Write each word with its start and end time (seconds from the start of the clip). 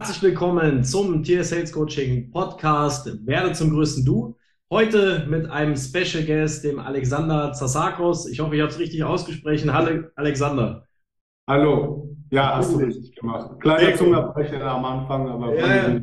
Herzlich 0.00 0.22
willkommen 0.22 0.84
zum 0.84 1.24
Tier 1.24 1.42
Sales 1.42 1.72
Coaching 1.72 2.30
Podcast 2.30 3.26
Werde 3.26 3.52
zum 3.52 3.70
größten 3.70 4.04
Du. 4.04 4.36
Heute 4.70 5.26
mit 5.28 5.50
einem 5.50 5.74
Special 5.74 6.22
Guest, 6.22 6.62
dem 6.62 6.78
Alexander 6.78 7.52
Zasakos. 7.52 8.28
Ich 8.28 8.38
hoffe, 8.38 8.54
ich 8.54 8.60
habe 8.60 8.70
es 8.70 8.78
richtig 8.78 9.02
ausgesprochen. 9.02 9.72
Hallo, 9.72 10.04
Alexander. 10.14 10.86
Hallo. 11.48 12.16
Ja, 12.30 12.58
hast 12.58 12.74
du 12.74 12.76
richtig 12.78 13.16
gemacht. 13.16 13.58
Kleiner 13.58 13.96
Zungerbrecher 13.96 14.64
am 14.64 14.84
Anfang, 14.84 15.28
aber. 15.28 15.56
Ja, 15.56 15.88
ja. 15.88 16.00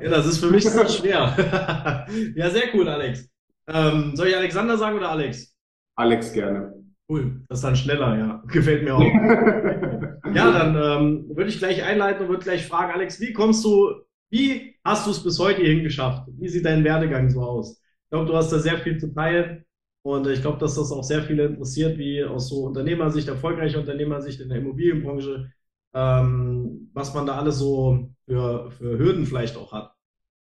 ja, 0.00 0.08
das 0.08 0.24
ist 0.24 0.38
für 0.38 0.50
mich 0.50 0.64
so 0.64 0.88
schwer. 0.88 2.06
ja, 2.36 2.48
sehr 2.48 2.74
cool, 2.74 2.88
Alex. 2.88 3.28
Ähm, 3.68 4.16
soll 4.16 4.28
ich 4.28 4.36
Alexander 4.38 4.78
sagen 4.78 4.96
oder 4.96 5.10
Alex? 5.10 5.54
Alex 5.96 6.32
gerne. 6.32 6.82
Cool, 7.08 7.42
das 7.48 7.58
ist 7.58 7.64
dann 7.64 7.76
schneller, 7.76 8.16
ja. 8.16 8.42
Gefällt 8.48 8.82
mir 8.84 8.96
auch. 8.96 9.02
ja, 10.34 10.50
dann 10.50 10.74
ähm, 10.74 11.36
würde 11.36 11.50
ich 11.50 11.58
gleich 11.58 11.82
einleiten 11.82 12.22
und 12.22 12.28
würde 12.28 12.44
gleich 12.44 12.66
fragen, 12.66 12.92
Alex, 12.92 13.20
wie 13.20 13.32
kommst 13.32 13.64
du, 13.64 13.92
wie 14.30 14.76
hast 14.84 15.06
du 15.06 15.10
es 15.10 15.22
bis 15.22 15.38
heute 15.38 15.60
hierhin 15.60 15.82
geschafft? 15.84 16.28
Wie 16.38 16.48
sieht 16.48 16.64
dein 16.64 16.82
Werdegang 16.84 17.28
so 17.30 17.42
aus? 17.42 17.80
Ich 18.04 18.10
glaube, 18.10 18.26
du 18.26 18.36
hast 18.36 18.50
da 18.52 18.58
sehr 18.58 18.78
viel 18.78 18.98
zu 18.98 19.12
teilen 19.12 19.64
und 20.02 20.26
ich 20.28 20.40
glaube, 20.40 20.58
dass 20.58 20.76
das 20.76 20.92
auch 20.92 21.02
sehr 21.02 21.22
viele 21.22 21.46
interessiert, 21.46 21.98
wie 21.98 22.24
aus 22.24 22.48
so 22.48 22.64
Unternehmersicht, 22.64 23.28
erfolgreicher 23.28 23.80
Unternehmersicht 23.80 24.40
in 24.40 24.48
der 24.48 24.58
Immobilienbranche, 24.58 25.52
ähm, 25.94 26.90
was 26.94 27.14
man 27.14 27.26
da 27.26 27.36
alles 27.38 27.58
so 27.58 28.10
für, 28.26 28.70
für 28.72 28.98
Hürden 28.98 29.26
vielleicht 29.26 29.56
auch 29.56 29.72
hat. 29.72 29.94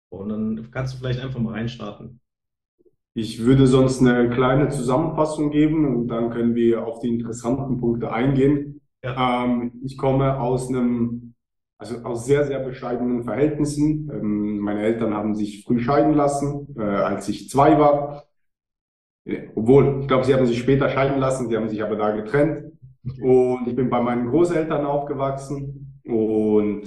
Und 0.09 0.29
dann 0.29 0.71
kannst 0.71 0.93
du 0.95 0.99
vielleicht 0.99 1.19
einfach 1.19 1.39
mal 1.39 1.53
reinstarten. 1.53 2.21
Ich 3.17 3.43
würde 3.43 3.65
sonst 3.65 3.99
eine 3.99 4.29
kleine 4.29 4.69
Zusammenfassung 4.69 5.49
geben 5.49 5.87
und 5.87 6.07
dann 6.07 6.29
können 6.29 6.53
wir 6.53 6.85
auf 6.85 6.99
die 6.99 7.07
interessanten 7.09 7.79
Punkte 7.79 8.11
eingehen. 8.11 8.79
Ja. 9.03 9.43
Ähm, 9.43 9.71
ich 9.83 9.97
komme 9.97 10.39
aus 10.39 10.69
einem, 10.69 11.33
also 11.79 11.97
aus 12.03 12.27
sehr, 12.27 12.45
sehr 12.45 12.59
bescheidenen 12.59 13.23
Verhältnissen. 13.23 14.07
Ähm, 14.13 14.59
meine 14.59 14.83
Eltern 14.83 15.15
haben 15.15 15.33
sich 15.33 15.65
früh 15.65 15.79
scheiden 15.79 16.13
lassen, 16.13 16.75
äh, 16.77 16.83
als 16.83 17.27
ich 17.27 17.49
zwei 17.49 17.79
war. 17.79 18.25
Obwohl, 19.55 20.01
ich 20.01 20.07
glaube, 20.07 20.23
sie 20.23 20.35
haben 20.35 20.45
sich 20.45 20.59
später 20.59 20.87
scheiden 20.87 21.17
lassen, 21.17 21.49
sie 21.49 21.57
haben 21.57 21.69
sich 21.69 21.81
aber 21.81 21.95
da 21.95 22.11
getrennt. 22.11 22.71
Und 23.19 23.67
ich 23.67 23.75
bin 23.75 23.89
bei 23.89 23.99
meinen 23.99 24.29
Großeltern 24.29 24.85
aufgewachsen 24.85 25.99
und 26.05 26.83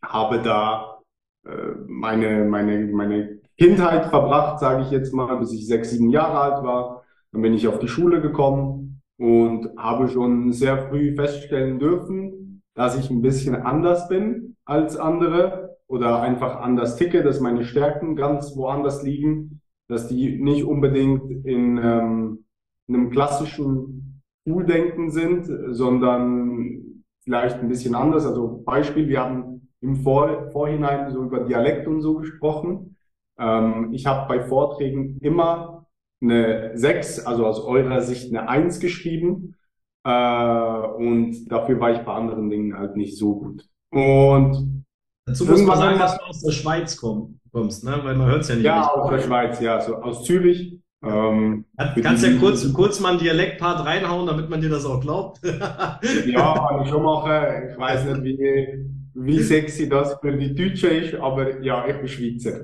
habe 0.00 0.42
da 0.42 1.00
äh, 1.44 1.72
meine, 1.88 2.44
meine, 2.44 2.86
meine 2.86 3.39
Kindheit 3.60 4.06
verbracht, 4.06 4.58
sage 4.58 4.84
ich 4.84 4.90
jetzt 4.90 5.12
mal, 5.12 5.36
bis 5.36 5.52
ich 5.52 5.66
sechs, 5.66 5.90
sieben 5.90 6.08
Jahre 6.08 6.40
alt 6.40 6.64
war. 6.64 7.04
Dann 7.30 7.42
bin 7.42 7.52
ich 7.52 7.68
auf 7.68 7.78
die 7.78 7.88
Schule 7.88 8.22
gekommen 8.22 9.02
und 9.18 9.76
habe 9.76 10.08
schon 10.08 10.50
sehr 10.50 10.88
früh 10.88 11.14
feststellen 11.14 11.78
dürfen, 11.78 12.62
dass 12.74 12.98
ich 12.98 13.10
ein 13.10 13.20
bisschen 13.20 13.56
anders 13.56 14.08
bin 14.08 14.56
als 14.64 14.96
andere 14.96 15.76
oder 15.88 16.22
einfach 16.22 16.62
anders 16.62 16.96
ticke, 16.96 17.22
dass 17.22 17.40
meine 17.40 17.64
Stärken 17.64 18.16
ganz 18.16 18.56
woanders 18.56 19.02
liegen, 19.02 19.60
dass 19.88 20.08
die 20.08 20.40
nicht 20.40 20.64
unbedingt 20.64 21.44
in, 21.44 21.76
ähm, 21.76 22.44
in 22.88 22.94
einem 22.94 23.10
klassischen 23.10 24.22
Schuldenken 24.48 25.10
sind, 25.10 25.46
sondern 25.68 27.04
vielleicht 27.24 27.58
ein 27.58 27.68
bisschen 27.68 27.94
anders. 27.94 28.24
Also 28.24 28.62
Beispiel, 28.64 29.06
wir 29.06 29.20
haben 29.20 29.68
im 29.82 29.96
Vor 29.96 30.50
Vorhinein 30.50 31.10
so 31.10 31.22
über 31.24 31.40
Dialekt 31.40 31.86
und 31.86 32.00
so 32.00 32.14
gesprochen. 32.14 32.96
Ähm, 33.40 33.92
ich 33.92 34.06
habe 34.06 34.28
bei 34.28 34.44
Vorträgen 34.44 35.18
immer 35.20 35.86
eine 36.22 36.72
6, 36.74 37.26
also 37.26 37.46
aus 37.46 37.60
eurer 37.64 38.02
Sicht 38.02 38.28
eine 38.28 38.48
1 38.48 38.80
geschrieben. 38.80 39.56
Äh, 40.04 40.10
und 40.10 41.46
dafür 41.50 41.80
war 41.80 41.92
ich 41.92 42.00
bei 42.00 42.12
anderen 42.12 42.50
Dingen 42.50 42.78
halt 42.78 42.96
nicht 42.96 43.16
so 43.16 43.36
gut. 43.36 43.64
Und 43.90 44.84
dazu 45.24 45.46
muss 45.46 45.62
man 45.62 45.78
sagen, 45.78 45.98
dass 45.98 46.18
du 46.18 46.24
aus 46.24 46.42
der 46.42 46.52
Schweiz 46.52 46.96
kommst, 46.96 47.84
ne? 47.84 47.98
weil 48.02 48.14
man 48.14 48.28
hört 48.28 48.42
es 48.42 48.48
ja 48.48 48.54
nicht. 48.54 48.64
Ja, 48.64 48.88
aus 48.88 49.10
der 49.10 49.20
Schweiz, 49.20 49.60
ja, 49.60 49.80
so 49.80 49.96
aus 49.96 50.24
Zürich. 50.24 50.78
Ähm, 51.02 51.64
Kannst 52.02 52.24
ja 52.24 52.38
kurz, 52.38 52.70
kurz 52.74 53.00
mal 53.00 53.12
einen 53.12 53.20
Dialektpart 53.20 53.86
reinhauen, 53.86 54.26
damit 54.26 54.50
man 54.50 54.60
dir 54.60 54.68
das 54.68 54.84
auch 54.84 55.00
glaubt. 55.00 55.40
ja, 55.44 56.66
kann 56.68 56.82
ich 56.82 56.90
schon 56.90 57.02
machen. 57.02 57.70
Ich 57.70 57.78
weiß 57.78 58.04
nicht, 58.04 58.22
wie, 58.22 58.84
wie 59.14 59.38
sexy 59.38 59.88
das 59.88 60.18
für 60.20 60.36
die 60.36 60.54
Deutsche 60.54 60.88
ist, 60.88 61.14
aber 61.14 61.62
ja, 61.62 61.86
ich 61.86 61.96
bin 61.96 62.06
Schweizer. 62.06 62.60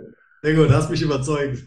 Sehr 0.47 0.55
gut, 0.55 0.71
hast 0.71 0.91
mich 0.91 1.03
überzeugt. 1.03 1.65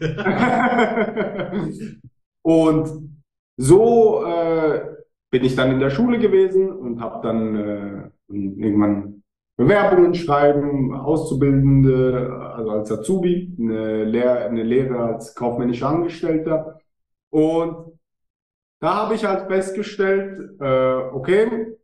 und 2.42 3.10
so 3.58 4.24
äh, 4.24 4.86
bin 5.30 5.44
ich 5.44 5.54
dann 5.54 5.72
in 5.72 5.80
der 5.80 5.90
Schule 5.90 6.18
gewesen 6.18 6.72
und 6.72 6.98
habe 6.98 7.20
dann 7.22 7.56
äh, 7.56 8.10
irgendwann 8.28 9.22
Bewerbungen 9.58 10.14
schreiben, 10.14 10.94
Auszubildende, 10.94 12.32
also 12.56 12.70
als 12.70 12.90
Azubi, 12.90 13.54
eine, 13.60 14.04
Lehr 14.04 14.46
eine 14.46 14.62
Lehre 14.62 14.98
als 14.98 15.34
kaufmännischer 15.34 15.90
Angestellter. 15.90 16.80
Und 17.28 17.98
da 18.80 18.94
habe 18.94 19.14
ich 19.14 19.26
halt 19.26 19.46
festgestellt, 19.46 20.58
äh, 20.58 20.94
okay, 21.12 21.76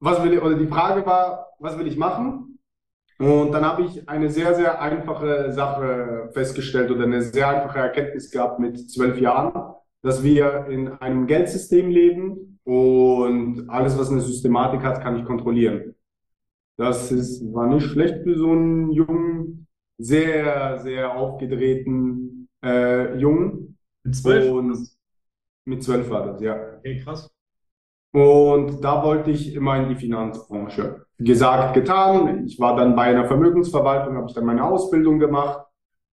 was 0.00 0.24
will 0.24 0.32
ich, 0.32 0.40
oder 0.40 0.56
die 0.56 0.68
Frage 0.68 1.04
war, 1.04 1.48
was 1.58 1.78
will 1.78 1.86
ich 1.86 1.98
machen? 1.98 2.53
Und 3.18 3.52
dann 3.52 3.64
habe 3.64 3.82
ich 3.82 4.08
eine 4.08 4.28
sehr, 4.28 4.54
sehr 4.54 4.80
einfache 4.80 5.52
Sache 5.52 6.30
festgestellt 6.32 6.90
oder 6.90 7.04
eine 7.04 7.22
sehr 7.22 7.48
einfache 7.48 7.78
Erkenntnis 7.78 8.30
gehabt 8.30 8.58
mit 8.58 8.90
zwölf 8.90 9.20
Jahren, 9.20 9.74
dass 10.02 10.22
wir 10.24 10.66
in 10.68 10.88
einem 10.88 11.26
Geldsystem 11.26 11.90
leben 11.90 12.58
und 12.64 13.68
alles, 13.68 13.98
was 13.98 14.10
eine 14.10 14.20
Systematik 14.20 14.82
hat, 14.82 15.00
kann 15.00 15.18
ich 15.18 15.24
kontrollieren. 15.24 15.94
Das 16.76 17.12
ist, 17.12 17.52
war 17.54 17.68
nicht 17.68 17.86
schlecht 17.86 18.24
für 18.24 18.36
so 18.36 18.50
einen 18.50 18.90
jungen, 18.90 19.68
sehr, 19.98 20.80
sehr 20.80 21.14
aufgedrehten 21.14 22.48
äh, 22.64 23.16
Jungen. 23.16 23.78
Mit 24.02 24.16
zwölf? 24.16 24.50
Und 24.50 24.88
mit 25.66 25.82
zwölf 25.84 26.10
war 26.10 26.26
das, 26.26 26.40
ja. 26.40 26.78
Okay, 26.78 27.00
krass. 27.00 27.33
Und 28.14 28.84
da 28.84 29.02
wollte 29.02 29.32
ich 29.32 29.56
immer 29.56 29.76
in 29.76 29.88
die 29.88 29.96
Finanzbranche. 29.96 31.04
Gesagt, 31.18 31.74
getan. 31.74 32.44
Ich 32.46 32.60
war 32.60 32.76
dann 32.76 32.94
bei 32.94 33.02
einer 33.02 33.24
Vermögensverwaltung, 33.24 34.16
habe 34.16 34.28
ich 34.28 34.34
dann 34.34 34.44
meine 34.44 34.64
Ausbildung 34.64 35.18
gemacht, 35.18 35.66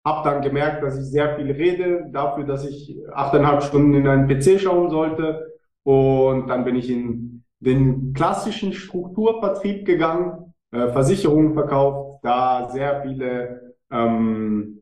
habe 0.03 0.27
dann 0.27 0.41
gemerkt, 0.41 0.83
dass 0.83 0.99
ich 0.99 1.05
sehr 1.05 1.37
viel 1.37 1.50
rede, 1.50 2.09
dafür, 2.10 2.44
dass 2.44 2.66
ich 2.66 2.99
achteinhalb 3.12 3.62
Stunden 3.62 3.93
in 3.93 4.09
einen 4.09 4.28
PC 4.28 4.59
schauen 4.59 4.89
sollte. 4.89 5.53
Und 5.83 6.49
dann 6.49 6.65
bin 6.65 6.77
ich 6.77 6.89
in 6.89 7.44
den 7.59 8.15
klassischen 8.15 8.72
Strukturvertrieb 8.72 9.84
gegangen, 9.84 10.55
äh, 10.72 10.89
Versicherungen 10.89 11.53
verkauft, 11.53 12.21
da 12.22 12.71
sehr 12.71 13.03
viele 13.03 13.75
ähm, 13.91 14.81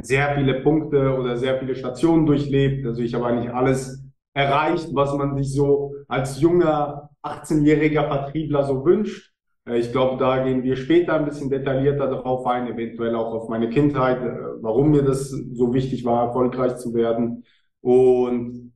sehr 0.00 0.34
viele 0.34 0.54
Punkte 0.54 1.16
oder 1.16 1.36
sehr 1.36 1.58
viele 1.58 1.76
Stationen 1.76 2.26
durchlebt. 2.26 2.84
Also 2.84 3.02
ich 3.02 3.14
habe 3.14 3.26
eigentlich 3.26 3.52
alles 3.52 4.01
erreicht, 4.34 4.88
was 4.92 5.14
man 5.14 5.36
sich 5.36 5.52
so 5.52 5.94
als 6.08 6.40
junger 6.40 7.10
18-jähriger 7.22 8.08
Vertriebler 8.08 8.64
so 8.64 8.84
wünscht. 8.84 9.32
Äh, 9.66 9.78
ich 9.78 9.92
glaube, 9.92 10.18
da 10.18 10.42
gehen 10.44 10.62
wir 10.62 10.76
später 10.76 11.14
ein 11.14 11.24
bisschen 11.24 11.50
detaillierter 11.50 12.08
darauf 12.08 12.46
ein, 12.46 12.66
eventuell 12.66 13.14
auch 13.14 13.32
auf 13.34 13.48
meine 13.48 13.70
Kindheit, 13.70 14.22
äh, 14.22 14.62
warum 14.62 14.90
mir 14.90 15.02
das 15.02 15.30
so 15.30 15.72
wichtig 15.74 16.04
war, 16.04 16.26
erfolgreich 16.26 16.76
zu 16.76 16.94
werden. 16.94 17.44
Und 17.80 18.72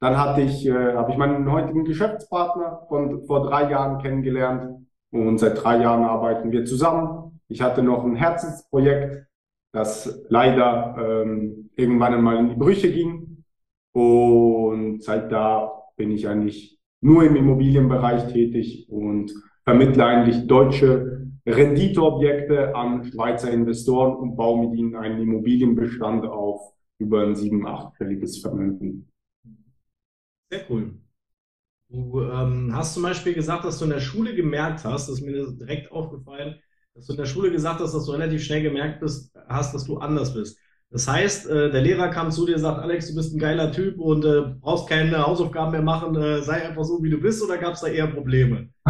dann 0.00 0.16
hatte 0.18 0.42
ich, 0.42 0.66
äh, 0.66 0.94
habe 0.94 1.10
ich 1.12 1.16
meinen 1.18 1.50
heutigen 1.50 1.84
Geschäftspartner 1.84 2.86
von 2.88 3.24
vor 3.26 3.48
drei 3.48 3.70
Jahren 3.70 4.00
kennengelernt 4.00 4.86
und 5.10 5.38
seit 5.38 5.62
drei 5.62 5.78
Jahren 5.78 6.04
arbeiten 6.04 6.52
wir 6.52 6.64
zusammen. 6.64 7.40
Ich 7.48 7.62
hatte 7.62 7.82
noch 7.82 8.04
ein 8.04 8.14
Herzensprojekt, 8.14 9.26
das 9.72 10.22
leider 10.28 10.96
ähm, 10.98 11.70
irgendwann 11.76 12.14
einmal 12.14 12.36
in 12.36 12.50
die 12.50 12.56
Brüche 12.56 12.92
ging. 12.92 13.27
Und 13.98 15.02
seit 15.02 15.32
da 15.32 15.72
bin 15.96 16.12
ich 16.12 16.28
eigentlich 16.28 16.78
nur 17.00 17.24
im 17.24 17.34
Immobilienbereich 17.34 18.32
tätig 18.32 18.86
und 18.88 19.34
vermittle 19.64 20.04
eigentlich 20.04 20.46
deutsche 20.46 21.26
Renditeobjekte 21.44 22.76
an 22.76 23.04
Schweizer 23.04 23.50
Investoren 23.50 24.14
und 24.14 24.36
baue 24.36 24.68
mit 24.68 24.78
ihnen 24.78 24.94
einen 24.94 25.20
Immobilienbestand 25.20 26.24
auf 26.26 26.60
über 27.00 27.22
ein 27.22 27.34
sieben-, 27.34 27.66
achtstelliges 27.66 28.38
Vermögen. 28.38 29.10
Sehr 30.48 30.60
cool. 30.70 30.94
Du 31.88 32.22
ähm, 32.22 32.70
hast 32.72 32.94
zum 32.94 33.02
Beispiel 33.02 33.34
gesagt, 33.34 33.64
dass 33.64 33.80
du 33.80 33.84
in 33.86 33.90
der 33.90 33.98
Schule 33.98 34.32
gemerkt 34.36 34.84
hast, 34.84 35.08
das 35.08 35.16
ist 35.16 35.26
mir 35.26 35.44
direkt 35.56 35.90
aufgefallen, 35.90 36.54
dass 36.94 37.06
du 37.06 37.14
in 37.14 37.18
der 37.18 37.26
Schule 37.26 37.50
gesagt 37.50 37.80
hast, 37.80 37.94
dass 37.94 38.06
du 38.06 38.12
relativ 38.12 38.44
schnell 38.44 38.62
gemerkt 38.62 39.00
bist, 39.00 39.36
hast, 39.48 39.74
dass 39.74 39.86
du 39.86 39.98
anders 39.98 40.34
bist. 40.34 40.56
Das 40.90 41.06
heißt, 41.06 41.48
äh, 41.50 41.70
der 41.70 41.82
Lehrer 41.82 42.08
kam 42.08 42.30
zu 42.30 42.46
dir 42.46 42.54
und 42.54 42.62
sagt, 42.62 42.80
Alex, 42.80 43.08
du 43.08 43.14
bist 43.14 43.34
ein 43.34 43.38
geiler 43.38 43.70
Typ 43.72 43.98
und 44.00 44.24
äh, 44.24 44.54
brauchst 44.58 44.88
keine 44.88 45.18
Hausaufgaben 45.26 45.72
mehr 45.72 45.82
machen, 45.82 46.16
äh, 46.16 46.40
sei 46.40 46.66
einfach 46.66 46.84
so, 46.84 47.02
wie 47.02 47.10
du 47.10 47.20
bist, 47.20 47.42
oder 47.42 47.58
gab 47.58 47.74
es 47.74 47.80
da 47.80 47.88
eher 47.88 48.06
Probleme? 48.06 48.70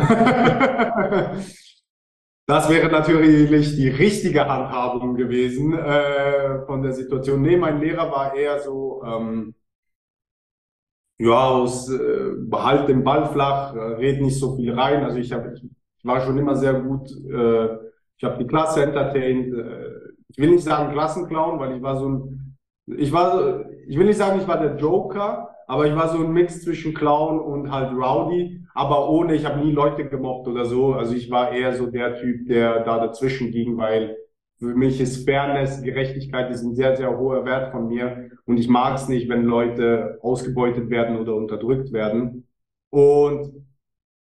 das 2.46 2.70
wäre 2.70 2.88
natürlich 2.88 3.74
die 3.74 3.88
richtige 3.88 4.46
Handhabung 4.48 5.16
gewesen 5.16 5.72
äh, 5.76 6.64
von 6.66 6.82
der 6.82 6.92
Situation. 6.92 7.42
Nee, 7.42 7.56
mein 7.56 7.80
Lehrer 7.80 8.12
war 8.12 8.32
eher 8.32 8.60
so, 8.60 9.02
ähm, 9.04 9.54
ja, 11.18 11.48
aus 11.48 11.90
äh, 11.90 12.30
behalt 12.36 12.88
den 12.88 13.02
Ball 13.02 13.26
flach, 13.26 13.74
äh, 13.74 13.78
red 13.94 14.20
nicht 14.20 14.38
so 14.38 14.54
viel 14.54 14.72
rein. 14.72 15.02
Also 15.02 15.18
ich, 15.18 15.32
hab, 15.32 15.52
ich 15.52 15.64
war 16.04 16.20
schon 16.20 16.38
immer 16.38 16.54
sehr 16.54 16.74
gut 16.74 17.10
äh, 17.10 17.76
Ich 18.16 18.22
habe 18.22 18.38
die 18.38 18.46
Klasse 18.46 18.84
entertained. 18.84 19.52
Ich 20.28 20.38
will 20.38 20.50
nicht 20.50 20.64
sagen 20.64 20.92
Klassenclown, 20.92 21.58
weil 21.58 21.76
ich 21.76 21.82
war 21.82 21.96
so 21.96 22.08
ein, 22.08 22.56
ich 22.86 23.12
war, 23.12 23.32
so, 23.32 23.64
ich 23.86 23.98
will 23.98 24.06
nicht 24.06 24.18
sagen, 24.18 24.40
ich 24.40 24.48
war 24.48 24.60
der 24.60 24.76
Joker, 24.76 25.50
aber 25.66 25.86
ich 25.86 25.94
war 25.94 26.08
so 26.08 26.18
ein 26.18 26.32
Mix 26.32 26.62
zwischen 26.62 26.94
Clown 26.94 27.38
und 27.40 27.70
halt 27.70 27.92
Rowdy, 27.92 28.64
aber 28.74 29.10
ohne, 29.10 29.34
ich 29.34 29.44
habe 29.44 29.60
nie 29.60 29.72
Leute 29.72 30.08
gemobbt 30.08 30.48
oder 30.48 30.64
so. 30.64 30.94
Also 30.94 31.14
ich 31.14 31.30
war 31.30 31.52
eher 31.52 31.74
so 31.74 31.86
der 31.86 32.16
Typ, 32.16 32.46
der 32.48 32.84
da 32.84 32.98
dazwischen 32.98 33.50
ging, 33.50 33.76
weil 33.76 34.16
für 34.58 34.74
mich 34.74 35.00
ist 35.00 35.24
Fairness, 35.24 35.82
Gerechtigkeit 35.82 36.50
ist 36.50 36.62
ein 36.62 36.74
sehr, 36.74 36.96
sehr 36.96 37.16
hoher 37.16 37.44
Wert 37.44 37.70
von 37.70 37.88
mir. 37.88 38.30
Und 38.44 38.56
ich 38.58 38.68
mag 38.68 38.96
es 38.96 39.08
nicht, 39.08 39.28
wenn 39.28 39.44
Leute 39.44 40.18
ausgebeutet 40.22 40.90
werden 40.90 41.18
oder 41.18 41.34
unterdrückt 41.34 41.92
werden. 41.92 42.48
Und 42.90 43.66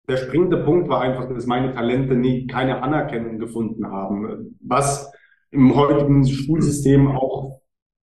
der 0.08 0.16
springende 0.16 0.58
Punkt 0.58 0.88
war 0.88 1.00
einfach, 1.00 1.28
dass 1.28 1.46
meine 1.46 1.74
Talente 1.74 2.14
nie 2.14 2.46
keine 2.46 2.82
Anerkennung 2.82 3.38
gefunden 3.38 3.90
haben. 3.90 4.58
Was 4.60 5.12
im 5.52 5.74
heutigen 5.76 6.26
Schulsystem 6.26 7.08
auch 7.08 7.60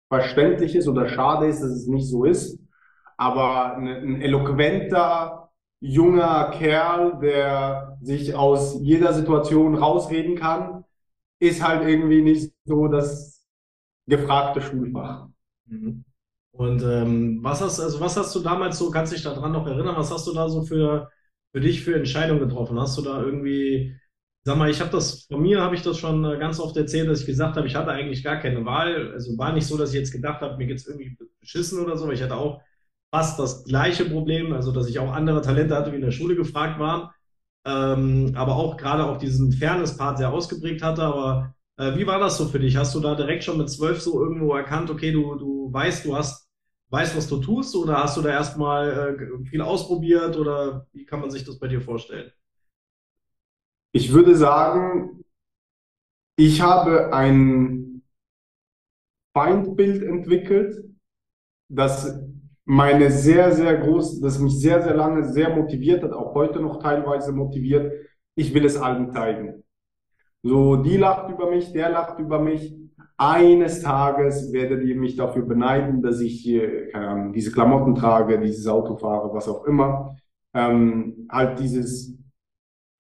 verständlich 0.09 0.75
ist 0.75 0.89
oder 0.89 1.09
schade 1.09 1.47
ist, 1.47 1.61
dass 1.61 1.71
es 1.71 1.87
nicht 1.87 2.09
so 2.09 2.25
ist. 2.25 2.59
Aber 3.17 3.77
ein, 3.77 4.21
eloquenter, 4.21 5.51
junger 5.81 6.51
Kerl, 6.53 7.19
der 7.21 7.99
sich 8.03 8.35
aus 8.35 8.79
jeder 8.81 9.13
Situation 9.13 9.77
rausreden 9.77 10.37
kann, 10.37 10.85
ist 11.39 11.63
halt 11.67 11.87
irgendwie 11.87 12.23
nicht 12.23 12.53
so 12.65 12.89
das 12.89 13.47
gefragte 14.07 14.61
Schulfach. 14.61 15.29
Mhm. 15.67 16.05
Und 16.53 16.83
ähm, 16.83 17.41
was 17.43 17.61
hast 17.61 17.81
also 17.81 18.01
was 18.01 18.17
hast 18.17 18.35
du 18.35 18.41
damals 18.41 18.79
so, 18.79 18.91
kannst 18.91 19.13
dich 19.13 19.23
daran 19.23 19.53
noch 19.53 19.67
erinnern, 19.67 19.97
was 19.97 20.13
hast 20.13 20.27
du 20.27 20.33
da 20.33 20.49
so 20.49 20.63
für, 20.63 21.11
für 21.53 21.61
dich 21.61 21.83
für 21.85 21.97
Entscheidungen 21.97 22.41
getroffen? 22.41 22.79
Hast 22.79 22.97
du 22.97 23.03
da 23.03 23.21
irgendwie, 23.21 23.97
sag 24.45 24.57
mal, 24.59 24.71
ich 24.71 24.81
habe 24.81 24.91
das, 24.91 25.25
von 25.25 25.43
mir 25.43 25.61
habe 25.63 25.75
ich 25.75 25.83
das 25.83 25.99
schon 25.99 26.25
äh, 26.25 26.39
ganz 26.39 26.61
oft 26.61 26.77
erzählt, 26.77 27.09
dass 27.09 27.21
ich 27.21 27.27
gesagt 27.27 27.57
habe, 27.57 27.67
ich 27.67 27.75
hatte 27.75 27.91
eigentlich 27.91 28.23
gar 28.25 28.37
keine 28.39 28.65
Wahl. 28.65 29.13
Also 29.13 29.37
war 29.39 29.53
nicht 29.53 29.67
so, 29.67 29.77
dass 29.79 29.91
ich 29.91 29.97
jetzt 30.01 30.13
gedacht 30.13 30.41
habe, 30.43 30.57
mir 30.59 30.67
geht's 30.67 30.87
irgendwie 30.87 31.17
beschissen 31.41 31.81
oder 31.81 31.97
so, 31.97 32.07
weil 32.07 32.15
ich 32.15 32.23
hatte 32.23 32.37
auch 32.37 32.61
fast 33.11 33.39
das 33.39 33.65
gleiche 33.65 34.05
Problem, 34.07 34.53
also 34.53 34.73
dass 34.73 34.89
ich 34.89 34.99
auch 34.99 35.13
andere 35.13 35.41
Talente 35.43 35.75
hatte, 35.77 35.93
wie 35.93 35.97
in 35.97 36.03
der 36.03 36.11
Schule 36.13 36.37
gefragt 36.37 36.79
waren 36.81 37.11
ähm, 37.65 38.33
aber 38.37 38.57
auch 38.57 38.77
gerade 38.77 39.05
auch 39.07 39.19
diesen 39.19 39.53
Fairness-Part 39.53 40.19
sehr 40.19 40.33
ausgeprägt 40.33 40.83
hatte. 40.83 41.03
Aber 41.03 41.55
äh, 41.77 41.97
wie 41.97 42.07
war 42.07 42.19
das 42.19 42.37
so 42.39 42.47
für 42.47 42.59
dich? 42.61 42.77
Hast 42.77 42.95
du 42.95 43.01
da 43.01 43.15
direkt 43.15 43.45
schon 43.45 43.59
mit 43.59 43.71
zwölf 43.71 44.01
so 44.01 44.21
irgendwo 44.23 44.55
erkannt, 44.55 44.91
okay, 44.91 45.13
du, 45.13 45.35
du 45.37 45.73
weißt, 45.73 46.05
du 46.05 46.17
hast, 46.17 46.49
weißt, 46.91 47.17
was 47.17 47.29
du 47.29 47.39
tust, 47.39 47.75
oder 47.77 48.03
hast 48.03 48.17
du 48.17 48.23
da 48.23 48.31
erstmal 48.31 49.19
äh, 49.43 49.49
viel 49.49 49.61
ausprobiert 49.63 50.37
oder 50.37 50.87
wie 50.93 51.05
kann 51.07 51.21
man 51.21 51.31
sich 51.31 51.45
das 51.45 51.59
bei 51.59 51.69
dir 51.69 51.81
vorstellen? 51.81 52.31
Ich 53.97 54.13
würde 54.13 54.35
sagen, 54.35 55.23
ich 56.37 56.61
habe 56.61 57.15
ein 57.15 58.03
Feindbild 59.33 60.03
entwickelt, 60.03 60.85
das 61.69 62.21
meine 62.65 63.13
sehr, 63.13 63.53
sehr 63.53 63.77
groß, 63.77 64.21
das 64.21 64.41
mich 64.41 64.59
sehr, 64.59 64.83
sehr 64.83 64.97
lange 64.97 65.23
sehr 65.33 65.55
motiviert 65.55 66.03
hat, 66.03 66.13
auch 66.13 66.35
heute 66.35 66.59
noch 66.59 66.83
teilweise 66.83 67.31
motiviert. 67.31 67.93
Ich 68.35 68.53
will 68.53 68.65
es 68.65 68.77
allen 68.77 69.13
zeigen. 69.13 69.63
So, 70.43 70.75
die 70.75 70.97
lacht 70.97 71.31
über 71.31 71.49
mich, 71.49 71.73
der 71.73 71.91
lacht 71.91 72.19
über 72.19 72.41
mich. 72.41 72.75
Eines 73.17 73.81
Tages 73.81 74.53
werdet 74.53 74.83
ihr 74.83 74.97
mich 74.97 75.15
dafür 75.15 75.43
beneiden, 75.47 76.03
dass 76.03 76.21
ich 76.21 76.45
Ahnung, 76.49 77.33
diese 77.33 77.53
Klamotten 77.53 77.95
trage, 77.95 78.41
dieses 78.41 78.67
Auto 78.67 78.97
fahre, 78.97 79.33
was 79.33 79.49
auch 79.49 79.65
immer. 79.67 80.17
Ähm, 80.53 81.29
halt 81.31 81.61
dieses 81.61 82.19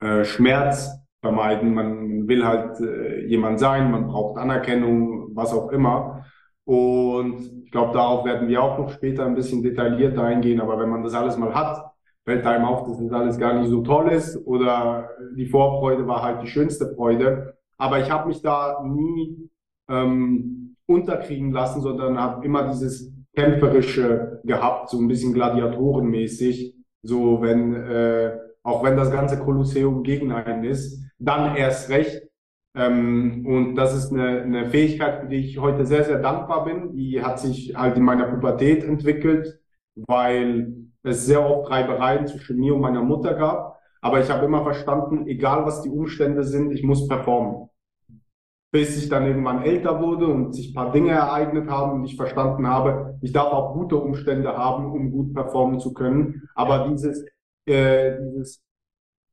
äh, 0.04 0.24
Schmerz 0.24 0.90
vermeiden. 1.22 1.72
Man 1.72 2.28
will 2.28 2.44
halt 2.44 2.78
äh, 2.80 3.24
jemand 3.26 3.58
sein, 3.58 3.90
man 3.90 4.06
braucht 4.06 4.38
Anerkennung, 4.38 5.34
was 5.34 5.52
auch 5.52 5.70
immer. 5.72 6.26
Und 6.64 7.40
ich 7.64 7.70
glaube, 7.70 7.94
darauf 7.94 8.24
werden 8.26 8.48
wir 8.48 8.62
auch 8.62 8.78
noch 8.78 8.90
später 8.90 9.24
ein 9.24 9.34
bisschen 9.34 9.62
detaillierter 9.62 10.22
eingehen. 10.22 10.60
Aber 10.60 10.78
wenn 10.78 10.90
man 10.90 11.02
das 11.02 11.14
alles 11.14 11.38
mal 11.38 11.54
hat, 11.54 11.90
fällt 12.24 12.46
einem 12.46 12.66
auf, 12.66 12.86
dass 12.86 12.98
das 12.98 13.12
alles 13.12 13.38
gar 13.38 13.58
nicht 13.58 13.70
so 13.70 13.82
toll 13.82 14.10
ist 14.10 14.46
oder 14.46 15.08
die 15.36 15.46
Vorfreude 15.46 16.06
war 16.06 16.22
halt 16.22 16.42
die 16.42 16.48
schönste 16.48 16.94
Freude. 16.94 17.56
Aber 17.78 17.98
ich 18.00 18.10
habe 18.10 18.28
mich 18.28 18.42
da 18.42 18.82
nie 18.84 19.50
ähm, 19.88 20.76
unterkriegen 20.86 21.50
lassen, 21.50 21.80
sondern 21.80 22.20
habe 22.20 22.44
immer 22.44 22.68
dieses 22.68 23.10
kämpferische 23.34 24.40
gehabt, 24.44 24.90
so 24.90 24.98
ein 24.98 25.08
bisschen 25.08 25.32
gladiatorenmäßig. 25.32 26.74
So 27.02 27.42
wenn 27.42 27.74
äh, 27.74 28.38
auch 28.64 28.82
wenn 28.82 28.96
das 28.96 29.12
ganze 29.12 29.38
Kolosseum 29.38 30.02
gegen 30.02 30.32
einen 30.32 30.64
ist, 30.64 31.00
dann 31.18 31.54
erst 31.54 31.90
recht 31.90 32.22
ähm, 32.74 33.46
und 33.46 33.76
das 33.76 33.94
ist 33.94 34.12
eine, 34.12 34.42
eine 34.42 34.70
Fähigkeit, 34.70 35.20
für 35.20 35.28
die 35.28 35.36
ich 35.36 35.58
heute 35.58 35.86
sehr, 35.86 36.04
sehr 36.04 36.18
dankbar 36.20 36.64
bin. 36.64 36.92
Die 36.92 37.22
hat 37.22 37.38
sich 37.38 37.74
halt 37.76 37.96
in 37.96 38.02
meiner 38.02 38.26
Pubertät 38.26 38.82
entwickelt, 38.84 39.60
weil 39.94 40.74
es 41.02 41.26
sehr 41.26 41.48
oft 41.48 41.70
Reibereien 41.70 42.26
zwischen 42.26 42.58
mir 42.58 42.74
und 42.74 42.80
meiner 42.80 43.02
Mutter 43.02 43.34
gab. 43.34 43.78
Aber 44.00 44.20
ich 44.20 44.30
habe 44.30 44.44
immer 44.46 44.64
verstanden, 44.64 45.26
egal 45.26 45.64
was 45.64 45.82
die 45.82 45.88
Umstände 45.88 46.44
sind, 46.44 46.72
ich 46.72 46.82
muss 46.82 47.08
performen. 47.08 47.68
Bis 48.72 48.96
ich 49.00 49.08
dann 49.08 49.26
irgendwann 49.26 49.62
älter 49.62 50.02
wurde 50.02 50.26
und 50.26 50.52
sich 50.52 50.74
paar 50.74 50.90
Dinge 50.90 51.12
ereignet 51.12 51.70
haben 51.70 51.92
und 51.92 52.04
ich 52.04 52.16
verstanden 52.16 52.66
habe, 52.66 53.18
ich 53.22 53.32
darf 53.32 53.52
auch 53.52 53.74
gute 53.74 53.96
Umstände 53.96 54.56
haben, 54.56 54.90
um 54.90 55.12
gut 55.12 55.32
performen 55.32 55.78
zu 55.78 55.94
können. 55.94 56.48
Aber 56.56 56.88
dieses, 56.88 57.24
äh, 57.66 58.18
dieses 58.20 58.64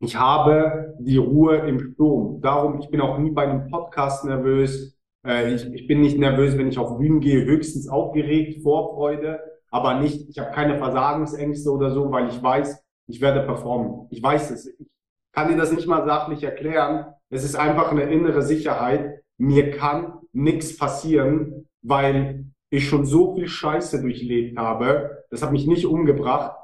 ich 0.04 0.16
habe 0.16 0.96
die 1.00 1.18
Ruhe 1.18 1.58
im 1.58 1.80
Sturm. 1.80 2.42
Darum, 2.42 2.80
ich 2.80 2.90
bin 2.90 3.02
auch 3.02 3.20
nie 3.20 3.30
bei 3.30 3.44
einem 3.44 3.70
Podcast 3.70 4.26
nervös. 4.26 4.98
Äh, 5.26 5.54
ich, 5.54 5.72
ich 5.72 5.88
bin 5.88 6.02
nicht 6.02 6.18
nervös, 6.18 6.58
wenn 6.58 6.68
ich 6.68 6.80
auf 6.80 6.98
Bühnen 6.98 7.20
gehe, 7.20 7.46
höchstens 7.46 7.88
aufgeregt, 7.88 8.64
Vorfreude, 8.64 9.40
aber 9.70 10.00
nicht, 10.00 10.28
ich 10.28 10.40
habe 10.40 10.52
keine 10.52 10.80
Versagensängste 10.80 11.70
oder 11.70 11.92
so, 11.92 12.12
weil 12.12 12.30
ich 12.30 12.42
weiß, 12.42 12.84
ich 13.08 13.22
werde 13.22 13.46
performen. 13.46 14.08
Ich 14.10 14.24
weiß 14.24 14.50
es. 14.50 14.66
Ich 14.68 14.88
kann 15.34 15.50
dir 15.50 15.58
das 15.58 15.72
nicht 15.72 15.88
mal 15.88 16.04
sachlich 16.06 16.44
erklären. 16.44 17.14
Es 17.30 17.44
ist 17.44 17.56
einfach 17.56 17.92
eine 17.92 18.04
innere 18.04 18.42
Sicherheit. 18.42 19.22
Mir 19.38 19.70
kann 19.72 20.14
nichts 20.34 20.78
passieren, 20.78 21.70
weil 21.84 22.46
ich 22.72 22.88
schon 22.88 23.06
so 23.06 23.36
viel 23.36 23.48
Scheiße 23.48 24.02
durchlebt 24.02 24.58
habe. 24.58 25.26
Das 25.30 25.44
hat 25.44 25.52
mich 25.52 25.68
nicht 25.68 25.86
umgebracht. 25.86 26.56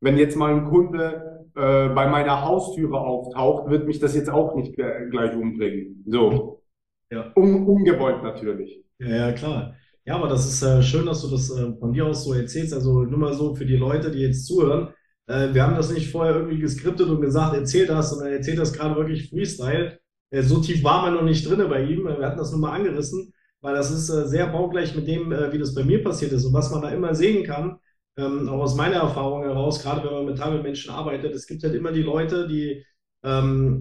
Wenn 0.00 0.16
jetzt 0.16 0.36
mal 0.36 0.54
ein 0.54 0.64
Kunde 0.64 1.46
äh, 1.54 1.88
bei 1.88 2.08
meiner 2.08 2.42
Haustüre 2.42 2.98
auftaucht, 2.98 3.70
wird 3.70 3.86
mich 3.86 3.98
das 3.98 4.14
jetzt 4.14 4.30
auch 4.30 4.54
nicht 4.54 4.74
gleich 4.74 5.36
umbringen. 5.36 6.04
So. 6.06 6.62
Ja. 7.10 7.30
Um, 7.34 7.68
ungewollt 7.68 8.22
natürlich. 8.22 8.82
Ja, 8.98 9.08
ja, 9.08 9.32
klar. 9.32 9.74
Ja, 10.04 10.16
aber 10.16 10.28
das 10.28 10.46
ist 10.46 10.62
äh, 10.62 10.82
schön, 10.82 11.06
dass 11.06 11.22
du 11.22 11.28
das 11.28 11.50
äh, 11.50 11.72
von 11.78 11.92
dir 11.92 12.06
aus 12.06 12.24
so 12.24 12.32
erzählst. 12.32 12.72
Also 12.72 13.02
nur 13.02 13.18
mal 13.18 13.34
so 13.34 13.54
für 13.54 13.66
die 13.66 13.76
Leute, 13.76 14.10
die 14.10 14.20
jetzt 14.20 14.46
zuhören. 14.46 14.94
Äh, 15.26 15.52
wir 15.52 15.62
haben 15.62 15.76
das 15.76 15.92
nicht 15.92 16.10
vorher 16.10 16.36
irgendwie 16.36 16.58
geskriptet 16.58 17.08
und 17.08 17.20
gesagt, 17.20 17.54
erzähl 17.54 17.86
das, 17.86 18.10
sondern 18.10 18.28
er 18.28 18.36
erzählt 18.36 18.58
das 18.58 18.72
gerade 18.72 18.96
wirklich 18.96 19.28
Freestyle. 19.28 19.98
Äh, 20.30 20.42
so 20.42 20.60
tief 20.60 20.82
war 20.84 21.02
man 21.02 21.14
noch 21.14 21.22
nicht 21.22 21.48
drinne 21.48 21.66
bei 21.66 21.82
ihm. 21.82 22.04
Wir 22.04 22.26
hatten 22.26 22.38
das 22.38 22.52
nur 22.52 22.60
mal 22.60 22.72
angerissen, 22.72 23.32
weil 23.60 23.74
das 23.74 23.90
ist 23.90 24.08
äh, 24.08 24.26
sehr 24.26 24.46
baugleich 24.46 24.94
mit 24.94 25.06
dem, 25.06 25.32
äh, 25.32 25.52
wie 25.52 25.58
das 25.58 25.74
bei 25.74 25.84
mir 25.84 26.02
passiert 26.02 26.32
ist 26.32 26.44
und 26.44 26.54
was 26.54 26.70
man 26.70 26.82
da 26.82 26.90
immer 26.90 27.14
sehen 27.14 27.44
kann 27.44 27.78
ähm, 28.16 28.48
auch 28.48 28.60
aus 28.60 28.74
meiner 28.74 28.96
Erfahrung 28.96 29.42
heraus, 29.42 29.82
gerade 29.82 30.04
wenn 30.04 30.12
man 30.12 30.26
mental 30.26 30.52
mit 30.54 30.62
Menschen 30.62 30.90
arbeitet, 30.90 31.34
es 31.34 31.46
gibt 31.46 31.62
halt 31.62 31.74
immer 31.74 31.92
die 31.92 32.02
Leute, 32.02 32.48
die 32.48 32.84
ähm, 33.24 33.80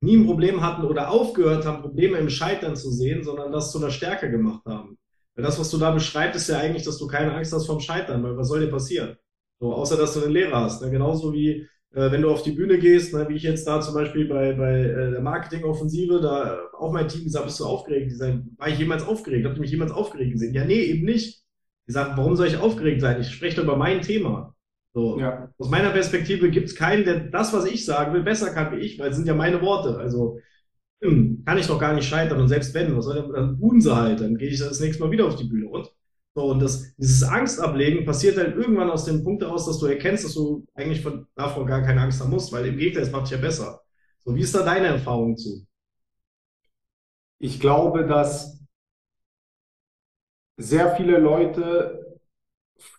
nie 0.00 0.16
ein 0.16 0.26
Problem 0.26 0.62
hatten 0.62 0.84
oder 0.84 1.10
aufgehört 1.10 1.66
haben, 1.66 1.82
Probleme 1.82 2.18
im 2.18 2.30
Scheitern 2.30 2.76
zu 2.76 2.90
sehen, 2.90 3.24
sondern 3.24 3.52
das 3.52 3.72
zu 3.72 3.78
einer 3.78 3.90
Stärke 3.90 4.30
gemacht 4.30 4.64
haben. 4.66 4.98
Weil 5.34 5.44
das, 5.44 5.58
was 5.58 5.70
du 5.70 5.78
da 5.78 5.90
beschreibst, 5.90 6.36
ist 6.36 6.48
ja 6.48 6.58
eigentlich, 6.58 6.84
dass 6.84 6.98
du 6.98 7.06
keine 7.06 7.34
Angst 7.34 7.52
hast 7.52 7.66
vom 7.66 7.80
Scheitern, 7.80 8.22
weil 8.22 8.36
was 8.36 8.48
soll 8.48 8.60
dir 8.60 8.70
passieren? 8.70 9.16
So, 9.60 9.72
außer 9.72 9.96
dass 9.96 10.14
du 10.14 10.22
einen 10.22 10.32
Lehrer 10.32 10.62
hast. 10.62 10.82
Ne? 10.82 10.90
Genauso 10.90 11.32
wie 11.32 11.66
äh, 11.96 12.10
wenn 12.10 12.22
du 12.22 12.30
auf 12.30 12.42
die 12.42 12.52
Bühne 12.52 12.78
gehst, 12.78 13.14
ne? 13.14 13.26
wie 13.28 13.36
ich 13.36 13.42
jetzt 13.42 13.66
da 13.66 13.80
zum 13.80 13.94
Beispiel 13.94 14.28
bei, 14.28 14.52
bei 14.52 14.80
äh, 14.80 15.10
der 15.12 15.20
Marketingoffensive, 15.22 16.20
da 16.20 16.60
auch 16.78 16.92
mein 16.92 17.08
Team 17.08 17.24
gesagt, 17.24 17.46
bist 17.46 17.58
du 17.58 17.64
aufgeregt? 17.64 18.12
War 18.58 18.68
ich 18.68 18.78
jemals 18.78 19.06
aufgeregt? 19.06 19.46
Habt 19.46 19.56
ihr 19.56 19.60
mich 19.60 19.70
jemals 19.70 19.92
aufgeregt 19.92 20.32
gesehen? 20.32 20.54
Ja, 20.54 20.64
nee, 20.64 20.80
eben 20.80 21.06
nicht. 21.06 21.42
Die 21.86 21.92
sagen, 21.92 22.14
warum 22.16 22.36
soll 22.36 22.48
ich 22.48 22.56
aufgeregt 22.56 23.00
sein? 23.00 23.20
Ich 23.20 23.30
spreche 23.30 23.56
doch 23.56 23.64
über 23.64 23.76
mein 23.76 24.02
Thema. 24.02 24.54
So. 24.92 25.18
Ja. 25.20 25.50
Aus 25.58 25.68
meiner 25.70 25.90
Perspektive 25.90 26.50
gibt 26.50 26.68
es 26.68 26.74
keinen, 26.74 27.04
der 27.04 27.20
das, 27.20 27.52
was 27.52 27.66
ich 27.66 27.84
sagen 27.84 28.14
will, 28.14 28.22
besser 28.22 28.52
kann 28.52 28.72
wie 28.72 28.80
ich, 28.80 28.98
weil 28.98 29.10
es 29.10 29.16
sind 29.16 29.28
ja 29.28 29.34
meine 29.34 29.60
Worte. 29.60 29.98
Also 29.98 30.40
hm, 31.02 31.42
kann 31.44 31.58
ich 31.58 31.66
doch 31.66 31.78
gar 31.78 31.94
nicht 31.94 32.08
scheitern. 32.08 32.40
Und 32.40 32.48
selbst 32.48 32.74
wenn, 32.74 32.96
was 32.96 33.04
soll 33.04 33.22
denn, 33.22 33.32
dann 33.32 33.58
tun 33.58 33.80
sie 33.80 33.94
halt, 33.94 34.20
dann 34.20 34.36
gehe 34.36 34.48
ich 34.48 34.58
das 34.58 34.80
nächste 34.80 35.02
Mal 35.02 35.10
wieder 35.10 35.26
auf 35.26 35.36
die 35.36 35.44
Bühne. 35.44 35.68
Und 35.68 35.92
so, 36.34 36.50
und 36.50 36.60
das, 36.60 36.94
dieses 36.96 37.22
Angstablegen 37.22 38.04
passiert 38.04 38.36
halt 38.36 38.56
irgendwann 38.56 38.90
aus 38.90 39.04
dem 39.06 39.22
Punkt 39.24 39.42
heraus, 39.42 39.66
dass 39.66 39.78
du 39.78 39.86
erkennst, 39.86 40.24
dass 40.24 40.34
du 40.34 40.66
eigentlich 40.74 41.02
von, 41.02 41.26
davon 41.34 41.66
gar 41.66 41.82
keine 41.82 42.02
Angst 42.02 42.20
haben 42.20 42.30
musst, 42.30 42.52
weil 42.52 42.66
im 42.66 42.76
Gegenteil, 42.76 43.04
es 43.04 43.10
macht 43.10 43.24
dich 43.24 43.32
ja 43.32 43.38
besser. 43.38 43.80
So, 44.24 44.34
wie 44.34 44.42
ist 44.42 44.54
da 44.54 44.62
deine 44.62 44.88
Erfahrung 44.88 45.36
zu? 45.36 45.66
Ich 47.38 47.60
glaube, 47.60 48.06
dass 48.06 48.60
sehr 50.56 50.96
viele 50.96 51.18
Leute 51.18 52.18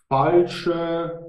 falsche, 0.08 1.24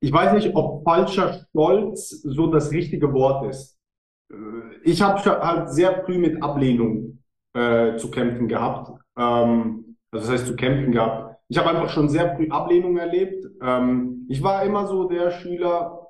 ich 0.00 0.12
weiß 0.12 0.34
nicht, 0.34 0.54
ob 0.54 0.84
falscher 0.84 1.32
Stolz 1.32 2.10
so 2.22 2.48
das 2.48 2.70
richtige 2.70 3.12
Wort 3.12 3.50
ist. 3.50 3.78
ich 4.84 5.02
habe 5.02 5.20
halt 5.20 5.70
sehr 5.70 6.04
früh 6.04 6.18
mit 6.18 6.42
Ablehnung 6.42 7.22
äh, 7.54 7.96
zu 7.96 8.10
kämpfen 8.10 8.48
gehabt. 8.48 8.90
Ähm, 9.16 9.96
also 10.10 10.26
das 10.26 10.30
heißt 10.30 10.46
zu 10.46 10.56
kämpfen 10.56 10.92
gehabt. 10.92 11.38
Ich 11.48 11.58
habe 11.58 11.70
einfach 11.70 11.88
schon 11.88 12.08
sehr 12.08 12.34
früh 12.36 12.48
Ablehnung 12.50 12.96
erlebt. 12.96 13.44
Ähm, 13.62 14.26
ich 14.28 14.42
war 14.42 14.64
immer 14.64 14.86
so 14.86 15.08
der 15.08 15.30
Schüler. 15.30 16.08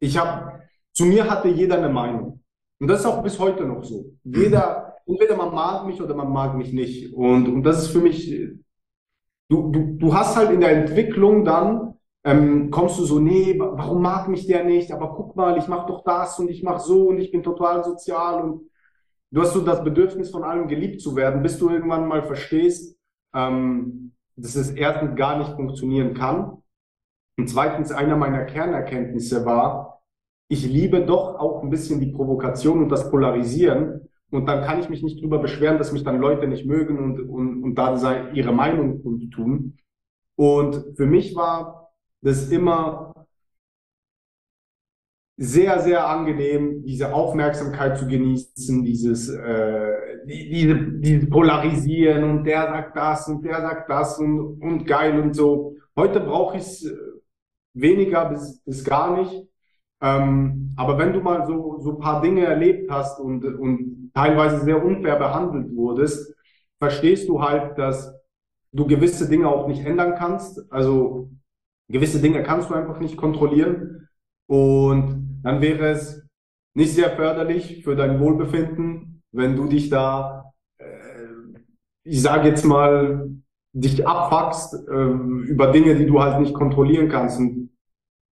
Ich 0.00 0.16
habe 0.16 0.60
zu 0.92 1.04
mir 1.04 1.28
hatte 1.28 1.48
jeder 1.48 1.78
eine 1.78 1.88
Meinung 1.88 2.42
und 2.80 2.88
das 2.88 3.00
ist 3.00 3.06
auch 3.06 3.22
bis 3.22 3.38
heute 3.38 3.64
noch 3.64 3.84
so. 3.84 4.12
Jeder, 4.24 4.87
entweder 5.08 5.36
man 5.36 5.54
mag 5.54 5.86
mich 5.86 6.00
oder 6.02 6.14
man 6.14 6.32
mag 6.32 6.56
mich 6.56 6.72
nicht. 6.72 7.12
Und 7.14 7.48
und 7.48 7.62
das 7.64 7.82
ist 7.82 7.88
für 7.88 8.00
mich. 8.00 8.30
Du 9.48 9.70
du 9.70 9.96
du 9.96 10.14
hast 10.14 10.36
halt 10.36 10.50
in 10.50 10.60
der 10.60 10.72
Entwicklung 10.72 11.44
dann 11.44 11.88
ähm, 12.24 12.70
kommst 12.70 12.98
du 12.98 13.04
so, 13.04 13.20
nee, 13.20 13.58
warum 13.58 14.02
mag 14.02 14.28
mich 14.28 14.46
der 14.46 14.64
nicht? 14.64 14.92
Aber 14.92 15.14
guck 15.14 15.36
mal, 15.36 15.56
ich 15.56 15.68
mache 15.68 15.86
doch 15.88 16.04
das 16.04 16.38
und 16.38 16.50
ich 16.50 16.62
mache 16.62 16.80
so 16.80 17.08
und 17.08 17.18
ich 17.18 17.30
bin 17.30 17.42
total 17.42 17.84
sozial 17.84 18.42
und 18.42 18.70
du 19.30 19.40
hast 19.40 19.54
so 19.54 19.60
das 19.60 19.82
Bedürfnis 19.84 20.30
von 20.30 20.44
allem 20.44 20.68
geliebt 20.68 21.00
zu 21.00 21.16
werden, 21.16 21.42
bis 21.42 21.58
du 21.58 21.70
irgendwann 21.70 22.06
mal 22.06 22.22
verstehst, 22.22 22.96
ähm, 23.34 24.12
dass 24.36 24.56
es 24.56 24.70
erstens 24.70 25.16
gar 25.16 25.38
nicht 25.38 25.52
funktionieren 25.52 26.14
kann. 26.14 26.62
Und 27.38 27.48
zweitens, 27.48 27.92
einer 27.92 28.16
meiner 28.16 28.44
Kernerkenntnisse 28.44 29.46
war, 29.46 30.02
ich 30.48 30.66
liebe 30.66 31.04
doch 31.04 31.38
auch 31.38 31.62
ein 31.62 31.70
bisschen 31.70 32.00
die 32.00 32.12
Provokation 32.12 32.82
und 32.82 32.88
das 32.90 33.10
Polarisieren. 33.10 34.07
Und 34.30 34.46
dann 34.46 34.64
kann 34.64 34.80
ich 34.80 34.88
mich 34.88 35.02
nicht 35.02 35.22
drüber 35.22 35.38
beschweren, 35.38 35.78
dass 35.78 35.92
mich 35.92 36.04
dann 36.04 36.20
Leute 36.20 36.46
nicht 36.46 36.66
mögen 36.66 36.98
und, 36.98 37.20
und, 37.20 37.62
und 37.62 37.74
da 37.76 38.30
ihre 38.32 38.52
Meinung 38.52 39.02
tun. 39.30 39.78
Und 40.36 40.96
für 40.96 41.06
mich 41.06 41.34
war 41.34 41.90
das 42.20 42.50
immer 42.50 43.08
sehr, 45.40 45.80
sehr 45.80 46.06
angenehm, 46.06 46.82
diese 46.82 47.14
Aufmerksamkeit 47.14 47.96
zu 47.96 48.08
genießen, 48.08 48.84
dieses, 48.84 49.28
äh, 49.28 50.24
die, 50.26 50.50
diese, 50.50 50.74
diese 50.98 51.26
Polarisieren 51.28 52.24
und 52.24 52.44
der 52.44 52.62
sagt 52.62 52.96
das 52.96 53.28
und 53.28 53.42
der 53.44 53.60
sagt 53.60 53.88
das 53.88 54.18
und, 54.18 54.60
und 54.60 54.84
geil 54.84 55.18
und 55.20 55.34
so. 55.34 55.76
Heute 55.96 56.20
brauche 56.20 56.56
ich 56.56 56.64
es 56.64 56.84
äh, 56.84 56.96
weniger 57.72 58.24
bis, 58.30 58.60
bis 58.64 58.84
gar 58.84 59.16
nicht. 59.16 59.47
Ähm, 60.00 60.74
aber 60.76 60.98
wenn 60.98 61.12
du 61.12 61.20
mal 61.20 61.46
so, 61.46 61.78
so 61.80 61.96
paar 61.98 62.20
Dinge 62.20 62.44
erlebt 62.44 62.90
hast 62.90 63.18
und, 63.20 63.44
und 63.44 64.10
teilweise 64.14 64.60
sehr 64.60 64.84
unfair 64.84 65.16
behandelt 65.16 65.74
wurdest, 65.74 66.34
verstehst 66.78 67.28
du 67.28 67.42
halt, 67.42 67.76
dass 67.78 68.14
du 68.72 68.86
gewisse 68.86 69.28
Dinge 69.28 69.48
auch 69.48 69.66
nicht 69.66 69.84
ändern 69.84 70.14
kannst. 70.16 70.70
Also 70.72 71.30
Gewisse 71.90 72.20
Dinge 72.20 72.42
kannst 72.42 72.68
du 72.70 72.74
einfach 72.74 73.00
nicht 73.00 73.16
kontrollieren 73.16 74.08
und 74.46 75.40
dann 75.42 75.60
wäre 75.62 75.88
es 75.88 76.22
nicht 76.74 76.92
sehr 76.92 77.10
förderlich 77.10 77.82
für 77.82 77.96
dein 77.96 78.20
Wohlbefinden, 78.20 79.22
wenn 79.32 79.56
du 79.56 79.66
dich 79.66 79.88
da, 79.88 80.52
äh, 80.78 80.84
ich 82.04 82.20
sage 82.20 82.48
jetzt 82.48 82.64
mal, 82.64 83.30
dich 83.72 84.06
abfuckst 84.06 84.74
äh, 84.88 84.92
über 84.92 85.72
Dinge, 85.72 85.94
die 85.94 86.06
du 86.06 86.20
halt 86.20 86.40
nicht 86.40 86.52
kontrollieren 86.54 87.08
kannst. 87.08 87.38
Und 87.38 87.67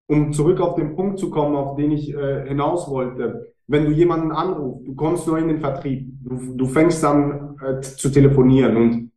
um 0.07 0.33
zurück 0.33 0.59
auf 0.61 0.75
den 0.75 0.95
Punkt 0.95 1.19
zu 1.19 1.29
kommen, 1.29 1.55
auf 1.55 1.75
den 1.75 1.91
ich 1.91 2.13
äh, 2.13 2.47
hinaus 2.47 2.89
wollte, 2.89 3.53
wenn 3.67 3.85
du 3.85 3.91
jemanden 3.91 4.31
anrufst, 4.31 4.87
du 4.87 4.95
kommst 4.95 5.27
nur 5.27 5.39
in 5.39 5.47
den 5.47 5.59
Vertrieb, 5.59 6.07
du, 6.23 6.55
du 6.55 6.65
fängst 6.67 7.03
an 7.03 7.57
äh, 7.59 7.81
zu 7.81 8.09
telefonieren 8.09 8.77
und 8.77 9.11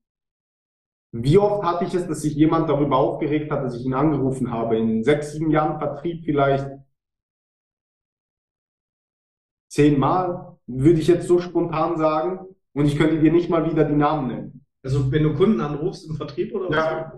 wie 1.13 1.39
oft 1.39 1.63
hatte 1.65 1.85
ich 1.85 1.95
es, 1.95 2.07
dass 2.07 2.21
sich 2.21 2.35
jemand 2.35 2.69
darüber 2.69 2.97
aufgeregt 2.97 3.51
hat, 3.51 3.65
dass 3.65 3.75
ich 3.75 3.85
ihn 3.85 3.95
angerufen 3.95 4.51
habe? 4.51 4.77
In 4.77 5.03
sechs, 5.03 5.33
sieben 5.33 5.51
Jahren 5.51 5.79
Vertrieb 5.79 6.25
vielleicht 6.25 6.69
zehnmal, 9.71 10.59
würde 10.67 11.01
ich 11.01 11.07
jetzt 11.07 11.27
so 11.27 11.39
spontan 11.41 11.97
sagen. 11.97 12.55
Und 12.75 12.87
ich 12.87 12.99
könnte 12.99 13.19
dir 13.19 13.33
nicht 13.33 13.49
mal 13.49 13.69
wieder 13.69 13.85
die 13.85 13.97
Namen 13.97 14.29
nennen. 14.29 14.67
Also 14.83 15.11
wenn 15.11 15.23
du 15.23 15.35
Kunden 15.35 15.61
anrufst 15.61 16.09
im 16.09 16.17
Vertrieb 16.17 16.55
oder 16.55 16.71
ja. 16.71 17.13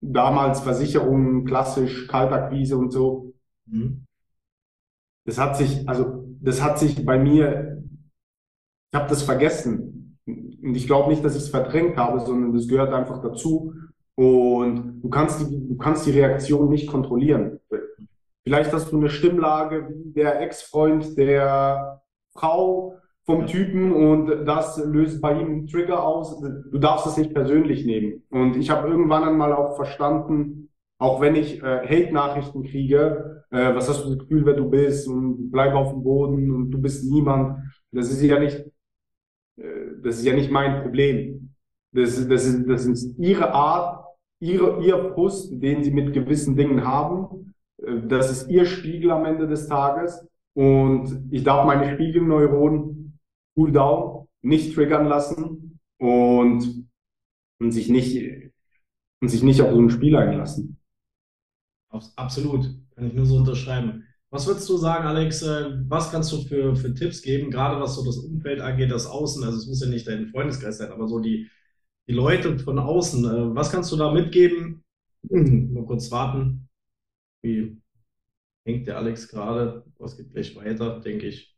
Damals 0.00 0.60
Versicherungen, 0.60 1.44
klassisch, 1.44 2.06
Kaltakquise 2.08 2.76
und 2.76 2.90
so. 2.90 3.32
Mhm. 3.66 4.06
Das 5.24 5.38
hat 5.38 5.56
sich, 5.56 5.88
also 5.88 6.24
das 6.40 6.62
hat 6.62 6.78
sich 6.78 7.04
bei 7.04 7.18
mir, 7.18 7.82
ich 8.92 8.98
habe 8.98 9.08
das 9.08 9.22
vergessen 9.22 10.18
und 10.26 10.74
ich 10.74 10.86
glaube 10.86 11.10
nicht, 11.10 11.24
dass 11.24 11.36
ich 11.36 11.42
es 11.42 11.48
verdrängt 11.48 11.96
habe, 11.96 12.20
sondern 12.20 12.52
das 12.54 12.68
gehört 12.68 12.92
einfach 12.92 13.20
dazu. 13.22 13.74
Und 14.14 15.00
du 15.02 15.08
kannst 15.08 15.40
die, 15.40 15.68
du 15.68 15.76
kannst 15.76 16.06
die 16.06 16.10
Reaktion 16.10 16.68
nicht 16.68 16.86
kontrollieren. 16.88 17.60
Vielleicht 18.42 18.72
hast 18.72 18.90
du 18.90 18.98
eine 18.98 19.10
Stimmlage 19.10 19.88
wie 19.88 20.12
der 20.12 20.40
Ex-Freund 20.40 21.16
der 21.16 22.02
Frau 22.32 22.99
vom 23.30 23.46
Typen 23.46 23.92
und 23.92 24.44
das 24.46 24.82
löst 24.84 25.20
bei 25.20 25.32
ihm 25.32 25.46
einen 25.46 25.66
Trigger 25.66 26.02
aus. 26.02 26.40
Du 26.40 26.78
darfst 26.78 27.06
es 27.06 27.16
nicht 27.16 27.34
persönlich 27.34 27.84
nehmen. 27.84 28.22
Und 28.30 28.56
ich 28.56 28.70
habe 28.70 28.88
irgendwann 28.88 29.24
einmal 29.24 29.52
auch 29.52 29.76
verstanden, 29.76 30.68
auch 30.98 31.20
wenn 31.20 31.34
ich 31.34 31.62
äh, 31.62 31.86
Hate-Nachrichten 31.86 32.62
kriege, 32.64 33.44
äh, 33.50 33.74
was 33.74 33.88
hast 33.88 34.04
du 34.04 34.10
das 34.10 34.18
Gefühl, 34.18 34.44
wer 34.44 34.54
du 34.54 34.68
bist 34.68 35.08
und 35.08 35.50
bleib 35.50 35.74
auf 35.74 35.92
dem 35.92 36.02
Boden 36.02 36.50
und 36.50 36.70
du 36.70 36.78
bist 36.78 37.10
niemand. 37.10 37.58
Das 37.90 38.10
ist 38.10 38.22
ja 38.22 38.38
nicht 38.38 38.66
äh, 39.60 40.02
das 40.02 40.16
ist 40.16 40.24
ja 40.24 40.34
nicht 40.34 40.50
mein 40.50 40.82
Problem. 40.82 41.50
Das, 41.92 42.26
das, 42.28 42.46
ist, 42.46 42.68
das 42.68 42.86
ist 42.86 43.18
ihre 43.18 43.52
Art, 43.52 44.04
ihre, 44.40 44.82
ihr 44.84 45.12
Frust, 45.12 45.50
den 45.52 45.82
sie 45.82 45.90
mit 45.90 46.12
gewissen 46.12 46.56
Dingen 46.56 46.86
haben. 46.86 47.54
Äh, 47.82 48.06
das 48.06 48.30
ist 48.30 48.50
ihr 48.50 48.64
Spiegel 48.64 49.10
am 49.10 49.24
Ende 49.24 49.46
des 49.46 49.68
Tages. 49.68 50.26
Und 50.54 51.28
ich 51.30 51.44
darf 51.44 51.64
meine 51.64 51.92
Spiegelneuronen 51.94 52.99
cool 53.60 53.72
down, 53.72 54.28
nicht 54.42 54.74
triggern 54.74 55.06
lassen 55.06 55.78
und, 55.98 56.88
und 57.58 57.72
sich 57.72 57.88
nicht, 57.88 58.52
und 59.20 59.28
sich 59.28 59.42
nicht 59.42 59.60
auf 59.60 59.72
so 59.72 59.80
ein 59.80 59.90
Spiel 59.90 60.16
einlassen. 60.16 60.78
Absolut. 62.16 62.66
Kann 62.94 63.06
ich 63.06 63.14
nur 63.14 63.26
so 63.26 63.36
unterschreiben. 63.36 64.04
Was 64.30 64.46
würdest 64.46 64.68
du 64.68 64.76
sagen, 64.76 65.06
Alex? 65.06 65.42
Äh, 65.42 65.80
was 65.88 66.10
kannst 66.10 66.30
du 66.32 66.42
für, 66.42 66.76
für 66.76 66.94
Tipps 66.94 67.20
geben, 67.20 67.50
gerade 67.50 67.80
was 67.80 67.96
so 67.96 68.04
das 68.04 68.18
Umfeld 68.18 68.60
angeht, 68.60 68.92
das 68.92 69.06
Außen? 69.06 69.42
Also 69.42 69.58
es 69.58 69.66
muss 69.66 69.82
ja 69.82 69.88
nicht 69.88 70.06
dein 70.06 70.28
Freundeskreis 70.28 70.78
sein, 70.78 70.92
aber 70.92 71.08
so 71.08 71.18
die, 71.18 71.50
die 72.08 72.12
Leute 72.12 72.58
von 72.58 72.78
außen. 72.78 73.24
Äh, 73.24 73.54
was 73.54 73.72
kannst 73.72 73.90
du 73.90 73.96
da 73.96 74.12
mitgeben? 74.12 74.84
Mal 75.30 75.84
kurz 75.84 76.10
warten. 76.10 76.68
Wie 77.42 77.80
hängt 78.64 78.86
der 78.86 78.98
Alex 78.98 79.28
gerade? 79.28 79.84
Was 79.98 80.16
geht 80.16 80.32
gleich 80.32 80.54
weiter, 80.54 81.00
denke 81.00 81.26
ich. 81.26 81.56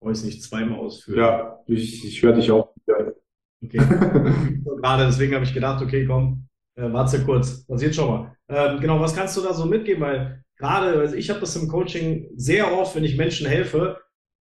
Brauche 0.00 0.12
ich 0.12 0.24
nicht 0.24 0.42
zweimal 0.42 0.78
ausführen. 0.78 1.18
Ja, 1.18 1.60
ich, 1.66 2.04
ich 2.04 2.22
höre 2.22 2.32
dich 2.32 2.50
auch. 2.50 2.74
Okay. 3.62 3.78
gerade 4.80 5.06
deswegen 5.06 5.34
habe 5.34 5.44
ich 5.44 5.54
gedacht, 5.54 5.82
okay, 5.82 6.06
komm, 6.06 6.46
äh, 6.76 6.90
warte 6.92 7.22
kurz. 7.24 7.66
Passiert 7.66 7.94
schon 7.94 8.08
mal. 8.08 8.36
Ähm, 8.48 8.80
genau, 8.80 9.00
was 9.00 9.14
kannst 9.14 9.36
du 9.36 9.42
da 9.42 9.52
so 9.52 9.66
mitgeben? 9.66 10.02
Weil 10.02 10.42
gerade, 10.56 10.98
also 10.98 11.14
ich 11.14 11.28
habe 11.30 11.40
das 11.40 11.56
im 11.56 11.68
Coaching 11.68 12.30
sehr 12.36 12.72
oft, 12.72 12.96
wenn 12.96 13.04
ich 13.04 13.16
Menschen 13.16 13.46
helfe, 13.46 14.00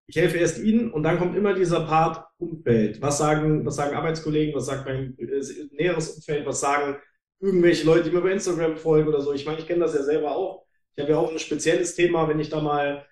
ich 0.07 0.15
helfe 0.17 0.37
erst 0.37 0.59
ihnen 0.59 0.91
und 0.91 1.03
dann 1.03 1.17
kommt 1.17 1.35
immer 1.35 1.53
dieser 1.53 1.81
Part 1.81 2.25
Umfeld. 2.37 3.01
Was 3.01 3.17
sagen, 3.17 3.65
was 3.65 3.75
sagen 3.75 3.95
Arbeitskollegen, 3.95 4.53
was 4.53 4.65
sagt 4.65 4.85
mein 4.85 5.17
äh, 5.17 5.41
näheres 5.71 6.09
Umfeld, 6.15 6.45
was 6.45 6.59
sagen 6.59 6.97
irgendwelche 7.39 7.85
Leute, 7.85 8.09
die 8.09 8.15
mir 8.15 8.21
bei 8.21 8.31
Instagram 8.31 8.77
folgen 8.77 9.07
oder 9.07 9.21
so. 9.21 9.33
Ich 9.33 9.45
meine, 9.45 9.59
ich 9.59 9.67
kenne 9.67 9.81
das 9.81 9.93
ja 9.93 10.03
selber 10.03 10.35
auch. 10.35 10.65
Ich 10.95 11.01
habe 11.01 11.11
ja 11.11 11.17
auch 11.17 11.31
ein 11.31 11.39
spezielles 11.39 11.95
Thema, 11.95 12.27
wenn 12.27 12.39
ich 12.39 12.49
da 12.49 12.61
mal 12.61 13.05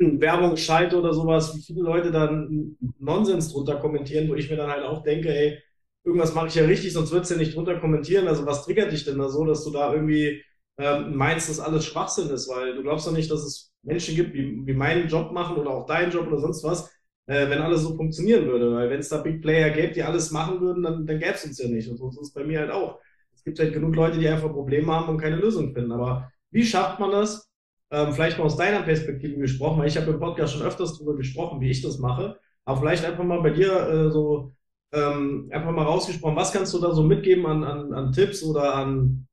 Werbung 0.00 0.56
schalte 0.56 0.98
oder 0.98 1.12
sowas, 1.12 1.54
wie 1.56 1.62
viele 1.62 1.82
Leute 1.82 2.10
dann 2.10 2.76
Nonsens 2.98 3.52
drunter 3.52 3.76
kommentieren, 3.76 4.28
wo 4.28 4.34
ich 4.34 4.50
mir 4.50 4.56
dann 4.56 4.70
halt 4.70 4.84
auch 4.84 5.02
denke, 5.02 5.28
ey, 5.34 5.58
irgendwas 6.04 6.34
mache 6.34 6.48
ich 6.48 6.54
ja 6.54 6.64
richtig, 6.64 6.92
sonst 6.92 7.12
würdest 7.12 7.30
du 7.30 7.34
ja 7.34 7.40
nicht 7.40 7.54
drunter 7.54 7.78
kommentieren. 7.78 8.26
Also 8.28 8.46
was 8.46 8.64
triggert 8.64 8.92
dich 8.92 9.04
denn 9.04 9.18
da 9.18 9.28
so, 9.28 9.44
dass 9.44 9.64
du 9.64 9.70
da 9.70 9.92
irgendwie 9.92 10.42
ähm, 10.78 11.14
meinst, 11.16 11.48
dass 11.50 11.60
alles 11.60 11.84
Schwachsinn 11.84 12.30
ist, 12.30 12.48
weil 12.48 12.74
du 12.74 12.82
glaubst 12.82 13.06
doch 13.06 13.12
nicht, 13.12 13.30
dass 13.30 13.42
es 13.44 13.72
Menschen 13.82 14.16
gibt, 14.16 14.32
wie, 14.34 14.62
wie 14.66 14.72
meinen 14.74 15.08
Job 15.08 15.32
machen 15.32 15.56
oder 15.56 15.70
auch 15.70 15.86
deinen 15.86 16.10
Job 16.10 16.26
oder 16.28 16.38
sonst 16.40 16.64
was, 16.64 16.90
äh, 17.26 17.48
wenn 17.50 17.60
alles 17.60 17.82
so 17.82 17.94
funktionieren 17.96 18.46
würde. 18.46 18.72
Weil 18.74 18.90
wenn 18.90 19.00
es 19.00 19.08
da 19.08 19.18
Big 19.18 19.42
Player 19.42 19.70
gäbe, 19.70 19.92
die 19.92 20.02
alles 20.02 20.30
machen 20.30 20.60
würden, 20.60 20.82
dann, 20.82 21.06
dann 21.06 21.18
gäbe 21.18 21.32
es 21.34 21.44
uns 21.44 21.58
ja 21.58 21.68
nicht. 21.68 21.88
Und 21.90 21.98
so 21.98 22.08
ist 22.10 22.20
es 22.20 22.32
bei 22.32 22.44
mir 22.44 22.60
halt 22.60 22.70
auch. 22.70 22.98
Es 23.34 23.44
gibt 23.44 23.58
halt 23.58 23.72
genug 23.72 23.94
Leute, 23.96 24.18
die 24.18 24.28
einfach 24.28 24.50
Probleme 24.52 24.92
haben 24.92 25.08
und 25.08 25.18
keine 25.18 25.36
Lösung 25.36 25.72
finden. 25.74 25.92
Aber 25.92 26.30
wie 26.50 26.64
schafft 26.64 26.98
man 27.00 27.10
das? 27.10 27.49
Ähm, 27.90 28.12
vielleicht 28.12 28.38
mal 28.38 28.44
aus 28.44 28.56
deiner 28.56 28.82
Perspektive 28.82 29.36
gesprochen, 29.36 29.78
weil 29.80 29.88
ich 29.88 29.96
habe 29.96 30.10
im 30.10 30.20
Podcast 30.20 30.54
schon 30.54 30.66
öfters 30.66 30.94
darüber 30.94 31.16
gesprochen, 31.16 31.60
wie 31.60 31.70
ich 31.70 31.82
das 31.82 31.98
mache. 31.98 32.38
Aber 32.64 32.78
vielleicht 32.78 33.04
einfach 33.04 33.24
mal 33.24 33.42
bei 33.42 33.50
dir 33.50 33.72
äh, 33.88 34.10
so 34.10 34.52
ähm, 34.92 35.48
einfach 35.52 35.72
mal 35.72 35.84
rausgesprochen, 35.84 36.36
was 36.36 36.52
kannst 36.52 36.74
du 36.74 36.78
da 36.78 36.92
so 36.92 37.02
mitgeben 37.02 37.46
an, 37.46 37.64
an, 37.64 37.92
an 37.92 38.12
Tipps 38.12 38.42
oder 38.42 38.74
an 38.74 39.26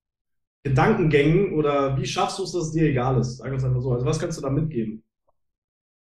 Gedankengängen 0.63 1.53
oder 1.53 1.97
wie 1.97 2.05
schaffst 2.05 2.39
du 2.39 2.43
es, 2.43 2.51
dass 2.51 2.65
es 2.65 2.71
dir 2.71 2.89
egal 2.89 3.19
ist? 3.19 3.43
Wir 3.43 3.53
es 3.53 3.63
einfach 3.63 3.81
so. 3.81 3.91
Also 3.91 4.05
was 4.05 4.19
kannst 4.19 4.37
du 4.37 4.41
da 4.41 4.49
mitgeben? 4.49 5.03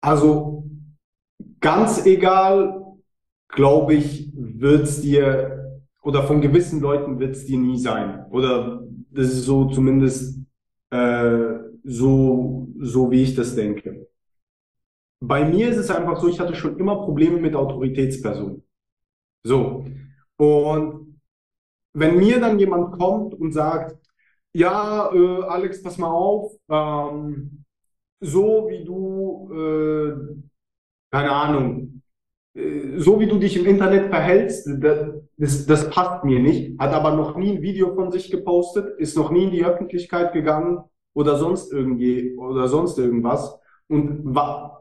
Also 0.00 0.64
ganz 1.60 2.04
egal, 2.04 2.82
glaube 3.48 3.94
ich, 3.94 4.32
wird 4.34 4.84
es 4.84 5.00
dir 5.00 5.82
oder 6.02 6.22
von 6.22 6.40
gewissen 6.40 6.80
Leuten 6.80 7.18
wird 7.18 7.36
es 7.36 7.46
dir 7.46 7.58
nie 7.58 7.78
sein. 7.78 8.26
Oder 8.30 8.82
das 9.10 9.26
ist 9.26 9.44
so 9.44 9.66
zumindest 9.66 10.38
äh, 10.90 11.65
so 11.86 12.68
so 12.78 13.10
wie 13.10 13.22
ich 13.22 13.34
das 13.34 13.54
denke. 13.54 14.08
Bei 15.20 15.44
mir 15.44 15.68
ist 15.68 15.78
es 15.78 15.90
einfach 15.90 16.20
so, 16.20 16.28
ich 16.28 16.38
hatte 16.40 16.54
schon 16.54 16.78
immer 16.78 16.96
Probleme 16.96 17.38
mit 17.38 17.54
Autoritätspersonen. 17.54 18.62
So. 19.42 19.86
Und 20.36 21.20
wenn 21.94 22.16
mir 22.18 22.40
dann 22.40 22.58
jemand 22.58 22.98
kommt 22.98 23.34
und 23.34 23.52
sagt, 23.52 23.96
ja, 24.52 25.10
äh, 25.12 25.42
Alex, 25.44 25.82
pass 25.82 25.98
mal 25.98 26.10
auf, 26.10 26.52
ähm, 26.68 27.64
so 28.20 28.68
wie 28.68 28.84
du, 28.84 29.50
äh, 29.52 30.42
keine 31.10 31.30
Ahnung, 31.32 32.02
äh, 32.54 32.98
so 32.98 33.20
wie 33.20 33.26
du 33.26 33.38
dich 33.38 33.56
im 33.56 33.66
Internet 33.66 34.10
verhältst, 34.10 34.68
das, 34.78 35.66
das 35.66 35.90
passt 35.90 36.24
mir 36.24 36.40
nicht, 36.40 36.78
hat 36.78 36.92
aber 36.92 37.14
noch 37.14 37.36
nie 37.36 37.56
ein 37.56 37.62
Video 37.62 37.94
von 37.94 38.10
sich 38.10 38.30
gepostet, 38.30 38.98
ist 38.98 39.16
noch 39.16 39.30
nie 39.30 39.44
in 39.44 39.50
die 39.50 39.64
Öffentlichkeit 39.64 40.32
gegangen 40.32 40.84
oder 41.16 41.38
sonst 41.38 41.72
irgendwie 41.72 42.36
oder 42.36 42.68
sonst 42.68 42.98
irgendwas. 42.98 43.58
Und 43.88 44.36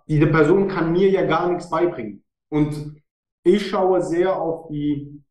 diese 0.07 0.27
Person 0.27 0.67
kann 0.67 0.91
mir 0.91 1.09
ja 1.09 1.25
gar 1.25 1.49
nichts 1.49 1.69
beibringen. 1.69 2.23
Und 2.49 3.01
ich 3.43 3.67
schaue 3.69 4.01
sehr 4.01 4.35
auf 4.39 4.67
die 4.67 5.21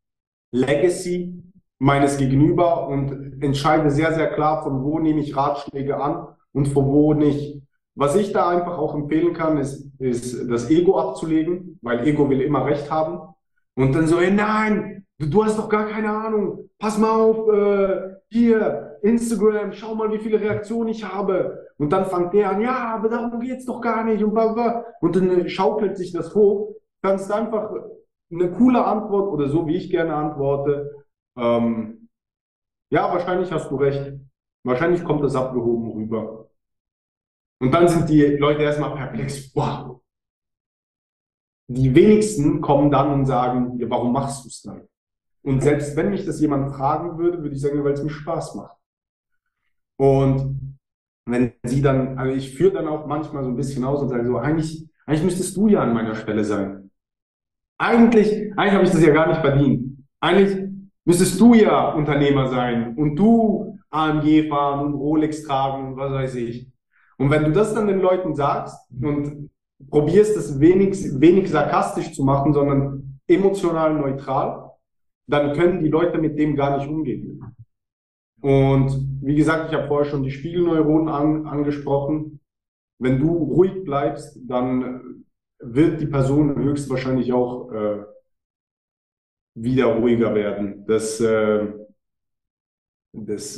Legacy 0.50 1.42
meines 1.78 2.16
Gegenüber 2.16 2.88
und 2.88 3.42
entscheide 3.42 3.90
sehr, 3.90 4.14
sehr 4.14 4.32
klar, 4.32 4.62
von 4.62 4.82
wo 4.82 4.98
nehme 4.98 5.20
ich 5.20 5.36
Ratschläge 5.36 6.00
an 6.00 6.28
und 6.52 6.68
von 6.68 6.86
wo 6.86 7.12
nicht. 7.12 7.60
Was 7.96 8.16
ich 8.16 8.32
da 8.32 8.48
einfach 8.48 8.78
auch 8.78 8.94
empfehlen 8.94 9.34
kann, 9.34 9.58
ist, 9.58 9.92
ist 9.98 10.50
das 10.50 10.70
Ego 10.70 10.98
abzulegen, 10.98 11.78
weil 11.82 12.06
Ego 12.06 12.30
will 12.30 12.40
immer 12.40 12.64
Recht 12.64 12.90
haben. 12.90 13.34
Und 13.74 13.94
dann 13.94 14.06
so, 14.06 14.20
hey, 14.20 14.30
nein, 14.30 15.03
du, 15.30 15.44
hast 15.44 15.58
doch 15.58 15.68
gar 15.68 15.86
keine 15.86 16.10
Ahnung. 16.10 16.70
Pass 16.78 16.98
mal 16.98 17.10
auf, 17.10 17.48
äh, 17.48 18.14
hier, 18.30 18.98
Instagram, 19.02 19.72
schau 19.72 19.94
mal, 19.94 20.10
wie 20.12 20.18
viele 20.18 20.40
Reaktionen 20.40 20.88
ich 20.88 21.04
habe. 21.04 21.68
Und 21.76 21.92
dann 21.92 22.06
fängt 22.06 22.32
der 22.32 22.50
an, 22.50 22.60
ja, 22.60 22.94
aber 22.94 23.08
darum 23.08 23.40
geht's 23.40 23.66
doch 23.66 23.80
gar 23.80 24.04
nicht. 24.04 24.22
Und, 24.22 24.32
bla, 24.32 24.84
und 25.00 25.16
dann 25.16 25.48
schaukelt 25.48 25.96
sich 25.96 26.12
das 26.12 26.34
hoch. 26.34 26.74
Kannst 27.02 27.30
einfach 27.30 27.70
eine 28.30 28.50
coole 28.52 28.84
Antwort 28.84 29.32
oder 29.32 29.48
so, 29.48 29.66
wie 29.66 29.76
ich 29.76 29.90
gerne 29.90 30.14
antworte. 30.14 31.04
Ähm, 31.36 32.08
ja, 32.90 33.12
wahrscheinlich 33.12 33.52
hast 33.52 33.70
du 33.70 33.76
recht. 33.76 34.14
Wahrscheinlich 34.64 35.04
kommt 35.04 35.22
das 35.22 35.36
abgehoben 35.36 35.92
rüber. 35.92 36.48
Und 37.60 37.72
dann 37.72 37.88
sind 37.88 38.08
die 38.08 38.22
Leute 38.22 38.62
erstmal 38.62 38.94
perplex. 38.94 39.54
Wow. 39.54 40.00
Die 41.68 41.94
wenigsten 41.94 42.60
kommen 42.60 42.90
dann 42.90 43.12
und 43.12 43.26
sagen, 43.26 43.78
ja, 43.78 43.88
warum 43.90 44.12
machst 44.12 44.44
du 44.44 44.48
es 44.48 44.62
dann? 44.62 44.88
Und 45.44 45.62
selbst 45.62 45.94
wenn 45.94 46.10
mich 46.10 46.24
das 46.24 46.40
jemand 46.40 46.74
fragen 46.74 47.18
würde, 47.18 47.42
würde 47.42 47.54
ich 47.54 47.60
sagen, 47.60 47.84
weil 47.84 47.92
es 47.92 48.02
mir 48.02 48.10
Spaß 48.10 48.54
macht. 48.54 48.76
Und 49.96 50.78
wenn 51.26 51.52
sie 51.64 51.82
dann, 51.82 52.18
also 52.18 52.34
ich 52.34 52.56
führe 52.56 52.72
dann 52.72 52.88
auch 52.88 53.06
manchmal 53.06 53.44
so 53.44 53.50
ein 53.50 53.56
bisschen 53.56 53.84
aus 53.84 54.00
und 54.00 54.08
sage 54.08 54.26
so, 54.26 54.38
eigentlich, 54.38 54.88
eigentlich 55.06 55.24
müsstest 55.24 55.54
du 55.56 55.68
ja 55.68 55.82
an 55.82 55.92
meiner 55.92 56.14
Stelle 56.14 56.44
sein. 56.44 56.90
Eigentlich, 57.78 58.52
eigentlich 58.56 58.74
habe 58.74 58.84
ich 58.84 58.90
das 58.90 59.04
ja 59.04 59.12
gar 59.12 59.28
nicht 59.28 59.40
verdient. 59.40 59.98
Eigentlich 60.20 60.70
müsstest 61.04 61.38
du 61.38 61.52
ja 61.52 61.90
Unternehmer 61.90 62.48
sein 62.48 62.96
und 62.96 63.16
du 63.16 63.78
AMG 63.90 64.48
fahren 64.48 64.86
und 64.86 64.94
Rolex 64.94 65.42
tragen 65.42 65.88
und 65.88 65.96
was 65.96 66.12
weiß 66.12 66.34
ich. 66.36 66.70
Und 67.18 67.30
wenn 67.30 67.44
du 67.44 67.52
das 67.52 67.74
dann 67.74 67.86
den 67.86 68.00
Leuten 68.00 68.34
sagst 68.34 68.76
und 68.90 69.50
probierst 69.90 70.36
es 70.38 70.58
wenig, 70.58 70.96
wenig 71.20 71.50
sarkastisch 71.50 72.12
zu 72.12 72.24
machen, 72.24 72.54
sondern 72.54 73.20
emotional 73.26 73.94
neutral, 73.94 74.63
dann 75.26 75.54
können 75.54 75.80
die 75.82 75.88
Leute 75.88 76.18
mit 76.18 76.38
dem 76.38 76.56
gar 76.56 76.76
nicht 76.76 76.88
umgehen. 76.88 77.42
Und 78.40 78.90
wie 79.22 79.36
gesagt, 79.36 79.70
ich 79.70 79.76
habe 79.76 79.88
vorher 79.88 80.10
schon 80.10 80.22
die 80.22 80.30
Spiegelneuronen 80.30 81.08
an, 81.08 81.46
angesprochen. 81.46 82.40
Wenn 82.98 83.18
du 83.18 83.28
ruhig 83.32 83.84
bleibst, 83.84 84.38
dann 84.46 85.24
wird 85.58 86.00
die 86.00 86.06
Person 86.06 86.54
höchstwahrscheinlich 86.56 87.32
auch 87.32 87.72
äh, 87.72 88.04
wieder 89.54 89.86
ruhiger 89.86 90.34
werden. 90.34 90.84
Das, 90.86 91.20
äh, 91.20 91.72
das, 93.12 93.56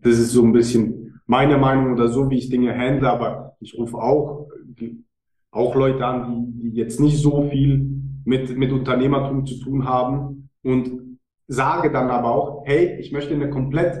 das 0.00 0.18
ist 0.18 0.32
so 0.32 0.42
ein 0.44 0.52
bisschen 0.52 1.20
meine 1.26 1.58
Meinung 1.58 1.92
oder 1.92 2.08
so, 2.08 2.30
wie 2.30 2.38
ich 2.38 2.48
Dinge 2.48 2.76
handle, 2.76 3.10
aber 3.10 3.56
ich 3.60 3.76
rufe 3.76 3.98
auch, 3.98 4.48
die, 4.64 5.04
auch 5.50 5.74
Leute 5.74 6.06
an, 6.06 6.52
die, 6.54 6.70
die 6.70 6.76
jetzt 6.76 7.00
nicht 7.00 7.18
so 7.18 7.50
viel 7.50 7.86
mit, 8.24 8.56
mit 8.56 8.72
Unternehmertum 8.72 9.44
zu 9.44 9.58
tun 9.60 9.84
haben 9.84 10.42
und 10.62 11.18
sage 11.48 11.90
dann 11.90 12.10
aber 12.10 12.30
auch, 12.30 12.62
hey, 12.66 12.98
ich 13.00 13.12
möchte 13.12 13.34
eine 13.34 13.50
komplett, 13.50 13.98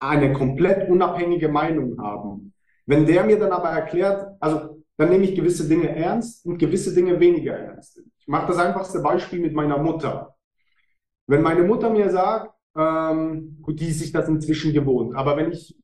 eine 0.00 0.32
komplett 0.32 0.88
unabhängige 0.88 1.48
Meinung 1.48 2.00
haben. 2.00 2.52
Wenn 2.86 3.06
der 3.06 3.24
mir 3.24 3.38
dann 3.38 3.52
aber 3.52 3.68
erklärt, 3.68 4.36
also 4.40 4.82
dann 4.96 5.10
nehme 5.10 5.24
ich 5.24 5.34
gewisse 5.34 5.68
Dinge 5.68 5.94
ernst 5.94 6.44
und 6.44 6.58
gewisse 6.58 6.94
Dinge 6.94 7.18
weniger 7.20 7.54
ernst. 7.54 8.02
Ich 8.18 8.28
mache 8.28 8.48
das 8.48 8.58
einfachste 8.58 9.00
Beispiel 9.00 9.40
mit 9.40 9.54
meiner 9.54 9.78
Mutter. 9.78 10.34
Wenn 11.26 11.42
meine 11.42 11.62
Mutter 11.62 11.90
mir 11.90 12.10
sagt, 12.10 12.52
ähm, 12.76 13.58
gut, 13.62 13.80
die 13.80 13.88
ist 13.88 14.00
sich 14.00 14.12
das 14.12 14.28
inzwischen 14.28 14.72
gewohnt, 14.72 15.14
aber 15.14 15.36
wenn 15.36 15.52
ich 15.52 15.76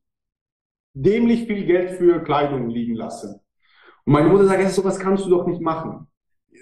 dämlich 0.93 1.47
viel 1.47 1.65
Geld 1.67 1.93
für 1.93 2.23
Kleidung 2.23 2.69
liegen 2.69 2.95
lasse 2.95 3.41
und 4.05 4.13
meine 4.13 4.29
Mutter 4.29 4.47
sagt, 4.47 4.71
so 4.71 4.85
was 4.85 4.99
kannst 4.99 5.25
du 5.25 5.31
doch 5.31 5.47
nicht 5.47 5.61
machen. 5.61 6.09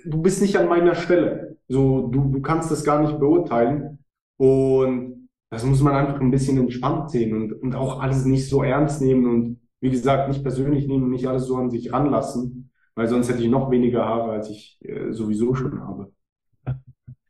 Du 0.05 0.23
bist 0.23 0.43
nicht 0.43 0.57
an 0.57 0.69
meiner 0.69 0.95
Stelle. 0.95 1.57
So, 1.69 2.09
du, 2.09 2.31
du 2.31 2.43
kannst 2.43 2.71
das 2.71 2.85
gar 2.85 3.01
nicht 3.03 3.19
beurteilen. 3.19 3.99
Und 4.37 5.29
das 5.51 5.65
muss 5.65 5.81
man 5.81 5.95
einfach 5.95 6.21
ein 6.21 6.31
bisschen 6.31 6.59
entspannt 6.59 7.11
sehen 7.11 7.35
und, 7.35 7.53
und 7.53 7.75
auch 7.75 8.01
alles 8.01 8.25
nicht 8.25 8.49
so 8.49 8.63
ernst 8.63 9.01
nehmen 9.01 9.27
und 9.27 9.61
wie 9.81 9.91
gesagt, 9.91 10.29
nicht 10.29 10.43
persönlich 10.43 10.89
nehmen 10.89 11.05
und 11.05 11.11
nicht 11.11 11.29
alles 11.29 11.45
so 11.45 11.57
an 11.57 11.71
sich 11.71 11.93
ranlassen, 11.93 12.71
weil 12.95 13.07
sonst 13.07 13.29
hätte 13.29 13.43
ich 13.43 13.51
noch 13.51 13.71
weniger 13.71 14.05
Haare, 14.05 14.33
als 14.33 14.51
ich 14.51 14.79
äh, 14.83 15.13
sowieso 15.13 15.55
schon 15.55 15.81
habe. 15.81 16.13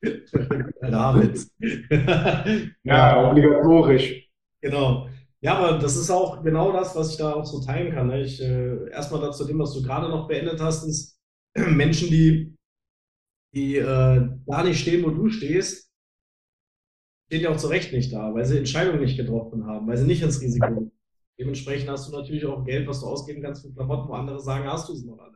David. 0.81 1.47
ja, 2.85 3.31
obligatorisch. 3.31 4.31
Genau. 4.61 5.09
Ja, 5.41 5.59
aber 5.59 5.79
das 5.79 5.97
ist 5.97 6.11
auch 6.11 6.43
genau 6.43 6.73
das, 6.73 6.97
was 6.97 7.11
ich 7.11 7.19
da 7.19 7.35
auch 7.35 7.45
so 7.45 7.61
teilen 7.61 7.93
kann. 7.93 8.07
Ne? 8.07 8.23
Ich 8.23 8.41
äh, 8.41 8.89
erstmal 8.91 9.21
dazu 9.21 9.45
dem, 9.47 9.59
was 9.59 9.75
du 9.75 9.83
gerade 9.83 10.09
noch 10.09 10.29
beendet 10.29 10.61
hast, 10.61 10.85
ist 10.85 11.19
Menschen, 11.55 12.09
die, 12.09 12.54
die 13.55 13.77
äh, 13.77 14.29
da 14.47 14.65
nicht 14.65 14.81
stehen, 14.81 15.05
wo 15.05 15.11
du 15.11 15.29
stehst, 15.29 15.91
stehen 17.27 17.43
ja 17.43 17.51
auch 17.51 17.57
zu 17.57 17.69
Recht 17.69 17.93
nicht 17.93 18.13
da, 18.13 18.35
weil 18.35 18.45
sie 18.45 18.59
Entscheidungen 18.59 19.01
nicht 19.01 19.17
getroffen 19.17 19.67
haben, 19.67 19.87
weil 19.87 19.97
sie 19.97 20.07
nicht 20.07 20.23
ins 20.23 20.41
Risiko 20.41 20.75
gehen. 20.75 20.93
Dementsprechend 21.39 21.89
hast 21.91 22.09
du 22.09 22.13
natürlich 22.13 22.47
auch 22.47 22.65
Geld, 22.65 22.87
was 22.87 23.01
du 23.01 23.07
ausgeben 23.07 23.43
kannst 23.43 23.63
für 23.63 23.73
Klamotten, 23.73 24.09
wo 24.09 24.15
andere 24.15 24.41
sagen, 24.41 24.67
hast 24.67 24.89
du 24.89 24.93
es 24.93 25.05
noch 25.05 25.19
alle. 25.19 25.35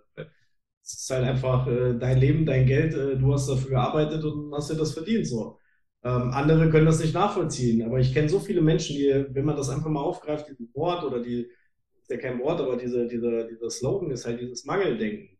Es 0.82 1.00
ist 1.00 1.10
halt 1.10 1.24
einfach 1.24 1.66
äh, 1.66 1.98
dein 1.98 2.18
Leben, 2.18 2.46
dein 2.46 2.66
Geld, 2.66 2.94
äh, 2.94 3.18
du 3.18 3.32
hast 3.32 3.48
dafür 3.48 3.70
gearbeitet 3.70 4.24
und 4.24 4.54
hast 4.54 4.70
dir 4.70 4.76
das 4.76 4.92
verdient 4.92 5.26
so. 5.26 5.58
Ähm, 6.02 6.30
andere 6.30 6.70
können 6.70 6.86
das 6.86 7.00
nicht 7.00 7.14
nachvollziehen, 7.14 7.82
aber 7.82 7.98
ich 7.98 8.14
kenne 8.14 8.28
so 8.28 8.38
viele 8.38 8.62
Menschen, 8.62 8.96
die, 8.96 9.26
wenn 9.30 9.44
man 9.44 9.56
das 9.56 9.68
einfach 9.68 9.90
mal 9.90 10.00
aufgreift, 10.00 10.48
dieses 10.48 10.74
Wort 10.74 11.04
oder 11.04 11.20
die, 11.20 11.46
ist 12.00 12.10
ja 12.10 12.16
kein 12.16 12.38
Wort, 12.38 12.60
aber 12.60 12.76
diese, 12.76 13.06
diese, 13.06 13.48
dieser 13.48 13.70
Slogan 13.70 14.10
ist 14.12 14.24
halt 14.24 14.40
dieses 14.40 14.64
Mangeldenken. 14.64 15.36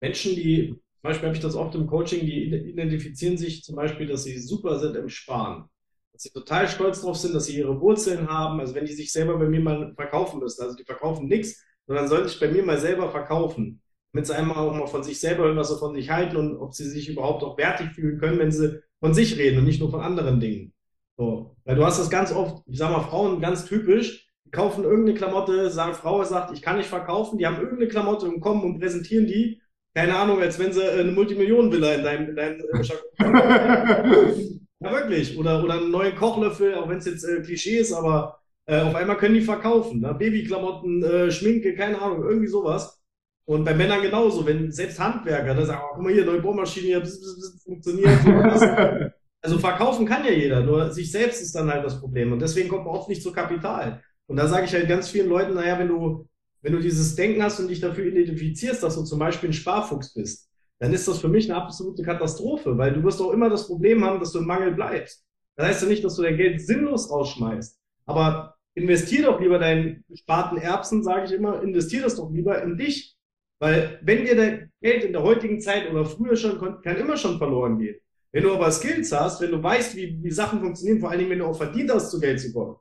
Menschen, 0.00 0.34
die, 0.36 0.80
Beispiel 1.06 1.28
habe 1.28 1.36
ich 1.36 1.42
das 1.42 1.56
oft 1.56 1.74
im 1.74 1.86
Coaching, 1.86 2.26
die 2.26 2.44
identifizieren 2.44 3.36
sich 3.36 3.62
zum 3.62 3.76
Beispiel, 3.76 4.06
dass 4.06 4.24
sie 4.24 4.38
super 4.38 4.78
sind 4.78 4.96
im 4.96 5.08
Sparen. 5.08 5.64
Dass 6.12 6.22
sie 6.22 6.30
total 6.30 6.68
stolz 6.68 7.02
drauf 7.02 7.16
sind, 7.16 7.34
dass 7.34 7.46
sie 7.46 7.58
ihre 7.58 7.80
Wurzeln 7.80 8.28
haben. 8.28 8.60
Also 8.60 8.74
wenn 8.74 8.86
die 8.86 8.92
sich 8.92 9.12
selber 9.12 9.38
bei 9.38 9.46
mir 9.46 9.60
mal 9.60 9.94
verkaufen 9.94 10.40
müssen, 10.40 10.62
also 10.62 10.76
die 10.76 10.84
verkaufen 10.84 11.28
nichts, 11.28 11.62
sondern 11.86 12.08
sollen 12.08 12.26
sich 12.26 12.40
bei 12.40 12.48
mir 12.48 12.64
mal 12.64 12.78
selber 12.78 13.10
verkaufen 13.10 13.80
damit 14.16 14.26
sie 14.26 14.34
einmal 14.34 14.56
auch 14.56 14.74
mal 14.74 14.86
von 14.86 15.04
sich 15.04 15.20
selber 15.20 15.44
irgendwas 15.44 15.68
so 15.68 15.76
von 15.76 15.94
sich 15.94 16.08
halten 16.10 16.36
und 16.36 16.56
ob 16.56 16.72
sie 16.72 16.88
sich 16.88 17.08
überhaupt 17.10 17.42
auch 17.42 17.58
wertig 17.58 17.90
fühlen 17.90 18.18
können, 18.18 18.38
wenn 18.38 18.50
sie 18.50 18.80
von 18.98 19.12
sich 19.12 19.36
reden 19.36 19.58
und 19.58 19.64
nicht 19.64 19.78
nur 19.78 19.90
von 19.90 20.00
anderen 20.00 20.40
Dingen. 20.40 20.72
So. 21.18 21.54
Weil 21.64 21.76
du 21.76 21.84
hast 21.84 21.98
das 21.98 22.08
ganz 22.08 22.32
oft, 22.32 22.62
ich 22.66 22.78
sag 22.78 22.90
mal, 22.90 23.02
Frauen 23.02 23.40
ganz 23.40 23.66
typisch, 23.66 24.26
die 24.46 24.50
kaufen 24.50 24.84
irgendeine 24.84 25.18
Klamotte, 25.18 25.70
sagen, 25.70 25.92
Frau 25.92 26.24
sagt, 26.24 26.54
ich 26.54 26.62
kann 26.62 26.78
nicht 26.78 26.88
verkaufen, 26.88 27.36
die 27.36 27.46
haben 27.46 27.56
irgendeine 27.56 27.88
Klamotte 27.88 28.26
und 28.26 28.40
kommen 28.40 28.62
und 28.64 28.80
präsentieren 28.80 29.26
die, 29.26 29.60
keine 29.96 30.14
Ahnung, 30.14 30.40
als 30.40 30.58
wenn 30.58 30.74
sie 30.74 30.86
eine 30.86 31.10
Multimillionenvilla 31.10 31.94
in 31.94 32.04
deinem, 32.04 32.28
in 32.28 32.36
deinem 32.36 32.60
äh, 32.60 32.82
Ja, 34.78 34.92
wirklich. 34.92 35.38
Oder, 35.38 35.64
oder 35.64 35.74
einen 35.74 35.90
neuen 35.90 36.14
Kochlöffel, 36.14 36.74
auch 36.74 36.86
wenn 36.86 36.98
es 36.98 37.06
jetzt 37.06 37.24
äh, 37.24 37.40
Klischee 37.40 37.78
ist, 37.78 37.94
aber 37.94 38.38
äh, 38.66 38.82
auf 38.82 38.94
einmal 38.94 39.16
können 39.16 39.36
die 39.36 39.40
verkaufen. 39.40 40.00
Ne? 40.00 40.12
Babyklamotten, 40.12 41.02
äh, 41.02 41.30
Schminke, 41.30 41.74
keine 41.74 41.98
Ahnung, 41.98 42.24
irgendwie 42.24 42.46
sowas. 42.46 43.00
Und 43.46 43.64
bei 43.64 43.72
Männern 43.74 44.02
genauso, 44.02 44.44
wenn 44.44 44.70
selbst 44.70 45.00
Handwerker, 45.00 45.54
da 45.54 45.64
sagen, 45.64 45.80
oh, 45.82 45.94
guck 45.94 46.02
mal 46.02 46.12
hier, 46.12 46.26
neue 46.26 46.42
Bohrmaschine, 46.42 46.86
hier, 46.88 47.00
bzz, 47.00 47.20
bzz, 47.20 47.62
funktioniert. 47.64 48.18
also 49.40 49.58
verkaufen 49.58 50.04
kann 50.04 50.26
ja 50.26 50.32
jeder, 50.32 50.60
nur 50.60 50.90
sich 50.90 51.10
selbst 51.10 51.40
ist 51.40 51.54
dann 51.54 51.72
halt 51.72 51.86
das 51.86 51.98
Problem. 51.98 52.32
Und 52.32 52.40
deswegen 52.40 52.68
kommt 52.68 52.84
man 52.84 52.96
oft 52.96 53.08
nicht 53.08 53.22
zu 53.22 53.32
Kapital. 53.32 54.02
Und 54.26 54.36
da 54.36 54.46
sage 54.46 54.66
ich 54.66 54.74
halt 54.74 54.88
ganz 54.88 55.08
vielen 55.08 55.30
Leuten, 55.30 55.54
naja, 55.54 55.78
wenn 55.78 55.88
du, 55.88 56.28
wenn 56.66 56.72
du 56.72 56.80
dieses 56.80 57.14
Denken 57.14 57.44
hast 57.44 57.60
und 57.60 57.68
dich 57.68 57.78
dafür 57.78 58.06
identifizierst, 58.06 58.82
dass 58.82 58.96
du 58.96 59.04
zum 59.04 59.20
Beispiel 59.20 59.50
ein 59.50 59.52
Sparfuchs 59.52 60.12
bist, 60.14 60.50
dann 60.80 60.92
ist 60.92 61.06
das 61.06 61.20
für 61.20 61.28
mich 61.28 61.48
eine 61.48 61.62
absolute 61.62 62.02
Katastrophe, 62.02 62.76
weil 62.76 62.92
du 62.92 63.04
wirst 63.04 63.22
auch 63.22 63.30
immer 63.30 63.48
das 63.48 63.68
Problem 63.68 64.04
haben, 64.04 64.18
dass 64.18 64.32
du 64.32 64.40
im 64.40 64.46
Mangel 64.46 64.72
bleibst. 64.72 65.24
Das 65.54 65.68
heißt 65.68 65.82
ja 65.82 65.88
nicht, 65.88 66.02
dass 66.02 66.16
du 66.16 66.22
dein 66.22 66.36
Geld 66.36 66.60
sinnlos 66.60 67.08
rausschmeißt. 67.08 67.78
Aber 68.06 68.56
investier 68.74 69.26
doch 69.26 69.40
lieber 69.40 69.60
deinen 69.60 70.04
gesparten 70.08 70.58
Erbsen, 70.58 71.04
sage 71.04 71.26
ich 71.26 71.32
immer, 71.34 71.62
investier 71.62 72.02
das 72.02 72.16
doch 72.16 72.32
lieber 72.32 72.60
in 72.60 72.76
dich. 72.76 73.16
Weil 73.60 74.00
wenn 74.02 74.24
dir 74.24 74.34
dein 74.34 74.72
Geld 74.82 75.04
in 75.04 75.12
der 75.12 75.22
heutigen 75.22 75.60
Zeit 75.60 75.88
oder 75.88 76.04
früher 76.04 76.34
schon, 76.34 76.58
kann 76.82 76.96
immer 76.96 77.16
schon 77.16 77.38
verloren 77.38 77.78
gehen. 77.78 78.00
Wenn 78.32 78.42
du 78.42 78.52
aber 78.52 78.72
Skills 78.72 79.12
hast, 79.12 79.40
wenn 79.40 79.52
du 79.52 79.62
weißt, 79.62 79.94
wie, 79.94 80.18
wie 80.20 80.32
Sachen 80.32 80.58
funktionieren, 80.58 80.98
vor 80.98 81.10
allen 81.10 81.20
Dingen, 81.20 81.30
wenn 81.30 81.38
du 81.38 81.46
auch 81.46 81.56
verdient 81.56 81.92
hast, 81.92 82.10
zu 82.10 82.18
Geld 82.18 82.40
zu 82.40 82.52
kommen. 82.52 82.74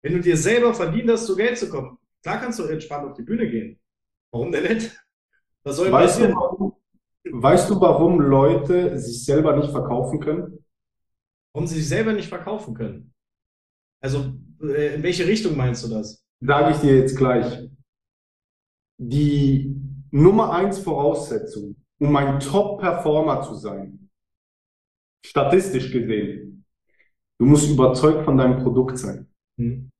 Wenn 0.00 0.14
du 0.14 0.20
dir 0.20 0.38
selber 0.38 0.72
verdient 0.72 1.10
hast, 1.10 1.26
zu 1.26 1.36
Geld 1.36 1.58
zu 1.58 1.68
kommen, 1.68 1.98
klar 2.26 2.40
kannst 2.40 2.58
du 2.58 2.64
entspannt 2.64 3.08
auf 3.08 3.16
die 3.16 3.22
Bühne 3.22 3.48
gehen. 3.48 3.78
Warum 4.32 4.50
denn 4.50 4.64
nicht? 4.64 5.00
Was 5.62 5.76
soll 5.76 5.92
weißt 5.92 6.14
passieren? 6.14 6.32
Du, 6.32 6.40
warum, 6.40 6.76
weißt 7.24 7.70
du, 7.70 7.80
warum 7.80 8.20
Leute 8.20 8.98
sich 8.98 9.24
selber 9.24 9.56
nicht 9.56 9.70
verkaufen 9.70 10.18
können? 10.18 10.64
Warum 11.52 11.68
sie 11.68 11.76
sich 11.76 11.88
selber 11.88 12.12
nicht 12.12 12.28
verkaufen 12.28 12.74
können? 12.74 13.14
Also, 14.02 14.34
äh, 14.60 14.96
in 14.96 15.04
welche 15.04 15.24
Richtung 15.24 15.56
meinst 15.56 15.84
du 15.84 15.88
das? 15.88 16.24
Sage 16.40 16.72
ich 16.72 16.78
dir 16.78 16.98
jetzt 16.98 17.16
gleich. 17.16 17.70
Die 18.98 19.76
Nummer 20.10 20.52
eins 20.52 20.80
Voraussetzung, 20.80 21.76
um 22.00 22.16
ein 22.16 22.40
Top-Performer 22.40 23.42
zu 23.42 23.54
sein, 23.54 24.10
statistisch 25.24 25.92
gesehen, 25.92 26.64
du 27.38 27.46
musst 27.46 27.70
überzeugt 27.70 28.24
von 28.24 28.36
deinem 28.36 28.64
Produkt 28.64 28.98
sein. 28.98 29.28
Hm. 29.58 29.92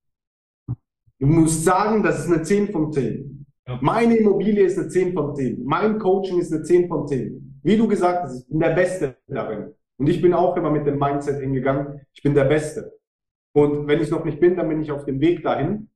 Du 1.19 1.27
musst 1.27 1.65
sagen, 1.65 2.03
das 2.03 2.25
ist 2.25 2.33
eine 2.33 2.43
10 2.43 2.73
von 2.73 2.93
10. 2.93 3.47
Ja. 3.67 3.79
Meine 3.83 4.17
Immobilie 4.17 4.65
ist 4.65 4.79
eine 4.79 4.89
10 4.89 5.15
von 5.15 5.35
10. 5.35 5.65
Mein 5.65 5.99
Coaching 5.99 6.39
ist 6.39 6.53
eine 6.53 6.63
10 6.63 6.89
von 6.89 7.07
10. 7.07 7.61
Wie 7.63 7.77
du 7.77 7.89
gesagt 7.89 8.25
hast, 8.25 8.43
ich 8.43 8.49
bin 8.49 8.61
der 8.61 8.75
Beste 8.75 9.17
darin. 9.27 9.75
Und 9.99 10.09
ich 10.09 10.21
bin 10.21 10.35
auch 10.35 10.57
immer 10.57 10.71
mit 10.71 10.87
dem 10.87 10.99
Mindset 10.99 11.41
hingegangen, 11.41 12.01
ich 12.13 12.23
bin 12.23 12.35
der 12.35 12.45
Beste. 12.45 12.93
Und 13.55 13.87
wenn 13.87 14.01
ich 14.01 14.11
noch 14.11 14.25
nicht 14.25 14.39
bin, 14.39 14.57
dann 14.57 14.69
bin 14.69 14.83
ich 14.83 14.93
auf 14.93 15.07
dem 15.07 15.21
Weg 15.21 15.43
dahin. 15.43 15.89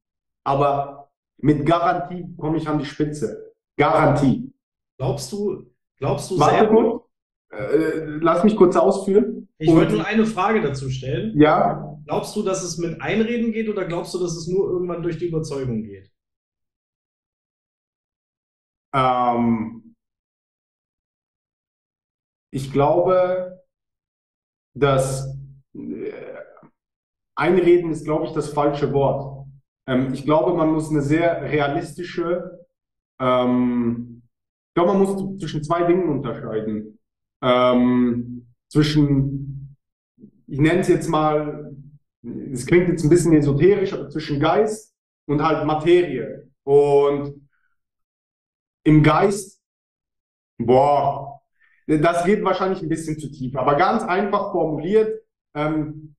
Aber 0.44 1.10
mit 1.36 1.66
Garantie 1.66 2.34
komme 2.38 2.56
ich 2.56 2.66
an 2.66 2.78
die 2.78 2.86
Spitze. 2.86 3.52
Garantie. 3.76 4.52
Glaubst 4.98 5.30
du, 5.32 5.66
glaubst 5.98 6.30
du 6.30 6.38
Warte 6.38 6.56
selber? 6.56 7.04
Äh, 7.50 8.18
lass 8.20 8.44
mich 8.44 8.56
kurz 8.56 8.76
ausführen. 8.76 9.48
Ich 9.58 9.70
wollte 9.70 9.94
nur 9.94 10.06
eine 10.06 10.24
Frage 10.24 10.62
dazu 10.62 10.88
stellen. 10.88 11.38
Ja. 11.38 11.89
Glaubst 12.04 12.34
du, 12.36 12.42
dass 12.42 12.62
es 12.62 12.78
mit 12.78 13.00
Einreden 13.00 13.52
geht 13.52 13.68
oder 13.68 13.84
glaubst 13.84 14.14
du, 14.14 14.18
dass 14.18 14.36
es 14.36 14.46
nur 14.48 14.68
irgendwann 14.70 15.02
durch 15.02 15.18
die 15.18 15.28
Überzeugung 15.28 15.82
geht? 15.82 16.10
Ähm, 18.92 19.94
ich 22.52 22.72
glaube, 22.72 23.62
dass 24.74 25.36
äh, 25.74 26.12
Einreden 27.36 27.90
ist, 27.90 28.04
glaube 28.04 28.26
ich, 28.26 28.32
das 28.32 28.52
falsche 28.52 28.92
Wort. 28.92 29.46
Ähm, 29.86 30.12
ich 30.12 30.24
glaube, 30.24 30.54
man 30.56 30.72
muss 30.72 30.90
eine 30.90 31.02
sehr 31.02 31.42
realistische, 31.42 32.66
ähm, 33.20 34.22
ich 34.68 34.74
glaube, 34.74 34.92
man 34.92 35.02
muss 35.02 35.40
zwischen 35.40 35.64
zwei 35.64 35.84
Dingen 35.84 36.08
unterscheiden. 36.08 36.98
Ähm, 37.42 38.46
zwischen, 38.68 39.76
ich 40.46 40.60
nenne 40.60 40.80
es 40.80 40.88
jetzt 40.88 41.08
mal, 41.08 41.74
es 42.22 42.66
klingt 42.66 42.88
jetzt 42.88 43.04
ein 43.04 43.10
bisschen 43.10 43.32
esoterisch, 43.32 43.92
aber 43.92 44.08
zwischen 44.10 44.40
Geist 44.40 44.94
und 45.26 45.42
halt 45.42 45.66
Materie. 45.66 46.50
Und 46.64 47.48
im 48.84 49.02
Geist, 49.02 49.62
boah, 50.58 51.40
das 51.86 52.24
geht 52.24 52.44
wahrscheinlich 52.44 52.82
ein 52.82 52.88
bisschen 52.88 53.18
zu 53.18 53.30
tief, 53.30 53.56
aber 53.56 53.74
ganz 53.76 54.02
einfach 54.02 54.52
formuliert, 54.52 55.22
ähm, 55.54 56.14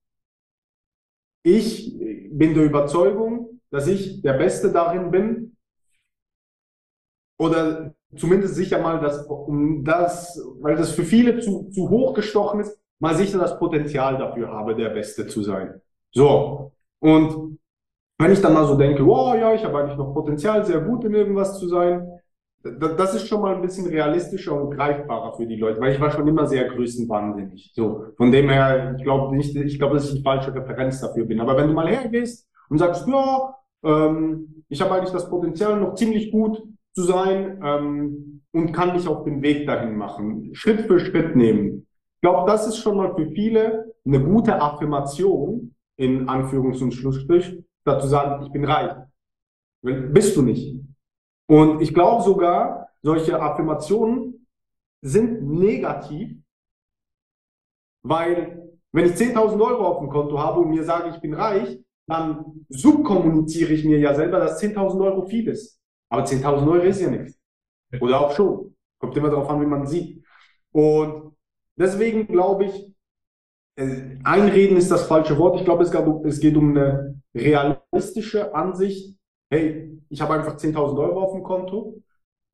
ich 1.44 1.98
bin 2.30 2.54
der 2.54 2.64
Überzeugung, 2.64 3.60
dass 3.70 3.86
ich 3.86 4.22
der 4.22 4.34
Beste 4.34 4.70
darin 4.70 5.10
bin 5.10 5.56
oder 7.38 7.94
zumindest 8.16 8.54
sicher 8.54 8.78
mal 8.78 9.00
das, 9.00 9.26
um 9.26 9.82
das, 9.84 10.40
weil 10.60 10.76
das 10.76 10.92
für 10.92 11.04
viele 11.04 11.40
zu, 11.40 11.70
zu 11.70 11.88
hoch 11.88 12.14
gestochen 12.14 12.60
ist, 12.60 12.78
mal 13.00 13.16
sicher 13.16 13.38
das 13.38 13.58
Potenzial 13.58 14.18
dafür 14.18 14.48
habe, 14.48 14.76
der 14.76 14.90
Beste 14.90 15.26
zu 15.26 15.42
sein. 15.42 15.80
So. 16.12 16.72
Und 17.00 17.58
wenn 18.18 18.32
ich 18.32 18.40
dann 18.40 18.54
mal 18.54 18.66
so 18.66 18.76
denke, 18.76 19.04
oh 19.04 19.34
ja, 19.34 19.52
ich 19.54 19.64
habe 19.64 19.78
eigentlich 19.78 19.98
noch 19.98 20.14
Potenzial, 20.14 20.64
sehr 20.64 20.80
gut 20.80 21.04
in 21.04 21.14
irgendwas 21.14 21.58
zu 21.58 21.68
sein, 21.68 22.06
das 22.62 23.14
ist 23.14 23.26
schon 23.26 23.40
mal 23.40 23.56
ein 23.56 23.62
bisschen 23.62 23.88
realistischer 23.88 24.54
und 24.54 24.70
greifbarer 24.76 25.36
für 25.36 25.46
die 25.46 25.56
Leute, 25.56 25.80
weil 25.80 25.92
ich 25.92 26.00
war 26.00 26.12
schon 26.12 26.28
immer 26.28 26.46
sehr 26.46 26.68
größenwahnsinnig. 26.68 27.72
So, 27.74 28.06
von 28.16 28.30
dem 28.30 28.48
her, 28.48 28.94
ich 28.96 29.02
glaube 29.02 29.36
nicht, 29.36 29.56
ich 29.56 29.78
glaube, 29.78 29.94
dass 29.94 30.08
ich 30.08 30.18
die 30.18 30.22
falsche 30.22 30.54
Referenz 30.54 31.00
dafür 31.00 31.24
bin. 31.24 31.40
Aber 31.40 31.56
wenn 31.56 31.66
du 31.66 31.72
mal 31.72 31.88
hergehst 31.88 32.48
und 32.68 32.78
sagst, 32.78 33.08
ja, 33.08 33.56
ähm, 33.82 34.64
ich 34.68 34.80
habe 34.80 34.94
eigentlich 34.94 35.10
das 35.10 35.28
Potenzial, 35.28 35.80
noch 35.80 35.94
ziemlich 35.94 36.30
gut 36.30 36.62
zu 36.94 37.02
sein 37.02 37.60
ähm, 37.64 38.42
und 38.52 38.72
kann 38.72 38.92
mich 38.92 39.08
auf 39.08 39.24
den 39.24 39.42
Weg 39.42 39.66
dahin 39.66 39.96
machen, 39.96 40.54
Schritt 40.54 40.82
für 40.82 41.00
Schritt 41.00 41.34
nehmen. 41.34 41.86
Ich 42.16 42.20
glaube, 42.20 42.48
das 42.48 42.68
ist 42.68 42.76
schon 42.76 42.96
mal 42.96 43.12
für 43.16 43.26
viele 43.30 43.92
eine 44.04 44.20
gute 44.20 44.60
Affirmation 44.60 45.74
in 46.02 46.28
Anführungs- 46.28 46.82
und 46.82 46.92
Schlussstrich, 46.92 47.64
dazu 47.84 48.06
sagen, 48.08 48.44
ich 48.44 48.52
bin 48.52 48.64
reich. 48.64 48.92
Bist 49.82 50.36
du 50.36 50.42
nicht. 50.42 50.80
Und 51.46 51.80
ich 51.80 51.94
glaube 51.94 52.22
sogar, 52.22 52.88
solche 53.02 53.40
Affirmationen 53.40 54.46
sind 55.00 55.42
negativ, 55.42 56.36
weil 58.02 58.70
wenn 58.92 59.06
ich 59.06 59.12
10.000 59.12 59.60
Euro 59.60 59.86
auf 59.86 59.98
dem 59.98 60.08
Konto 60.08 60.38
habe 60.38 60.60
und 60.60 60.70
mir 60.70 60.84
sage, 60.84 61.10
ich 61.10 61.20
bin 61.20 61.34
reich, 61.34 61.80
dann 62.06 62.66
subkommuniziere 62.68 63.72
ich 63.72 63.84
mir 63.84 63.98
ja 63.98 64.14
selber, 64.14 64.38
dass 64.38 64.60
10.000 64.60 65.04
Euro 65.04 65.26
viel 65.26 65.48
ist. 65.48 65.80
Aber 66.08 66.24
10.000 66.24 66.70
Euro 66.70 66.84
ist 66.84 67.00
ja 67.00 67.10
nichts. 67.10 67.38
Oder 68.00 68.20
auch 68.20 68.32
schon. 68.32 68.76
Kommt 68.98 69.16
immer 69.16 69.30
darauf 69.30 69.48
an, 69.48 69.60
wie 69.60 69.66
man 69.66 69.86
sieht. 69.86 70.24
Und 70.72 71.36
deswegen 71.76 72.26
glaube 72.26 72.64
ich, 72.66 72.91
einreden 73.76 74.76
ist 74.76 74.90
das 74.90 75.06
falsche 75.06 75.38
Wort. 75.38 75.58
Ich 75.58 75.64
glaube, 75.64 75.84
es 76.28 76.40
geht 76.40 76.56
um 76.56 76.76
eine 76.76 77.20
realistische 77.34 78.54
Ansicht 78.54 79.16
hey, 79.52 80.00
ich 80.08 80.20
habe 80.22 80.34
einfach 80.34 80.56
10.000 80.56 80.98
Euro 80.98 81.22
auf 81.22 81.32
dem 81.32 81.42
Konto, 81.42 82.02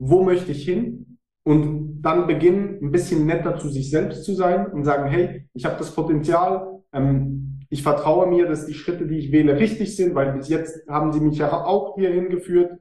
wo 0.00 0.24
möchte 0.24 0.50
ich 0.50 0.64
hin? 0.64 1.18
Und 1.44 2.02
dann 2.02 2.26
beginnen, 2.26 2.78
ein 2.82 2.90
bisschen 2.90 3.24
netter 3.24 3.56
zu 3.56 3.68
sich 3.68 3.88
selbst 3.88 4.24
zu 4.24 4.34
sein 4.34 4.66
und 4.66 4.84
sagen, 4.84 5.08
hey, 5.08 5.48
ich 5.54 5.64
habe 5.64 5.78
das 5.78 5.94
Potenzial, 5.94 6.82
ähm, 6.92 7.60
ich 7.70 7.82
vertraue 7.82 8.26
mir, 8.26 8.46
dass 8.48 8.66
die 8.66 8.74
Schritte, 8.74 9.06
die 9.06 9.18
ich 9.18 9.32
wähle, 9.32 9.58
richtig 9.58 9.96
sind, 9.96 10.14
weil 10.14 10.32
bis 10.32 10.48
jetzt 10.48 10.86
haben 10.88 11.12
sie 11.12 11.20
mich 11.20 11.38
ja 11.38 11.64
auch 11.64 11.96
hierhin 11.96 12.30
geführt. 12.30 12.80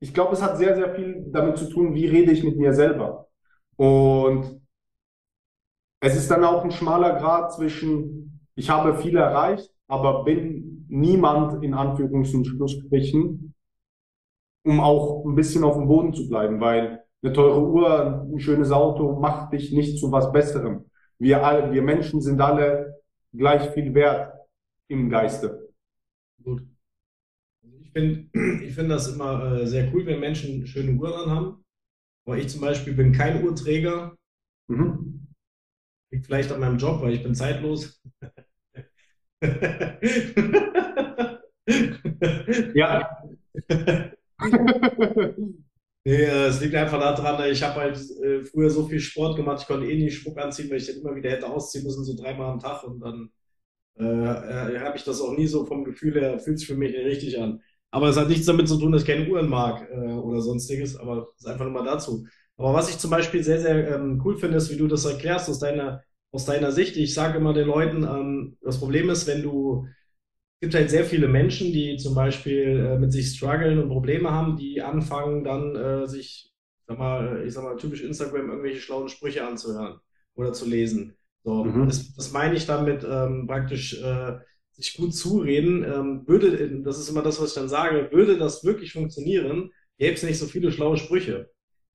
Ich 0.00 0.12
glaube, 0.12 0.34
es 0.34 0.42
hat 0.42 0.58
sehr, 0.58 0.76
sehr 0.76 0.94
viel 0.94 1.24
damit 1.28 1.56
zu 1.56 1.68
tun, 1.68 1.94
wie 1.94 2.06
rede 2.06 2.32
ich 2.32 2.44
mit 2.44 2.58
mir 2.58 2.74
selber. 2.74 3.28
Und 3.76 4.59
es 6.00 6.16
ist 6.16 6.30
dann 6.30 6.44
auch 6.44 6.64
ein 6.64 6.70
schmaler 6.70 7.18
Grad 7.18 7.52
zwischen, 7.52 8.40
ich 8.54 8.70
habe 8.70 8.94
viel 8.94 9.16
erreicht, 9.16 9.70
aber 9.86 10.24
bin 10.24 10.86
niemand 10.88 11.62
in 11.62 11.74
Anführungs- 11.74 12.34
und 12.34 12.46
Schlussstrichen, 12.46 13.54
um 14.64 14.80
auch 14.80 15.24
ein 15.24 15.34
bisschen 15.34 15.64
auf 15.64 15.76
dem 15.76 15.86
Boden 15.86 16.14
zu 16.14 16.28
bleiben, 16.28 16.60
weil 16.60 17.02
eine 17.22 17.32
teure 17.32 17.62
Uhr, 17.62 18.28
ein 18.32 18.40
schönes 18.40 18.70
Auto 18.70 19.18
macht 19.20 19.52
dich 19.52 19.72
nicht 19.72 19.98
zu 19.98 20.10
was 20.10 20.32
Besserem. 20.32 20.86
Wir 21.18 21.44
alle, 21.44 21.70
wir 21.70 21.82
Menschen 21.82 22.20
sind 22.22 22.40
alle 22.40 22.98
gleich 23.32 23.70
viel 23.70 23.92
wert 23.94 24.32
im 24.88 25.10
Geiste. 25.10 25.68
Gut. 26.42 26.62
Also 27.62 27.76
ich 27.78 27.92
finde 27.92 28.28
ich 28.64 28.74
finde 28.74 28.94
das 28.94 29.12
immer 29.12 29.52
äh, 29.52 29.66
sehr 29.66 29.92
cool, 29.92 30.06
wenn 30.06 30.20
Menschen 30.20 30.66
schöne 30.66 30.92
Uhren 30.92 31.30
haben. 31.30 31.64
Aber 32.26 32.38
ich 32.38 32.48
zum 32.48 32.60
Beispiel 32.62 32.94
bin 32.94 33.12
kein 33.12 33.44
Uhrträger. 33.44 34.16
Mhm. 34.68 35.19
Liegt 36.10 36.26
vielleicht 36.26 36.50
an 36.52 36.60
meinem 36.60 36.78
Job, 36.78 37.00
weil 37.02 37.14
ich 37.14 37.22
bin 37.22 37.34
zeitlos. 37.34 38.00
ja. 42.74 43.08
nee, 46.04 46.22
äh, 46.24 46.46
es 46.46 46.60
liegt 46.60 46.74
einfach 46.74 46.98
daran, 46.98 47.50
ich 47.50 47.62
habe 47.62 47.80
halt 47.80 47.96
äh, 48.22 48.42
früher 48.42 48.70
so 48.70 48.86
viel 48.86 49.00
Sport 49.00 49.36
gemacht, 49.36 49.62
ich 49.62 49.66
konnte 49.66 49.86
eh 49.86 49.96
nie 49.96 50.10
Schmuck 50.10 50.38
anziehen, 50.38 50.68
weil 50.70 50.78
ich 50.78 50.86
den 50.86 51.00
immer 51.00 51.14
wieder 51.14 51.30
hätte 51.30 51.48
ausziehen 51.48 51.84
müssen, 51.84 52.04
so 52.04 52.16
dreimal 52.16 52.50
am 52.50 52.58
Tag 52.58 52.82
und 52.84 53.00
dann 53.00 53.30
äh, 53.98 54.04
äh 54.04 54.80
habe 54.80 54.96
ich 54.96 55.04
das 55.04 55.20
auch 55.20 55.36
nie 55.36 55.46
so 55.46 55.64
vom 55.64 55.84
Gefühl 55.84 56.20
her, 56.20 56.38
fühlt 56.38 56.58
sich 56.58 56.68
für 56.68 56.76
mich 56.76 56.94
richtig 56.94 57.40
an. 57.40 57.62
Aber 57.92 58.08
es 58.08 58.16
hat 58.16 58.28
nichts 58.28 58.46
damit 58.46 58.68
zu 58.68 58.78
tun, 58.78 58.92
dass 58.92 59.02
ich 59.02 59.08
keine 59.08 59.28
Uhren 59.28 59.48
mag 59.48 59.88
äh, 59.90 60.12
oder 60.12 60.40
sonstiges, 60.40 60.96
aber 60.96 61.28
es 61.34 61.40
ist 61.40 61.46
einfach 61.46 61.64
nur 61.64 61.74
mal 61.74 61.84
dazu. 61.84 62.26
Aber 62.60 62.74
was 62.74 62.90
ich 62.90 62.98
zum 62.98 63.10
Beispiel 63.10 63.42
sehr, 63.42 63.60
sehr 63.60 63.96
ähm, 63.96 64.20
cool 64.24 64.36
finde, 64.36 64.58
ist, 64.58 64.70
wie 64.70 64.76
du 64.76 64.86
das 64.86 65.06
erklärst 65.06 65.48
aus 65.48 65.58
deiner 65.58 66.02
aus 66.32 66.44
deiner 66.44 66.72
Sicht? 66.72 66.96
Ich 66.96 67.14
sage 67.14 67.38
immer 67.38 67.54
den 67.54 67.66
Leuten, 67.66 68.04
ähm, 68.04 68.56
das 68.60 68.78
Problem 68.78 69.10
ist, 69.10 69.26
wenn 69.26 69.42
du, 69.42 69.86
es 69.86 70.60
gibt 70.60 70.74
halt 70.74 70.90
sehr 70.90 71.04
viele 71.04 71.26
Menschen, 71.26 71.72
die 71.72 71.96
zum 71.96 72.14
Beispiel 72.14 72.86
äh, 72.86 72.98
mit 72.98 73.12
sich 73.12 73.30
strugglen 73.34 73.78
und 73.78 73.88
Probleme 73.88 74.30
haben, 74.30 74.56
die 74.56 74.82
anfangen 74.82 75.42
dann 75.42 75.74
äh, 75.74 76.06
sich, 76.06 76.52
sag 76.86 76.98
mal, 76.98 77.44
ich 77.46 77.54
sag 77.54 77.64
mal, 77.64 77.76
typisch 77.76 78.02
Instagram 78.02 78.50
irgendwelche 78.50 78.80
schlauen 78.80 79.08
Sprüche 79.08 79.46
anzuhören 79.46 79.98
oder 80.34 80.52
zu 80.52 80.68
lesen. 80.68 81.16
So, 81.42 81.64
mhm. 81.64 81.86
das, 81.86 82.14
das 82.14 82.30
meine 82.32 82.54
ich 82.54 82.66
damit 82.66 83.04
ähm, 83.08 83.46
praktisch, 83.46 84.00
äh, 84.02 84.38
sich 84.72 84.96
gut 84.96 85.14
zureden, 85.14 85.82
ähm, 85.82 86.28
würde, 86.28 86.82
das 86.82 86.98
ist 86.98 87.08
immer 87.08 87.22
das, 87.22 87.40
was 87.40 87.50
ich 87.50 87.54
dann 87.54 87.68
sage, 87.68 88.10
würde 88.12 88.38
das 88.38 88.64
wirklich 88.64 88.92
funktionieren, 88.92 89.72
gäbe 89.98 90.14
es 90.14 90.22
nicht 90.22 90.38
so 90.38 90.46
viele 90.46 90.72
schlaue 90.72 90.96
Sprüche. 90.96 91.50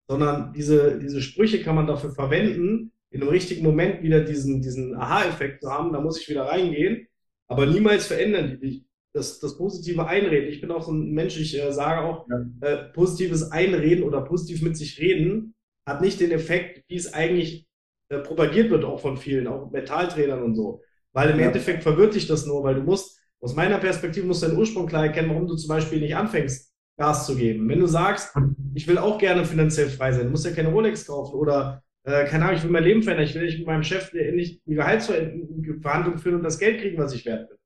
Sondern 0.07 0.53
diese, 0.53 0.99
diese 0.99 1.21
Sprüche 1.21 1.61
kann 1.61 1.75
man 1.75 1.87
dafür 1.87 2.11
verwenden, 2.11 2.91
in 3.09 3.21
einem 3.21 3.29
richtigen 3.29 3.63
Moment 3.63 4.03
wieder 4.03 4.21
diesen, 4.21 4.61
diesen 4.61 4.95
Aha-Effekt 4.95 5.61
zu 5.61 5.71
haben, 5.71 5.93
da 5.93 6.01
muss 6.01 6.19
ich 6.19 6.29
wieder 6.29 6.43
reingehen, 6.43 7.07
aber 7.47 7.65
niemals 7.65 8.07
verändern. 8.07 8.59
Ich, 8.61 8.83
das, 9.13 9.39
das 9.39 9.57
positive 9.57 10.05
Einreden. 10.05 10.49
Ich 10.49 10.59
bin 10.59 10.71
auch 10.71 10.83
so 10.83 10.91
ein 10.91 11.11
Mensch, 11.13 11.39
ich 11.39 11.57
äh, 11.57 11.71
sage 11.71 12.01
auch, 12.01 12.27
ja. 12.29 12.67
äh, 12.67 12.91
positives 12.91 13.49
Einreden 13.51 14.03
oder 14.03 14.21
positiv 14.21 14.61
mit 14.61 14.75
sich 14.75 14.99
reden 14.99 15.55
hat 15.87 16.01
nicht 16.01 16.19
den 16.19 16.31
Effekt, 16.31 16.83
wie 16.87 16.95
es 16.95 17.13
eigentlich 17.13 17.67
äh, 18.09 18.19
propagiert 18.19 18.69
wird, 18.71 18.83
auch 18.83 18.99
von 18.99 19.17
vielen, 19.17 19.47
auch 19.47 19.71
Mentaltrainern 19.71 20.43
und 20.43 20.55
so. 20.55 20.81
Weil 21.13 21.29
im 21.29 21.39
ja. 21.39 21.47
Endeffekt 21.47 21.83
verwirrt 21.83 22.15
dich 22.15 22.27
das 22.27 22.45
nur, 22.45 22.63
weil 22.63 22.75
du 22.75 22.81
musst, 22.81 23.19
aus 23.39 23.55
meiner 23.55 23.77
Perspektive 23.77 24.25
musst 24.25 24.41
du 24.41 24.47
deinen 24.47 24.57
Ursprung 24.57 24.87
klar 24.87 25.05
erkennen, 25.05 25.29
warum 25.29 25.47
du 25.47 25.55
zum 25.55 25.69
Beispiel 25.69 25.99
nicht 26.01 26.15
anfängst, 26.15 26.73
Gas 26.97 27.25
zu 27.25 27.35
geben. 27.35 27.67
Wenn 27.67 27.79
du 27.79 27.87
sagst, 27.87 28.35
ich 28.73 28.87
will 28.87 28.97
auch 28.97 29.17
gerne 29.17 29.45
finanziell 29.45 29.89
frei 29.89 30.13
sein, 30.13 30.25
du 30.25 30.31
musst 30.31 30.45
ja 30.45 30.51
keine 30.51 30.69
Rolex 30.69 31.05
kaufen 31.05 31.35
oder 31.35 31.83
äh, 32.03 32.25
keine 32.25 32.45
Ahnung, 32.45 32.57
ich 32.57 32.63
will 32.63 32.71
mein 32.71 32.83
Leben 32.83 33.03
verändern, 33.03 33.27
ich 33.27 33.35
will 33.35 33.43
nicht 33.43 33.57
mit 33.57 33.67
meinem 33.67 33.83
Chef 33.83 34.13
nicht 34.13 34.61
die 34.65 34.75
Gehaltsverhandlung 34.75 36.17
führen 36.17 36.35
und 36.35 36.43
das 36.43 36.59
Geld 36.59 36.79
kriegen, 36.79 36.97
was 36.97 37.13
ich 37.13 37.25
wert 37.25 37.49
bin. 37.49 37.57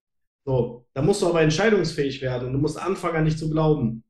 So, 0.45 0.87
da 0.93 1.01
musst 1.01 1.21
du 1.21 1.27
aber 1.27 1.41
entscheidungsfähig 1.41 2.21
werden 2.21 2.47
und 2.47 2.53
du 2.53 2.59
musst 2.59 2.81
anfangen, 2.81 3.17
an 3.17 3.23
nicht 3.25 3.37
zu 3.37 3.49
glauben. 3.49 4.03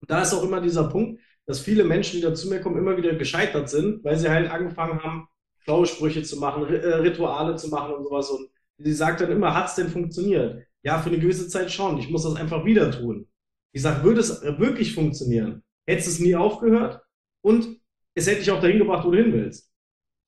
Und 0.00 0.10
da 0.10 0.22
ist 0.22 0.34
auch 0.34 0.44
immer 0.44 0.60
dieser 0.60 0.88
Punkt, 0.88 1.20
dass 1.46 1.60
viele 1.60 1.84
Menschen, 1.84 2.16
die 2.16 2.22
da 2.22 2.34
zu 2.34 2.48
mir 2.48 2.60
kommen, 2.60 2.78
immer 2.78 2.96
wieder 2.96 3.14
gescheitert 3.14 3.68
sind, 3.68 4.04
weil 4.04 4.16
sie 4.16 4.28
halt 4.28 4.50
angefangen 4.50 5.02
haben, 5.02 5.26
schlaue 5.58 5.86
Sprüche 5.86 6.22
zu 6.22 6.38
machen, 6.38 6.72
äh, 6.72 6.94
Rituale 6.94 7.56
zu 7.56 7.68
machen 7.68 7.94
und 7.94 8.04
sowas. 8.04 8.30
Und 8.30 8.48
sie 8.78 8.92
sagt 8.92 9.20
dann 9.20 9.32
immer, 9.32 9.54
hat 9.54 9.68
es 9.68 9.74
denn 9.74 9.88
funktioniert? 9.88 10.64
Ja, 10.82 10.98
für 10.98 11.08
eine 11.10 11.18
gewisse 11.18 11.48
Zeit 11.48 11.70
schon. 11.70 11.98
Ich 11.98 12.10
muss 12.10 12.24
das 12.24 12.36
einfach 12.36 12.64
wieder 12.64 12.90
tun. 12.90 13.26
Ich 13.72 13.82
sage, 13.82 14.04
würde 14.04 14.20
es 14.20 14.42
wirklich 14.42 14.94
funktionieren? 14.94 15.62
Hättest 15.86 16.08
es 16.08 16.20
nie 16.20 16.36
aufgehört 16.36 17.00
und 17.42 17.78
es 18.14 18.26
hätte 18.26 18.40
dich 18.40 18.50
auch 18.50 18.60
dahin 18.60 18.78
gebracht, 18.78 19.06
wo 19.06 19.10
du 19.10 19.18
hin 19.18 19.32
willst. 19.32 19.70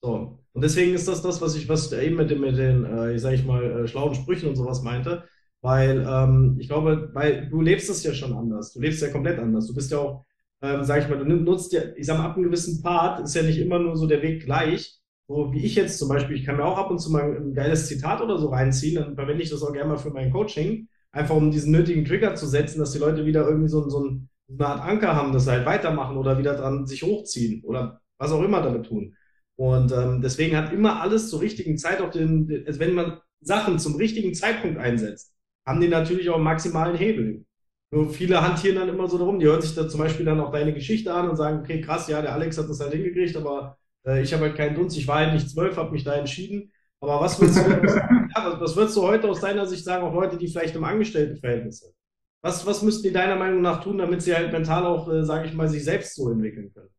So. 0.02 0.38
Und 0.52 0.62
deswegen 0.62 0.94
ist 0.94 1.08
das 1.08 1.22
das, 1.22 1.40
was 1.40 1.56
ich, 1.56 1.68
was 1.68 1.92
eben 1.92 2.16
mit 2.16 2.38
mit 2.38 2.56
den 2.56 2.84
äh, 2.84 3.14
ich 3.14 3.22
sag 3.22 3.32
ich 3.34 3.44
mal, 3.44 3.84
äh, 3.84 3.88
schlauen 3.88 4.14
Sprüchen 4.14 4.48
und 4.48 4.56
sowas 4.56 4.82
meinte. 4.82 5.24
Weil 5.62 6.04
ähm, 6.06 6.56
ich 6.60 6.68
glaube, 6.68 7.10
weil 7.14 7.48
du 7.48 7.60
lebst 7.62 7.88
es 7.90 8.04
ja 8.04 8.12
schon 8.12 8.34
anders. 8.34 8.72
Du 8.74 8.80
lebst 8.80 9.02
ja 9.02 9.08
komplett 9.10 9.38
anders. 9.38 9.66
Du 9.66 9.74
bist 9.74 9.90
ja 9.90 9.98
auch, 9.98 10.24
ähm, 10.62 10.84
sag 10.84 11.02
ich 11.02 11.08
mal, 11.08 11.18
du 11.18 11.24
nutzt 11.24 11.72
ja, 11.72 11.82
ich 11.96 12.06
sag 12.06 12.18
mal, 12.18 12.26
ab 12.26 12.36
einem 12.36 12.44
gewissen 12.44 12.82
Part 12.82 13.20
ist 13.24 13.34
ja 13.34 13.42
nicht 13.42 13.58
immer 13.58 13.78
nur 13.78 13.96
so 13.96 14.06
der 14.06 14.22
Weg 14.22 14.44
gleich. 14.44 15.00
So 15.26 15.52
wie 15.52 15.64
ich 15.64 15.74
jetzt 15.74 15.98
zum 15.98 16.08
Beispiel, 16.08 16.36
ich 16.36 16.44
kann 16.44 16.56
mir 16.58 16.64
auch 16.64 16.76
ab 16.76 16.90
und 16.90 16.98
zu 16.98 17.10
mal 17.10 17.36
ein 17.36 17.54
geiles 17.54 17.86
Zitat 17.88 18.20
oder 18.20 18.38
so 18.38 18.48
reinziehen, 18.48 18.96
dann 18.96 19.14
verwende 19.14 19.42
ich 19.42 19.50
das 19.50 19.62
auch 19.62 19.72
gerne 19.72 19.88
mal 19.88 19.98
für 19.98 20.10
mein 20.10 20.30
Coaching, 20.30 20.88
einfach 21.14 21.36
um 21.36 21.50
diesen 21.50 21.72
nötigen 21.72 22.04
Trigger 22.04 22.34
zu 22.34 22.46
setzen, 22.46 22.80
dass 22.80 22.92
die 22.92 22.98
Leute 22.98 23.24
wieder 23.24 23.46
irgendwie 23.48 23.68
so, 23.68 23.88
so 23.88 24.18
eine 24.48 24.66
Art 24.66 24.82
Anker 24.82 25.14
haben, 25.16 25.32
dass 25.32 25.44
sie 25.44 25.52
halt 25.52 25.66
weitermachen 25.66 26.16
oder 26.16 26.38
wieder 26.38 26.54
dran 26.54 26.86
sich 26.86 27.02
hochziehen 27.02 27.62
oder 27.64 28.00
was 28.18 28.32
auch 28.32 28.42
immer 28.42 28.62
damit 28.62 28.86
tun. 28.86 29.16
Und 29.56 29.92
ähm, 29.92 30.20
deswegen 30.20 30.56
hat 30.56 30.72
immer 30.72 31.00
alles 31.00 31.30
zur 31.30 31.40
richtigen 31.40 31.78
Zeit 31.78 32.00
auf 32.00 32.10
den, 32.10 32.64
also 32.66 32.80
wenn 32.80 32.94
man 32.94 33.18
Sachen 33.40 33.78
zum 33.78 33.94
richtigen 33.96 34.34
Zeitpunkt 34.34 34.78
einsetzt, 34.78 35.32
haben 35.64 35.80
die 35.80 35.88
natürlich 35.88 36.28
auch 36.30 36.38
maximalen 36.38 36.96
Hebel. 36.96 37.44
Nur 37.90 38.10
viele 38.10 38.42
hantieren 38.42 38.76
dann 38.76 38.88
immer 38.88 39.08
so 39.08 39.18
darum, 39.18 39.38
die 39.38 39.46
hören 39.46 39.62
sich 39.62 39.74
da 39.74 39.88
zum 39.88 40.00
Beispiel 40.00 40.26
dann 40.26 40.40
auch 40.40 40.50
deine 40.50 40.74
Geschichte 40.74 41.14
an 41.14 41.28
und 41.28 41.36
sagen, 41.36 41.60
okay, 41.60 41.80
krass, 41.80 42.08
ja, 42.08 42.20
der 42.20 42.32
Alex 42.32 42.58
hat 42.58 42.68
das 42.68 42.80
halt 42.80 42.92
hingekriegt, 42.92 43.36
aber 43.36 43.78
äh, 44.04 44.22
ich 44.22 44.32
habe 44.34 44.44
halt 44.46 44.56
keinen 44.56 44.74
Dunst, 44.74 44.96
ich 44.98 45.06
war 45.06 45.18
halt 45.18 45.32
nicht 45.34 45.48
zwölf, 45.50 45.76
habe 45.76 45.92
mich 45.92 46.02
da 46.04 46.14
entschieden. 46.14 46.72
Aber 47.08 47.24
was 47.24 47.40
würdest, 47.40 47.58
du, 47.58 47.70
ja, 47.96 48.60
was 48.60 48.76
würdest 48.76 48.96
du 48.96 49.02
heute 49.02 49.28
aus 49.28 49.40
deiner 49.40 49.66
Sicht 49.66 49.84
sagen, 49.84 50.04
auch 50.04 50.14
Leute, 50.14 50.36
die 50.36 50.48
vielleicht 50.48 50.76
im 50.76 50.84
Angestelltenverhältnis 50.84 51.80
sind? 51.80 51.94
Was, 52.42 52.66
was 52.66 52.82
müssten 52.82 53.04
die 53.04 53.12
deiner 53.12 53.36
Meinung 53.36 53.62
nach 53.62 53.82
tun, 53.82 53.98
damit 53.98 54.22
sie 54.22 54.34
halt 54.34 54.52
mental 54.52 54.84
auch, 54.84 55.10
äh, 55.10 55.24
sage 55.24 55.46
ich 55.46 55.54
mal, 55.54 55.68
sich 55.68 55.84
selbst 55.84 56.14
so 56.14 56.30
entwickeln 56.30 56.72
können? 56.74 56.90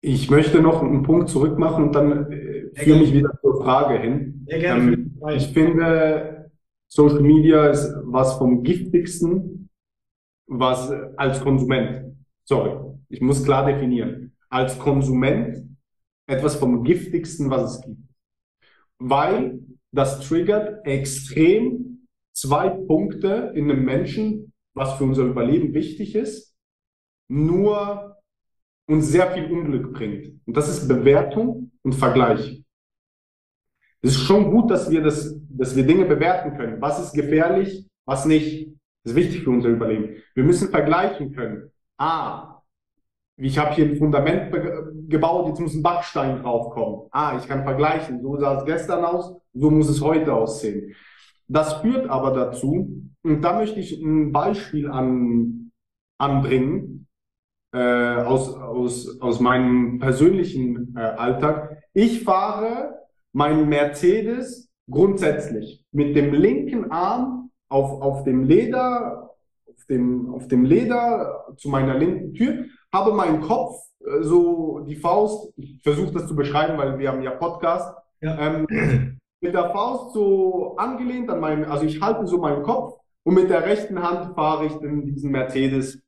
Ich 0.00 0.30
möchte 0.30 0.60
noch 0.60 0.82
einen 0.82 1.02
Punkt 1.02 1.28
zurück 1.28 1.58
machen 1.58 1.86
und 1.86 1.94
dann 1.94 2.30
äh, 2.32 2.70
führe 2.74 3.00
mich 3.00 3.12
wieder 3.12 3.30
zur 3.40 3.62
Frage 3.62 3.98
hin. 3.98 4.46
Sehr 4.48 4.58
gerne. 4.58 4.92
Ähm, 4.92 5.18
ich 5.34 5.48
finde, 5.48 6.50
Social 6.88 7.20
Media 7.20 7.66
ist 7.66 7.92
was 8.04 8.38
vom 8.38 8.62
giftigsten, 8.62 9.68
was 10.46 10.90
als 11.16 11.40
Konsument, 11.40 12.16
sorry, 12.44 12.78
ich 13.08 13.20
muss 13.20 13.44
klar 13.44 13.66
definieren, 13.66 14.32
als 14.48 14.78
Konsument 14.78 15.75
etwas 16.26 16.56
vom 16.56 16.84
giftigsten, 16.84 17.50
was 17.50 17.76
es 17.76 17.82
gibt. 17.82 18.00
Weil 18.98 19.60
das 19.92 20.20
triggert 20.20 20.84
extrem 20.86 22.08
zwei 22.32 22.68
Punkte 22.68 23.52
in 23.54 23.70
einem 23.70 23.84
Menschen, 23.84 24.52
was 24.74 24.94
für 24.94 25.04
unser 25.04 25.24
Überleben 25.24 25.72
wichtig 25.72 26.14
ist, 26.14 26.54
nur 27.28 28.16
uns 28.86 29.08
sehr 29.08 29.32
viel 29.32 29.50
Unglück 29.50 29.92
bringt. 29.92 30.40
Und 30.46 30.56
das 30.56 30.68
ist 30.68 30.86
Bewertung 30.86 31.72
und 31.82 31.94
Vergleich. 31.94 32.62
Es 34.02 34.12
ist 34.12 34.20
schon 34.20 34.50
gut, 34.50 34.70
dass 34.70 34.90
wir 34.90 35.02
das, 35.02 35.36
dass 35.48 35.74
wir 35.74 35.84
Dinge 35.84 36.04
bewerten 36.04 36.56
können. 36.56 36.80
Was 36.80 37.02
ist 37.02 37.12
gefährlich, 37.12 37.86
was 38.04 38.24
nicht. 38.24 38.68
Das 39.02 39.12
ist 39.12 39.16
wichtig 39.16 39.42
für 39.42 39.50
unser 39.50 39.68
Überleben. 39.68 40.22
Wir 40.34 40.44
müssen 40.44 40.68
vergleichen 40.68 41.32
können. 41.32 41.70
Ah, 41.96 42.55
ich 43.38 43.58
habe 43.58 43.74
hier 43.74 43.86
ein 43.86 43.96
Fundament 43.96 44.54
gebaut, 45.08 45.48
jetzt 45.48 45.60
muss 45.60 45.74
ein 45.74 45.82
Backstein 45.82 46.42
draufkommen. 46.42 47.08
Ah, 47.10 47.36
ich 47.38 47.46
kann 47.46 47.64
vergleichen. 47.64 48.22
So 48.22 48.38
sah 48.38 48.58
es 48.58 48.64
gestern 48.64 49.04
aus, 49.04 49.34
so 49.52 49.70
muss 49.70 49.88
es 49.88 50.00
heute 50.00 50.32
aussehen. 50.32 50.94
Das 51.48 51.74
führt 51.74 52.08
aber 52.08 52.32
dazu, 52.32 53.02
und 53.22 53.42
da 53.42 53.58
möchte 53.58 53.78
ich 53.78 54.00
ein 54.00 54.32
Beispiel 54.32 54.90
an, 54.90 55.70
anbringen, 56.18 57.06
äh, 57.72 57.78
aus, 57.78 58.54
aus, 58.54 59.20
aus 59.20 59.40
meinem 59.40 59.98
persönlichen 59.98 60.94
äh, 60.96 61.00
Alltag. 61.00 61.82
Ich 61.92 62.24
fahre 62.24 63.00
meinen 63.32 63.68
Mercedes 63.68 64.70
grundsätzlich 64.90 65.84
mit 65.92 66.16
dem 66.16 66.32
linken 66.32 66.90
Arm 66.90 67.50
auf, 67.68 68.00
auf 68.00 68.24
dem 68.24 68.44
Leder, 68.44 69.30
auf 69.66 69.84
dem, 69.90 70.30
auf 70.30 70.48
dem 70.48 70.64
Leder 70.64 71.46
zu 71.58 71.68
meiner 71.68 71.98
linken 71.98 72.32
Tür 72.34 72.64
habe 72.96 73.12
meinen 73.12 73.40
Kopf, 73.40 73.76
äh, 74.00 74.22
so 74.22 74.80
die 74.80 74.96
Faust, 74.96 75.52
ich 75.56 75.82
versuche 75.82 76.12
das 76.12 76.26
zu 76.26 76.34
beschreiben, 76.34 76.78
weil 76.78 76.98
wir 76.98 77.10
haben 77.10 77.22
ja 77.22 77.32
Podcast, 77.32 77.94
ja. 78.20 78.38
Ähm, 78.38 78.66
mit 79.40 79.54
der 79.54 79.70
Faust 79.70 80.14
so 80.14 80.76
angelehnt 80.76 81.30
an 81.30 81.40
meinem, 81.40 81.70
also 81.70 81.84
ich 81.84 82.00
halte 82.00 82.26
so 82.26 82.38
meinen 82.38 82.62
Kopf 82.62 82.98
und 83.24 83.34
mit 83.34 83.50
der 83.50 83.64
rechten 83.64 84.02
Hand 84.02 84.34
fahre 84.34 84.66
ich 84.66 84.80
in 84.80 85.04
diesen 85.04 85.30
Mercedes 85.30 86.02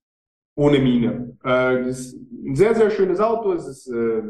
ohne 0.57 0.79
Mine. 0.79 1.37
Äh, 1.45 1.85
das 1.85 1.99
ist 1.99 2.15
ein 2.15 2.57
sehr, 2.57 2.75
sehr 2.75 2.91
schönes 2.91 3.21
Auto, 3.21 3.53
es 3.53 3.67
ist 3.67 3.87
äh, 3.89 4.23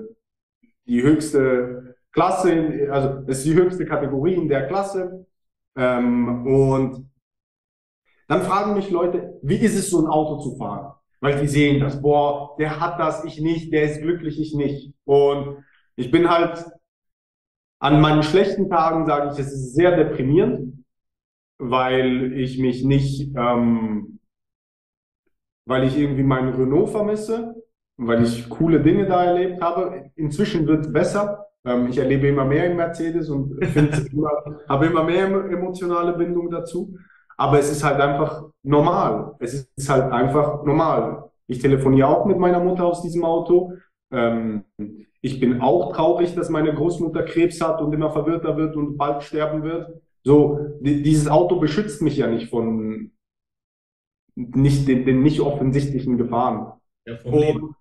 die 0.86 1.02
höchste 1.02 1.96
Klasse, 2.12 2.88
also 2.90 3.22
es 3.28 3.38
ist 3.38 3.46
die 3.46 3.54
höchste 3.54 3.86
Kategorie 3.86 4.34
in 4.34 4.48
der 4.48 4.66
Klasse. 4.66 5.26
Ähm, 5.76 6.46
und 6.46 7.08
dann 8.26 8.42
fragen 8.42 8.74
mich 8.74 8.90
Leute, 8.90 9.38
wie 9.42 9.56
ist 9.56 9.78
es, 9.78 9.90
so 9.90 10.00
ein 10.00 10.06
Auto 10.06 10.40
zu 10.40 10.56
fahren? 10.56 10.97
Weil 11.20 11.40
die 11.40 11.48
sehen 11.48 11.80
das, 11.80 12.00
boah, 12.00 12.56
der 12.58 12.80
hat 12.80 12.98
das, 13.00 13.24
ich 13.24 13.40
nicht, 13.40 13.72
der 13.72 13.84
ist 13.84 14.00
glücklich, 14.00 14.40
ich 14.40 14.54
nicht. 14.54 14.94
Und 15.04 15.64
ich 15.96 16.10
bin 16.10 16.30
halt 16.30 16.64
an 17.80 18.00
meinen 18.00 18.22
schlechten 18.22 18.68
Tagen, 18.68 19.06
sage 19.06 19.30
ich, 19.32 19.38
es 19.38 19.52
ist 19.52 19.74
sehr 19.74 19.96
deprimierend, 19.96 20.84
weil 21.58 22.32
ich 22.34 22.58
mich 22.58 22.84
nicht, 22.84 23.34
ähm, 23.36 24.20
weil 25.66 25.84
ich 25.84 25.96
irgendwie 25.98 26.22
meinen 26.22 26.54
Renault 26.54 26.90
vermisse, 26.90 27.54
weil 27.96 28.22
ich 28.22 28.48
coole 28.48 28.80
Dinge 28.80 29.06
da 29.06 29.24
erlebt 29.24 29.60
habe. 29.60 30.10
Inzwischen 30.14 30.66
wird 30.66 30.86
es 30.86 30.92
besser. 30.92 31.46
Ähm, 31.64 31.88
ich 31.88 31.98
erlebe 31.98 32.28
immer 32.28 32.44
mehr 32.44 32.66
in 32.70 32.76
Mercedes 32.76 33.28
und 33.28 33.58
immer, 34.12 34.30
habe 34.68 34.86
immer 34.86 35.04
mehr 35.04 35.26
emotionale 35.26 36.12
Bindung 36.14 36.50
dazu. 36.50 36.96
Aber 37.38 37.58
es 37.58 37.70
ist 37.70 37.84
halt 37.84 38.00
einfach 38.00 38.44
normal. 38.62 39.36
Es 39.38 39.70
ist 39.74 39.88
halt 39.88 40.12
einfach 40.12 40.64
normal. 40.64 41.30
Ich 41.46 41.60
telefoniere 41.60 42.08
auch 42.08 42.26
mit 42.26 42.38
meiner 42.38 42.60
Mutter 42.60 42.84
aus 42.84 43.02
diesem 43.02 43.24
Auto. 43.24 43.74
Ähm, 44.12 44.64
ich 45.20 45.40
bin 45.40 45.60
auch 45.60 45.94
traurig, 45.94 46.34
dass 46.34 46.50
meine 46.50 46.74
Großmutter 46.74 47.24
Krebs 47.24 47.60
hat 47.60 47.80
und 47.80 47.92
immer 47.92 48.10
verwirrter 48.10 48.56
wird 48.56 48.76
und 48.76 48.96
bald 48.96 49.22
sterben 49.22 49.62
wird. 49.62 50.02
So, 50.24 50.76
die, 50.80 51.02
dieses 51.02 51.28
Auto 51.28 51.58
beschützt 51.60 52.02
mich 52.02 52.16
ja 52.16 52.26
nicht 52.26 52.50
von 52.50 53.12
nicht 54.34 54.86
den, 54.86 55.04
den 55.04 55.22
nicht 55.22 55.40
offensichtlichen 55.40 56.16
Gefahren. 56.16 56.80
Ja, 57.06 57.16
vom 57.18 57.76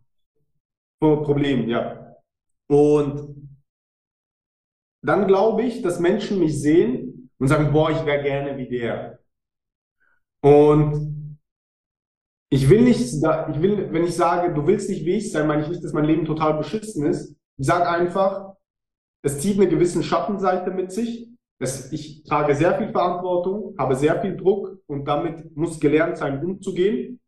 und. 1.00 1.24
Problem, 1.24 1.68
ja. 1.68 2.16
Und 2.68 3.50
dann 5.04 5.28
glaube 5.28 5.64
ich, 5.64 5.82
dass 5.82 6.00
Menschen 6.00 6.40
mich 6.40 6.60
sehen 6.60 7.30
und 7.38 7.48
sagen, 7.48 7.72
boah, 7.72 7.92
ich 7.92 8.04
wäre 8.06 8.24
gerne 8.24 8.58
wie 8.58 8.68
der. 8.68 9.20
Und 10.48 11.38
ich 12.50 12.70
will 12.70 12.82
nicht, 12.82 13.02
ich 13.02 13.62
will, 13.62 13.92
wenn 13.92 14.06
ich 14.06 14.16
sage, 14.16 14.54
du 14.54 14.66
willst 14.66 14.90
nicht 14.90 15.06
wie 15.06 15.18
ich 15.18 15.32
sein, 15.32 15.48
meine 15.48 15.64
ich 15.64 15.70
nicht, 15.70 15.84
dass 15.84 15.92
mein 15.92 16.06
Leben 16.06 16.26
total 16.26 16.54
beschissen 16.58 17.06
ist. 17.06 17.36
Ich 17.58 17.68
sage 17.68 17.90
einfach, 17.90 18.54
es 19.24 19.40
zieht 19.40 19.60
eine 19.60 19.68
gewisse 19.68 20.02
Schattenseite 20.04 20.72
mit 20.72 20.92
sich. 20.92 21.28
Es, 21.60 21.92
ich 21.92 22.24
trage 22.24 22.56
sehr 22.56 22.78
viel 22.78 22.92
Verantwortung, 22.92 23.76
habe 23.78 23.96
sehr 23.96 24.22
viel 24.22 24.38
Druck 24.38 24.78
und 24.86 25.06
damit 25.06 25.56
muss 25.58 25.80
gelernt 25.80 26.18
sein, 26.18 26.42
umzugehen. 26.42 27.20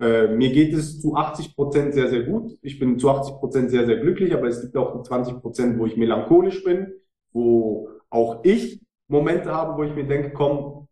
Äh, 0.00 0.28
mir 0.28 0.52
geht 0.52 0.72
es 0.72 1.00
zu 1.00 1.16
80 1.16 1.56
Prozent 1.56 1.94
sehr, 1.94 2.08
sehr 2.08 2.22
gut. 2.22 2.56
Ich 2.62 2.78
bin 2.78 2.98
zu 2.98 3.10
80 3.10 3.34
Prozent 3.40 3.70
sehr, 3.70 3.86
sehr 3.86 3.96
glücklich, 3.96 4.32
aber 4.34 4.46
es 4.46 4.60
gibt 4.60 4.76
auch 4.76 5.02
20 5.02 5.40
Prozent, 5.40 5.78
wo 5.80 5.86
ich 5.86 5.96
melancholisch 5.96 6.62
bin, 6.62 6.92
wo 7.32 7.88
auch 8.10 8.44
ich 8.44 8.80
Momente 9.08 9.50
habe, 9.50 9.76
wo 9.76 9.82
ich 9.82 9.94
mir 9.94 10.06
denke, 10.06 10.32
komm, 10.32 10.87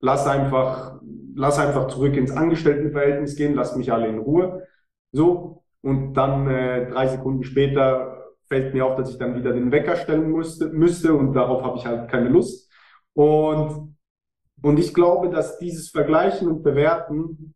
lass 0.00 0.26
einfach, 0.26 1.00
lass 1.34 1.58
einfach 1.58 1.88
zurück 1.88 2.16
ins 2.16 2.32
Angestelltenverhältnis 2.32 3.36
gehen, 3.36 3.54
lass 3.54 3.76
mich 3.76 3.92
alle 3.92 4.08
in 4.08 4.18
Ruhe. 4.18 4.66
So. 5.12 5.62
Und 5.82 6.14
dann 6.14 6.48
äh, 6.48 6.90
drei 6.90 7.06
Sekunden 7.06 7.42
später 7.42 8.34
fällt 8.48 8.74
mir 8.74 8.84
auf, 8.84 8.96
dass 8.96 9.10
ich 9.10 9.18
dann 9.18 9.34
wieder 9.34 9.52
den 9.52 9.72
Wecker 9.72 9.96
stellen 9.96 10.30
müsste, 10.30 10.68
müsste 10.68 11.14
und 11.14 11.32
darauf 11.32 11.62
habe 11.62 11.78
ich 11.78 11.86
halt 11.86 12.10
keine 12.10 12.28
Lust. 12.28 12.70
Und, 13.14 13.96
und 14.62 14.78
ich 14.78 14.92
glaube, 14.92 15.30
dass 15.30 15.58
dieses 15.58 15.90
Vergleichen 15.90 16.48
und 16.48 16.62
Bewerten 16.62 17.54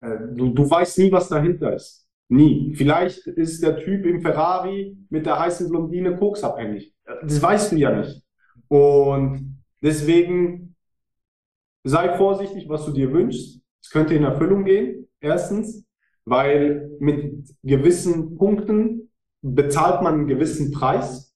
äh, 0.00 0.18
du, 0.34 0.50
du 0.50 0.68
weißt 0.68 0.98
nie, 0.98 1.12
was 1.12 1.28
dahinter 1.28 1.74
ist. 1.74 2.06
Nie. 2.28 2.74
Vielleicht 2.74 3.26
ist 3.26 3.62
der 3.62 3.76
Typ 3.76 4.06
im 4.06 4.20
Ferrari 4.20 4.96
mit 5.10 5.26
der 5.26 5.38
heißen 5.38 5.68
Blondine 5.68 6.16
koksabhängig. 6.16 6.94
Das 7.22 7.42
weißt 7.42 7.72
du 7.72 7.76
ja 7.76 7.90
nicht. 7.94 8.22
Und 8.68 9.60
deswegen 9.82 10.69
sei 11.84 12.16
vorsichtig, 12.16 12.68
was 12.68 12.84
du 12.84 12.92
dir 12.92 13.12
wünschst. 13.12 13.60
Es 13.82 13.90
könnte 13.90 14.14
in 14.14 14.24
Erfüllung 14.24 14.64
gehen. 14.64 15.08
Erstens, 15.20 15.86
weil 16.24 16.90
mit 17.00 17.48
gewissen 17.62 18.36
Punkten 18.36 19.10
bezahlt 19.42 20.02
man 20.02 20.14
einen 20.14 20.26
gewissen 20.26 20.70
Preis 20.70 21.34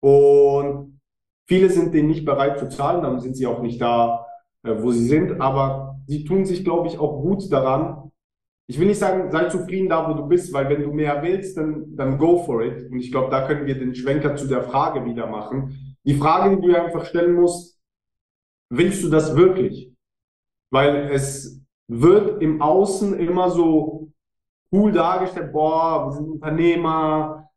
und 0.00 1.00
viele 1.46 1.70
sind 1.70 1.94
den 1.94 2.08
nicht 2.08 2.24
bereit 2.24 2.58
zu 2.58 2.68
zahlen, 2.68 3.02
dann 3.02 3.20
sind 3.20 3.36
sie 3.36 3.46
auch 3.46 3.62
nicht 3.62 3.80
da, 3.80 4.26
äh, 4.62 4.74
wo 4.78 4.90
sie 4.90 5.06
sind. 5.06 5.40
Aber 5.40 5.98
sie 6.06 6.24
tun 6.24 6.44
sich, 6.44 6.64
glaube 6.64 6.88
ich, 6.88 6.98
auch 6.98 7.22
gut 7.22 7.50
daran. 7.52 8.10
Ich 8.66 8.80
will 8.80 8.86
nicht 8.86 8.98
sagen, 8.98 9.30
sei 9.30 9.44
zufrieden 9.48 9.90
da, 9.90 10.08
wo 10.08 10.14
du 10.14 10.26
bist, 10.26 10.52
weil 10.54 10.68
wenn 10.70 10.82
du 10.82 10.92
mehr 10.92 11.22
willst, 11.22 11.56
dann, 11.58 11.94
dann 11.96 12.18
go 12.18 12.42
for 12.44 12.62
it. 12.62 12.90
Und 12.90 12.98
ich 12.98 13.10
glaube, 13.10 13.30
da 13.30 13.46
können 13.46 13.66
wir 13.66 13.78
den 13.78 13.94
Schwenker 13.94 14.36
zu 14.36 14.46
der 14.46 14.62
Frage 14.62 15.04
wieder 15.04 15.26
machen. 15.26 15.98
Die 16.04 16.14
Frage, 16.14 16.56
die 16.56 16.66
du 16.66 16.74
einfach 16.74 17.04
stellen 17.04 17.34
musst, 17.34 17.73
willst 18.70 19.04
du 19.04 19.10
das 19.10 19.36
wirklich? 19.36 19.92
Weil 20.70 21.10
es 21.10 21.60
wird 21.88 22.42
im 22.42 22.62
Außen 22.62 23.18
immer 23.18 23.50
so 23.50 24.08
cool 24.72 24.92
dargestellt, 24.92 25.52
boah, 25.52 26.06
wir 26.06 26.12
sind 26.12 26.28
Unternehmer 26.28 27.48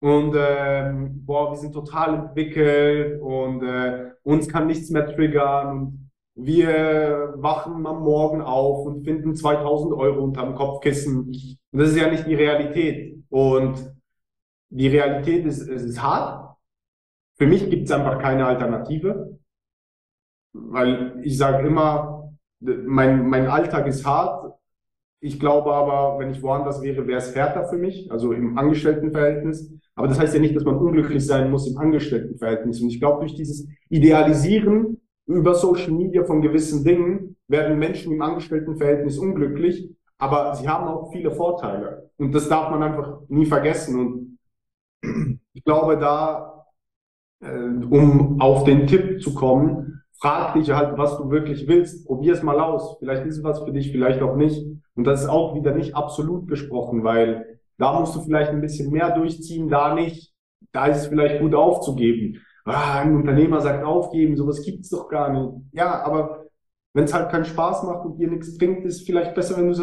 und 0.00 0.34
ähm, 0.36 1.24
boah, 1.24 1.52
wir 1.52 1.56
sind 1.56 1.72
total 1.72 2.14
entwickelt 2.14 3.20
und 3.20 3.62
äh, 3.62 4.10
uns 4.22 4.48
kann 4.48 4.66
nichts 4.66 4.90
mehr 4.90 5.06
triggern 5.06 5.78
und 5.78 6.10
wir 6.34 7.34
wachen 7.36 7.86
am 7.86 8.02
Morgen 8.02 8.42
auf 8.42 8.86
und 8.86 9.04
finden 9.04 9.36
2000 9.36 9.94
Euro 9.94 10.24
unterm 10.24 10.56
Kopfkissen. 10.56 11.28
Und 11.28 11.78
das 11.80 11.90
ist 11.90 11.96
ja 11.96 12.10
nicht 12.10 12.26
die 12.26 12.34
Realität. 12.34 13.22
Und 13.28 13.94
die 14.70 14.88
Realität 14.88 15.46
ist, 15.46 15.60
es 15.68 15.82
ist 15.82 16.02
hart. 16.02 16.56
Für 17.36 17.46
mich 17.46 17.70
gibt 17.70 17.84
es 17.84 17.92
einfach 17.92 18.18
keine 18.18 18.46
Alternative. 18.46 19.38
Weil 20.54 21.20
ich 21.22 21.36
sage 21.36 21.66
immer, 21.66 22.32
mein, 22.60 23.28
mein 23.28 23.46
Alltag 23.46 23.86
ist 23.86 24.06
hart. 24.06 24.54
Ich 25.20 25.40
glaube 25.40 25.72
aber, 25.72 26.18
wenn 26.18 26.30
ich 26.30 26.42
woanders 26.42 26.82
wäre, 26.82 27.06
wäre 27.06 27.18
es 27.18 27.34
härter 27.34 27.64
für 27.64 27.76
mich, 27.76 28.10
also 28.10 28.32
im 28.32 28.56
Angestelltenverhältnis. 28.56 29.72
Aber 29.94 30.08
das 30.08 30.18
heißt 30.18 30.34
ja 30.34 30.40
nicht, 30.40 30.56
dass 30.56 30.64
man 30.64 30.76
unglücklich 30.76 31.24
sein 31.26 31.50
muss 31.50 31.68
im 31.68 31.78
Angestelltenverhältnis. 31.78 32.80
Und 32.80 32.88
ich 32.88 33.00
glaube, 33.00 33.20
durch 33.20 33.34
dieses 33.34 33.66
Idealisieren 33.88 35.00
über 35.26 35.54
Social 35.54 35.92
Media 35.92 36.24
von 36.24 36.42
gewissen 36.42 36.84
Dingen 36.84 37.36
werden 37.48 37.78
Menschen 37.78 38.12
im 38.12 38.22
Angestelltenverhältnis 38.22 39.18
unglücklich, 39.18 39.90
aber 40.18 40.54
sie 40.54 40.68
haben 40.68 40.86
auch 40.88 41.12
viele 41.12 41.30
Vorteile. 41.30 42.10
Und 42.16 42.34
das 42.34 42.48
darf 42.48 42.70
man 42.70 42.82
einfach 42.82 43.20
nie 43.28 43.46
vergessen. 43.46 43.98
Und 43.98 44.38
ich 45.52 45.64
glaube, 45.64 45.98
da, 45.98 46.66
äh, 47.40 47.84
um 47.90 48.40
auf 48.40 48.64
den 48.64 48.86
Tipp 48.86 49.22
zu 49.22 49.34
kommen, 49.34 49.93
frag 50.24 50.54
dich 50.54 50.70
halt, 50.70 50.96
was 50.96 51.18
du 51.18 51.30
wirklich 51.30 51.68
willst. 51.68 52.06
Probier 52.06 52.32
es 52.32 52.42
mal 52.42 52.58
aus. 52.60 52.96
Vielleicht 52.98 53.26
ist 53.26 53.38
es 53.38 53.44
was 53.44 53.60
für 53.60 53.72
dich, 53.72 53.92
vielleicht 53.92 54.22
auch 54.22 54.36
nicht. 54.36 54.66
Und 54.94 55.04
das 55.04 55.22
ist 55.22 55.28
auch 55.28 55.54
wieder 55.54 55.74
nicht 55.74 55.94
absolut 55.94 56.48
gesprochen, 56.48 57.04
weil 57.04 57.60
da 57.78 57.98
musst 57.98 58.14
du 58.14 58.20
vielleicht 58.20 58.50
ein 58.50 58.60
bisschen 58.60 58.90
mehr 58.90 59.10
durchziehen, 59.10 59.68
da 59.68 59.94
nicht. 59.94 60.32
Da 60.72 60.86
ist 60.86 60.98
es 60.98 61.06
vielleicht 61.06 61.40
gut 61.40 61.54
aufzugeben 61.54 62.40
ah, 62.64 63.00
ein 63.00 63.14
Unternehmer 63.14 63.60
sagt 63.60 63.84
aufgeben, 63.84 64.36
sowas 64.36 64.62
gibt's 64.62 64.90
doch 64.90 65.08
gar 65.08 65.32
nicht. 65.32 65.64
Ja, 65.72 66.02
aber 66.02 66.46
wenn 66.92 67.04
es 67.04 67.14
halt 67.14 67.30
keinen 67.30 67.44
Spaß 67.44 67.82
macht 67.84 68.04
und 68.04 68.18
dir 68.18 68.28
nichts 68.28 68.56
bringt, 68.56 68.84
ist 68.84 69.06
vielleicht 69.06 69.34
besser, 69.34 69.56
wenn 69.56 69.66
du 69.66 69.72
es 69.72 69.82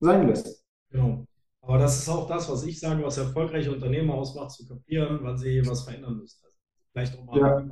sein 0.00 0.28
lässt. 0.28 0.64
Genau. 0.90 1.24
Aber 1.62 1.78
das 1.78 1.98
ist 1.98 2.08
auch 2.08 2.26
das, 2.26 2.50
was 2.50 2.64
ich 2.64 2.80
sage, 2.80 3.02
was 3.04 3.18
erfolgreiche 3.18 3.72
Unternehmer 3.72 4.14
ausmacht, 4.14 4.52
zu 4.52 4.66
kapieren, 4.66 5.20
wann 5.22 5.36
sie 5.36 5.62
was 5.66 5.82
verändern 5.82 6.18
müssen. 6.18 6.40
Also 6.44 6.56
vielleicht 6.92 7.18
auch 7.18 7.24
mal, 7.24 7.38
ja. 7.38 7.70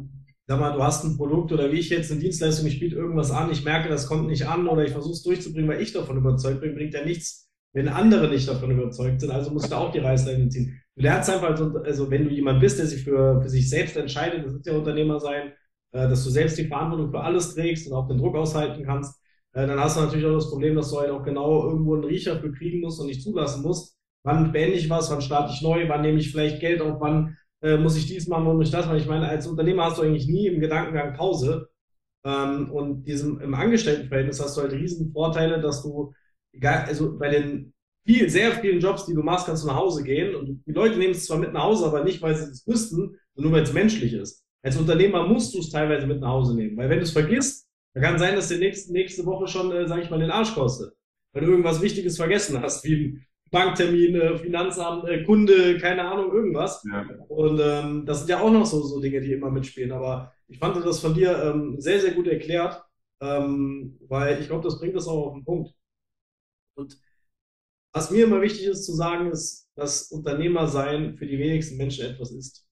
Sag 0.48 0.60
mal, 0.60 0.72
du 0.72 0.82
hast 0.82 1.04
ein 1.04 1.16
Produkt 1.16 1.52
oder 1.52 1.70
wie 1.70 1.78
ich 1.78 1.90
jetzt 1.90 2.10
eine 2.10 2.20
Dienstleistung, 2.20 2.66
ich 2.66 2.80
biete 2.80 2.96
irgendwas 2.96 3.30
an, 3.30 3.52
ich 3.52 3.64
merke, 3.64 3.90
das 3.90 4.06
kommt 4.06 4.28
nicht 4.28 4.48
an 4.48 4.66
oder 4.66 4.82
ich 4.82 4.92
versuche 4.92 5.12
es 5.12 5.22
durchzubringen, 5.22 5.68
weil 5.68 5.82
ich 5.82 5.92
davon 5.92 6.16
überzeugt 6.16 6.62
bin, 6.62 6.74
bringt 6.74 6.94
ja 6.94 7.04
nichts, 7.04 7.50
wenn 7.74 7.86
andere 7.86 8.28
nicht 8.30 8.48
davon 8.48 8.70
überzeugt 8.70 9.20
sind. 9.20 9.30
Also 9.30 9.50
musst 9.50 9.70
du 9.70 9.76
auch 9.76 9.92
die 9.92 9.98
Reißleine 9.98 10.48
ziehen. 10.48 10.80
Du 10.96 11.02
lernst 11.02 11.28
einfach, 11.28 11.60
also 11.84 12.10
wenn 12.10 12.24
du 12.24 12.30
jemand 12.30 12.60
bist, 12.60 12.78
der 12.78 12.86
sich 12.86 13.04
für, 13.04 13.42
für 13.42 13.48
sich 13.50 13.68
selbst 13.68 13.96
entscheidet, 13.98 14.46
das 14.46 14.54
ist 14.54 14.66
ja 14.66 14.72
Unternehmer 14.72 15.20
sein, 15.20 15.52
äh, 15.92 16.08
dass 16.08 16.24
du 16.24 16.30
selbst 16.30 16.56
die 16.56 16.66
Verantwortung 16.66 17.10
für 17.10 17.20
alles 17.20 17.54
trägst 17.54 17.86
und 17.86 17.92
auch 17.92 18.08
den 18.08 18.16
Druck 18.16 18.34
aushalten 18.34 18.84
kannst, 18.86 19.20
äh, 19.52 19.66
dann 19.66 19.78
hast 19.78 19.98
du 19.98 20.00
natürlich 20.00 20.24
auch 20.24 20.34
das 20.34 20.48
Problem, 20.48 20.76
dass 20.76 20.90
du 20.90 20.98
halt 20.98 21.10
auch 21.10 21.22
genau 21.22 21.68
irgendwo 21.68 21.94
einen 21.94 22.04
Riecher 22.04 22.40
für 22.40 22.52
kriegen 22.52 22.80
musst 22.80 22.98
und 23.00 23.08
nicht 23.08 23.22
zulassen 23.22 23.62
musst. 23.62 23.98
Wann 24.24 24.50
beende 24.50 24.78
ich 24.78 24.88
was, 24.88 25.10
wann 25.10 25.20
starte 25.20 25.52
ich 25.52 25.60
neu, 25.60 25.86
wann 25.90 26.00
nehme 26.00 26.18
ich 26.18 26.32
vielleicht 26.32 26.60
Geld 26.60 26.80
auf, 26.80 27.00
wann 27.00 27.36
äh, 27.62 27.76
muss 27.76 27.96
ich 27.96 28.06
dies 28.06 28.28
machen, 28.28 28.44
muss 28.44 28.66
ich 28.66 28.72
das 28.72 28.86
machen. 28.86 28.98
Ich 28.98 29.06
meine, 29.06 29.28
als 29.28 29.46
Unternehmer 29.46 29.84
hast 29.84 29.98
du 29.98 30.02
eigentlich 30.02 30.28
nie 30.28 30.46
im 30.46 30.60
Gedankengang 30.60 31.14
Pause. 31.14 31.68
Ähm, 32.24 32.70
und 32.70 33.04
diesem, 33.04 33.40
im 33.40 33.54
Angestelltenverhältnis 33.54 34.40
hast 34.40 34.56
du 34.56 34.62
halt 34.62 34.72
riesen 34.72 35.12
Vorteile, 35.12 35.60
dass 35.60 35.82
du, 35.82 36.12
egal, 36.52 36.84
also 36.86 37.16
bei 37.18 37.30
den 37.30 37.72
viel, 38.06 38.30
sehr 38.30 38.52
vielen 38.52 38.80
Jobs, 38.80 39.06
die 39.06 39.14
du 39.14 39.22
machst, 39.22 39.46
kannst 39.46 39.64
du 39.64 39.68
nach 39.68 39.76
Hause 39.76 40.02
gehen. 40.02 40.34
Und 40.34 40.62
die 40.66 40.72
Leute 40.72 40.98
nehmen 40.98 41.12
es 41.12 41.26
zwar 41.26 41.38
mit 41.38 41.52
nach 41.52 41.64
Hause, 41.64 41.86
aber 41.86 42.04
nicht, 42.04 42.22
weil 42.22 42.34
sie 42.34 42.50
es 42.50 42.66
müssten, 42.66 43.16
sondern 43.34 43.50
nur 43.50 43.52
weil 43.52 43.62
es 43.62 43.72
menschlich 43.72 44.14
ist. 44.14 44.44
Als 44.62 44.76
Unternehmer 44.76 45.26
musst 45.26 45.54
du 45.54 45.58
es 45.58 45.70
teilweise 45.70 46.06
mit 46.06 46.20
nach 46.20 46.30
Hause 46.30 46.56
nehmen. 46.56 46.76
Weil 46.76 46.88
wenn 46.88 46.98
du 46.98 47.04
es 47.04 47.12
vergisst, 47.12 47.68
dann 47.94 48.02
kann 48.02 48.18
sein, 48.18 48.34
dass 48.34 48.48
dir 48.48 48.58
nächste, 48.58 48.92
nächste 48.92 49.26
Woche 49.26 49.46
schon, 49.46 49.70
äh, 49.72 49.86
sage 49.86 50.02
ich 50.02 50.10
mal, 50.10 50.18
den 50.18 50.30
Arsch 50.30 50.54
kostet. 50.54 50.92
Weil 51.32 51.44
du 51.44 51.50
irgendwas 51.50 51.82
Wichtiges 51.82 52.16
vergessen 52.16 52.60
hast, 52.60 52.84
wie 52.84 52.94
ein 52.94 53.26
Banktermin, 53.50 54.38
Finanzamt, 54.38 55.08
äh, 55.08 55.24
Kunde, 55.24 55.78
keine 55.78 56.04
Ahnung, 56.04 56.32
irgendwas. 56.32 56.84
Ja. 56.90 57.06
Und 57.28 57.60
ähm, 57.62 58.04
das 58.06 58.20
sind 58.20 58.30
ja 58.30 58.40
auch 58.40 58.50
noch 58.50 58.66
so, 58.66 58.82
so 58.82 59.00
Dinge, 59.00 59.20
die 59.20 59.32
immer 59.32 59.50
mitspielen. 59.50 59.92
Aber 59.92 60.32
ich 60.48 60.58
fand 60.58 60.76
das 60.84 61.00
von 61.00 61.14
dir 61.14 61.42
ähm, 61.42 61.80
sehr, 61.80 62.00
sehr 62.00 62.12
gut 62.12 62.26
erklärt, 62.26 62.82
ähm, 63.20 63.98
weil 64.08 64.40
ich 64.40 64.48
glaube, 64.48 64.64
das 64.64 64.78
bringt 64.78 64.96
das 64.96 65.06
auch 65.06 65.28
auf 65.28 65.34
den 65.34 65.44
Punkt. 65.44 65.74
Und 66.74 66.98
was 67.92 68.10
mir 68.10 68.24
immer 68.24 68.40
wichtig 68.42 68.66
ist 68.66 68.84
zu 68.84 68.92
sagen, 68.92 69.30
ist, 69.30 69.68
dass 69.74 70.10
Unternehmersein 70.10 71.16
für 71.16 71.26
die 71.26 71.38
wenigsten 71.38 71.76
Menschen 71.76 72.06
etwas 72.06 72.30
ist. 72.30 72.66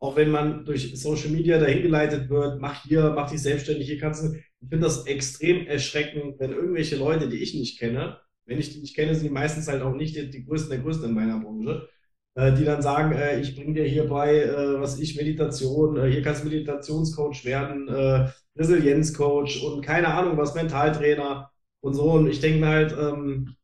Auch 0.00 0.14
wenn 0.14 0.30
man 0.30 0.64
durch 0.64 0.96
Social 1.00 1.30
Media 1.30 1.58
dahin 1.58 1.82
geleitet 1.82 2.28
wird, 2.30 2.60
mach 2.60 2.84
hier, 2.84 3.10
mach 3.16 3.30
dich 3.30 3.42
selbstständig, 3.42 3.88
hier 3.88 3.98
kannst 3.98 4.22
du. 4.22 4.36
Ich 4.60 4.68
finde 4.68 4.86
das 4.86 5.06
extrem 5.06 5.66
erschreckend, 5.66 6.38
wenn 6.38 6.52
irgendwelche 6.52 6.96
Leute, 6.96 7.28
die 7.28 7.38
ich 7.38 7.54
nicht 7.54 7.78
kenne, 7.78 8.20
wenn 8.48 8.58
ich 8.58 8.72
die 8.72 8.80
nicht 8.80 8.96
kenne, 8.96 9.14
sind 9.14 9.28
die 9.28 9.32
meistens 9.32 9.68
halt 9.68 9.82
auch 9.82 9.94
nicht 9.94 10.16
die, 10.16 10.30
die 10.30 10.44
Größten 10.44 10.70
der 10.70 10.80
Größten 10.80 11.10
in 11.10 11.14
meiner 11.14 11.38
Branche, 11.38 11.88
äh, 12.34 12.52
die 12.54 12.64
dann 12.64 12.82
sagen, 12.82 13.12
äh, 13.12 13.40
ich 13.40 13.54
bringe 13.54 13.74
dir 13.74 13.84
hierbei, 13.84 14.42
äh, 14.42 14.80
was 14.80 14.98
ich, 14.98 15.16
Meditation, 15.16 15.98
äh, 15.98 16.10
hier 16.10 16.22
kannst 16.22 16.42
du 16.44 16.48
Meditationscoach 16.48 17.44
werden, 17.44 17.88
äh, 17.88 18.28
Resilienzcoach 18.56 19.62
und 19.64 19.84
keine 19.84 20.08
Ahnung 20.08 20.36
was, 20.38 20.54
Mentaltrainer 20.54 21.50
und 21.80 21.94
so. 21.94 22.12
Und 22.12 22.28
ich 22.28 22.40
denke 22.40 22.60
mir 22.60 22.68
halt, 22.68 22.92
ähm, 22.98 23.54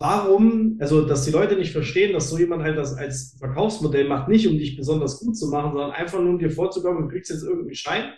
warum, 0.00 0.76
also 0.80 1.06
dass 1.06 1.24
die 1.24 1.30
Leute 1.30 1.56
nicht 1.56 1.72
verstehen, 1.72 2.12
dass 2.12 2.30
so 2.30 2.38
jemand 2.38 2.62
halt 2.62 2.76
das 2.76 2.94
als 2.94 3.36
Verkaufsmodell 3.38 4.08
macht, 4.08 4.28
nicht 4.28 4.48
um 4.48 4.58
dich 4.58 4.76
besonders 4.76 5.20
gut 5.20 5.36
zu 5.36 5.48
machen, 5.48 5.72
sondern 5.72 5.92
einfach 5.92 6.20
nur 6.20 6.30
um 6.30 6.38
dir 6.38 6.50
vorzukommen, 6.50 7.02
du 7.02 7.08
kriegst 7.08 7.30
jetzt 7.30 7.44
irgendeinen 7.44 7.74
Schein 7.74 8.12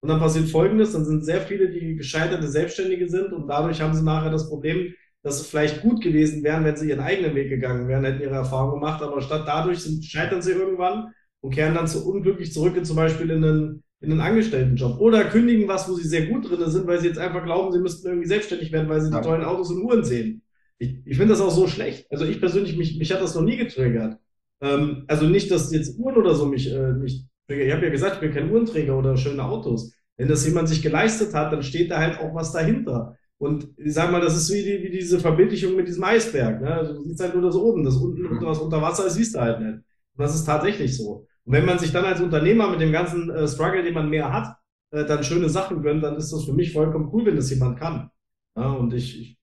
und 0.00 0.08
dann 0.08 0.20
passiert 0.20 0.48
Folgendes, 0.48 0.92
dann 0.92 1.04
sind 1.04 1.24
sehr 1.24 1.40
viele, 1.40 1.70
die 1.70 1.96
gescheiterte 1.96 2.48
Selbstständige 2.48 3.08
sind 3.08 3.32
und 3.32 3.48
dadurch 3.48 3.80
haben 3.80 3.94
sie 3.94 4.04
nachher 4.04 4.30
das 4.30 4.48
Problem, 4.48 4.94
dass 5.22 5.38
sie 5.38 5.48
vielleicht 5.48 5.82
gut 5.82 6.00
gewesen 6.02 6.44
wären, 6.44 6.64
wenn 6.64 6.76
sie 6.76 6.88
ihren 6.88 7.00
eigenen 7.00 7.34
Weg 7.34 7.48
gegangen 7.48 7.88
wären, 7.88 8.04
hätten 8.04 8.22
ihre 8.22 8.36
Erfahrung 8.36 8.74
gemacht, 8.74 9.02
aber 9.02 9.20
statt 9.20 9.44
dadurch 9.46 9.80
sind, 9.80 10.04
scheitern 10.04 10.42
sie 10.42 10.52
irgendwann 10.52 11.12
und 11.40 11.54
kehren 11.54 11.74
dann 11.74 11.88
zu 11.88 12.08
unglücklich 12.08 12.52
zurück 12.52 12.76
in 12.76 12.84
zum 12.84 12.96
Beispiel 12.96 13.30
in 13.30 13.44
einen, 13.44 13.82
in 14.00 14.12
einen 14.12 14.20
Angestelltenjob 14.20 15.00
oder 15.00 15.24
kündigen 15.24 15.66
was, 15.66 15.88
wo 15.88 15.94
sie 15.94 16.06
sehr 16.06 16.26
gut 16.26 16.48
drin 16.48 16.70
sind, 16.70 16.86
weil 16.86 17.00
sie 17.00 17.08
jetzt 17.08 17.18
einfach 17.18 17.44
glauben, 17.44 17.72
sie 17.72 17.80
müssten 17.80 18.06
irgendwie 18.06 18.28
selbstständig 18.28 18.70
werden, 18.70 18.88
weil 18.88 19.00
sie 19.00 19.10
die 19.10 19.20
tollen 19.20 19.44
Autos 19.44 19.70
und 19.70 19.82
Uhren 19.82 20.04
sehen. 20.04 20.42
Ich, 20.78 20.96
ich 21.04 21.16
finde 21.16 21.34
das 21.34 21.40
auch 21.40 21.50
so 21.50 21.66
schlecht. 21.66 22.06
Also 22.10 22.24
ich 22.24 22.38
persönlich, 22.38 22.76
mich, 22.76 22.98
mich 22.98 23.12
hat 23.12 23.20
das 23.20 23.34
noch 23.34 23.42
nie 23.42 23.56
getriggert. 23.56 24.18
Ähm, 24.60 25.04
also 25.08 25.26
nicht, 25.26 25.50
dass 25.50 25.72
jetzt 25.72 25.98
Uhren 25.98 26.16
oder 26.16 26.34
so 26.34 26.46
mich, 26.46 26.72
äh, 26.72 26.92
mich 26.92 27.24
Ich 27.48 27.72
habe 27.72 27.84
ja 27.84 27.90
gesagt, 27.90 28.16
ich 28.16 28.20
bin 28.20 28.32
kein 28.32 28.50
Uhrenträger 28.50 28.96
oder 28.96 29.16
schöne 29.16 29.42
Autos. 29.42 29.92
Wenn 30.16 30.28
das 30.28 30.44
jemand 30.46 30.68
sich 30.68 30.82
geleistet 30.82 31.32
hat, 31.34 31.52
dann 31.52 31.62
steht 31.62 31.90
da 31.90 31.98
halt 31.98 32.18
auch 32.18 32.34
was 32.34 32.52
dahinter. 32.52 33.16
Und 33.38 33.68
ich 33.76 33.94
sag 33.94 34.10
mal, 34.10 34.20
das 34.20 34.36
ist 34.36 34.52
wie, 34.52 34.62
die, 34.62 34.82
wie 34.82 34.90
diese 34.90 35.20
Verbildlichung 35.20 35.76
mit 35.76 35.86
diesem 35.86 36.04
Eisberg. 36.04 36.60
Ne? 36.60 36.74
Also 36.74 36.94
du 36.94 37.02
siehst 37.04 37.20
halt 37.20 37.34
nur 37.34 37.42
das 37.42 37.54
oben, 37.54 37.84
das 37.84 37.96
unten, 37.96 38.44
was 38.44 38.58
unter 38.58 38.82
Wasser 38.82 39.06
ist, 39.06 39.14
siehst 39.14 39.36
du 39.36 39.40
halt 39.40 39.60
nicht. 39.60 39.76
Und 39.76 40.24
das 40.24 40.34
ist 40.34 40.44
tatsächlich 40.44 40.96
so. 40.96 41.26
Und 41.44 41.52
wenn 41.52 41.64
man 41.64 41.78
sich 41.78 41.92
dann 41.92 42.04
als 42.04 42.20
Unternehmer 42.20 42.68
mit 42.68 42.80
dem 42.80 42.92
ganzen 42.92 43.30
äh, 43.30 43.46
Struggle, 43.46 43.82
den 43.84 43.94
man 43.94 44.10
mehr 44.10 44.32
hat, 44.32 44.56
äh, 44.90 45.04
dann 45.04 45.22
schöne 45.22 45.48
Sachen 45.48 45.82
gönnt, 45.82 46.02
dann 46.02 46.16
ist 46.16 46.32
das 46.32 46.44
für 46.44 46.52
mich 46.52 46.72
vollkommen 46.72 47.10
cool, 47.12 47.26
wenn 47.26 47.36
das 47.36 47.50
jemand 47.50 47.78
kann. 47.78 48.10
Ja, 48.56 48.72
und 48.72 48.92
ich, 48.92 49.20
ich 49.20 49.38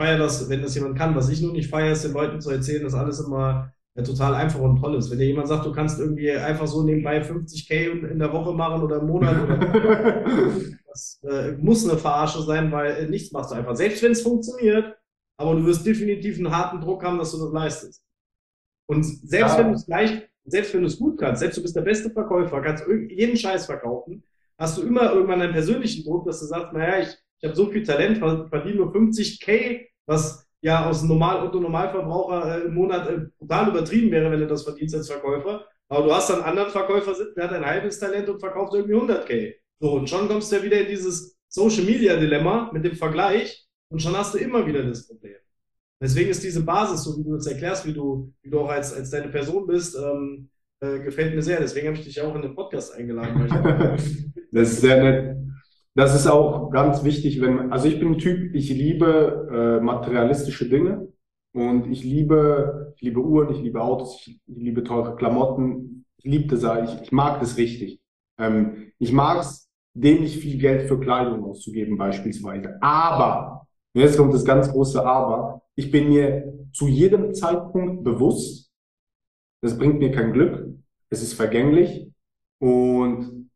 feiere 0.00 0.18
das, 0.18 0.48
wenn 0.48 0.62
das 0.62 0.76
jemand 0.76 0.96
kann. 0.96 1.16
Was 1.16 1.28
ich 1.28 1.42
nur 1.42 1.52
nicht 1.52 1.68
feiere, 1.68 1.92
ist 1.92 2.04
den 2.04 2.12
Leuten 2.12 2.40
zu 2.40 2.50
erzählen, 2.50 2.84
dass 2.84 2.94
alles 2.94 3.18
immer 3.18 3.72
ja, 3.94 4.02
total 4.02 4.34
einfach 4.34 4.60
und 4.60 4.80
toll 4.80 4.94
ist. 4.96 5.10
Wenn 5.10 5.18
dir 5.18 5.26
jemand 5.26 5.48
sagt, 5.48 5.66
du 5.66 5.72
kannst 5.72 6.00
irgendwie 6.00 6.30
einfach 6.30 6.66
so 6.66 6.82
nebenbei 6.82 7.20
50k 7.20 8.10
in 8.10 8.18
der 8.18 8.32
Woche 8.32 8.54
machen 8.54 8.82
oder 8.82 9.00
im 9.00 9.06
Monat 9.06 9.42
oder 9.42 9.56
das 10.88 11.20
äh, 11.28 11.52
muss 11.58 11.88
eine 11.88 11.98
Verarsche 11.98 12.42
sein, 12.42 12.72
weil 12.72 12.92
äh, 12.92 13.08
nichts 13.08 13.32
machst 13.32 13.50
du 13.50 13.56
einfach. 13.56 13.76
Selbst 13.76 14.02
wenn 14.02 14.12
es 14.12 14.22
funktioniert, 14.22 14.96
aber 15.36 15.54
du 15.54 15.66
wirst 15.66 15.84
definitiv 15.84 16.38
einen 16.38 16.50
harten 16.50 16.80
Druck 16.80 17.04
haben, 17.04 17.18
dass 17.18 17.32
du 17.32 17.38
das 17.38 17.52
leistest. 17.52 18.02
Und 18.86 19.04
selbst 19.04 19.56
ja. 19.56 19.58
wenn 19.58 19.68
du 19.68 19.74
es 19.74 19.86
gleich, 19.86 20.22
selbst 20.44 20.72
wenn 20.72 20.80
du 20.80 20.86
es 20.86 20.98
gut 20.98 21.18
kannst, 21.18 21.40
selbst 21.40 21.58
du 21.58 21.62
bist 21.62 21.76
der 21.76 21.82
beste 21.82 22.10
Verkäufer, 22.10 22.62
kannst 22.62 22.84
jeden 23.10 23.36
Scheiß 23.36 23.66
verkaufen, 23.66 24.22
hast 24.58 24.78
du 24.78 24.82
immer 24.82 25.12
irgendwann 25.12 25.42
einen 25.42 25.52
persönlichen 25.52 26.04
Druck, 26.04 26.24
dass 26.26 26.40
du 26.40 26.46
sagst, 26.46 26.72
naja, 26.72 27.00
ich, 27.00 27.08
ich 27.38 27.44
habe 27.44 27.56
so 27.56 27.66
viel 27.66 27.82
Talent, 27.82 28.18
verdiene 28.18 28.76
nur 28.76 28.94
50k, 28.94 29.86
was 30.06 30.46
ja 30.62 30.88
aus 30.88 31.02
Normal- 31.02 31.44
und 31.46 31.60
Normalverbraucher 31.60 32.56
äh, 32.56 32.66
im 32.66 32.74
Monat 32.74 33.08
äh, 33.08 33.18
total 33.38 33.68
übertrieben 33.68 34.10
wäre, 34.10 34.30
wenn 34.30 34.40
du 34.40 34.46
das 34.46 34.62
verdienst 34.62 34.94
als 34.94 35.10
Verkäufer. 35.10 35.66
Aber 35.88 36.04
du 36.04 36.14
hast 36.14 36.30
dann 36.30 36.36
einen 36.36 36.46
anderen 36.46 36.70
Verkäufer 36.70 37.14
sitzen, 37.14 37.34
der 37.36 37.44
hat 37.44 37.52
ein 37.52 37.66
halbes 37.66 37.98
Talent 37.98 38.28
und 38.28 38.40
verkauft 38.40 38.72
irgendwie 38.74 38.94
100k. 38.94 39.54
So, 39.80 39.92
und 39.92 40.08
schon 40.08 40.28
kommst 40.28 40.50
du 40.50 40.56
ja 40.56 40.62
wieder 40.62 40.80
in 40.80 40.86
dieses 40.88 41.36
Social 41.48 41.84
Media 41.84 42.16
Dilemma 42.16 42.70
mit 42.72 42.84
dem 42.84 42.94
Vergleich 42.94 43.66
und 43.90 44.00
schon 44.00 44.16
hast 44.16 44.34
du 44.34 44.38
immer 44.38 44.66
wieder 44.66 44.82
das 44.84 45.06
Problem. 45.06 45.36
Deswegen 46.00 46.30
ist 46.30 46.42
diese 46.42 46.64
Basis, 46.64 47.04
so 47.04 47.18
wie 47.18 47.24
du 47.24 47.34
es 47.34 47.46
erklärst, 47.46 47.84
wie 47.86 47.92
du, 47.92 48.32
wie 48.42 48.50
du 48.50 48.60
auch 48.60 48.70
als, 48.70 48.92
als 48.94 49.10
deine 49.10 49.28
Person 49.28 49.66
bist, 49.66 49.96
ähm, 49.96 50.48
äh, 50.80 50.98
gefällt 51.00 51.34
mir 51.34 51.42
sehr. 51.42 51.60
Deswegen 51.60 51.88
habe 51.88 51.96
ich 51.98 52.04
dich 52.04 52.20
auch 52.20 52.34
in 52.34 52.42
den 52.42 52.54
Podcast 52.54 52.94
eingeladen. 52.94 53.46
das 54.52 54.72
ist 54.72 54.80
sehr 54.80 55.02
nett. 55.02 55.36
Das 55.94 56.14
ist 56.14 56.26
auch 56.26 56.70
ganz 56.70 57.04
wichtig, 57.04 57.40
wenn, 57.40 57.70
also 57.70 57.86
ich 57.86 57.98
bin 57.98 58.12
ein 58.12 58.18
Typ, 58.18 58.54
ich 58.54 58.70
liebe 58.70 59.78
äh, 59.80 59.84
materialistische 59.84 60.68
Dinge 60.68 61.08
und 61.52 61.90
ich 61.90 62.02
liebe, 62.02 62.94
ich 62.96 63.02
liebe 63.02 63.20
Uhren, 63.20 63.54
ich 63.54 63.60
liebe 63.60 63.82
Autos, 63.82 64.26
ich, 64.26 64.40
liebe 64.46 64.84
teure 64.84 65.16
Klamotten, 65.16 66.06
ich 66.16 66.24
liebe 66.24 66.56
das, 66.56 66.62
ich, 66.90 67.02
ich 67.02 67.12
mag 67.12 67.40
das 67.40 67.58
richtig. 67.58 68.00
Ähm, 68.38 68.92
ich 68.98 69.12
mag 69.12 69.40
es, 69.40 69.68
dämlich 69.94 70.38
viel 70.38 70.58
Geld 70.58 70.88
für 70.88 70.98
Kleidung 70.98 71.44
auszugeben 71.44 71.98
beispielsweise. 71.98 72.78
Aber, 72.80 73.66
jetzt 73.92 74.16
kommt 74.16 74.32
das 74.32 74.46
ganz 74.46 74.70
große 74.70 75.04
Aber, 75.04 75.60
ich 75.74 75.90
bin 75.90 76.08
mir 76.08 76.66
zu 76.72 76.88
jedem 76.88 77.34
Zeitpunkt 77.34 78.02
bewusst, 78.02 78.72
das 79.60 79.76
bringt 79.76 79.98
mir 79.98 80.10
kein 80.10 80.32
Glück, 80.32 80.74
es 81.10 81.22
ist 81.22 81.34
vergänglich 81.34 82.10
und 82.58 83.50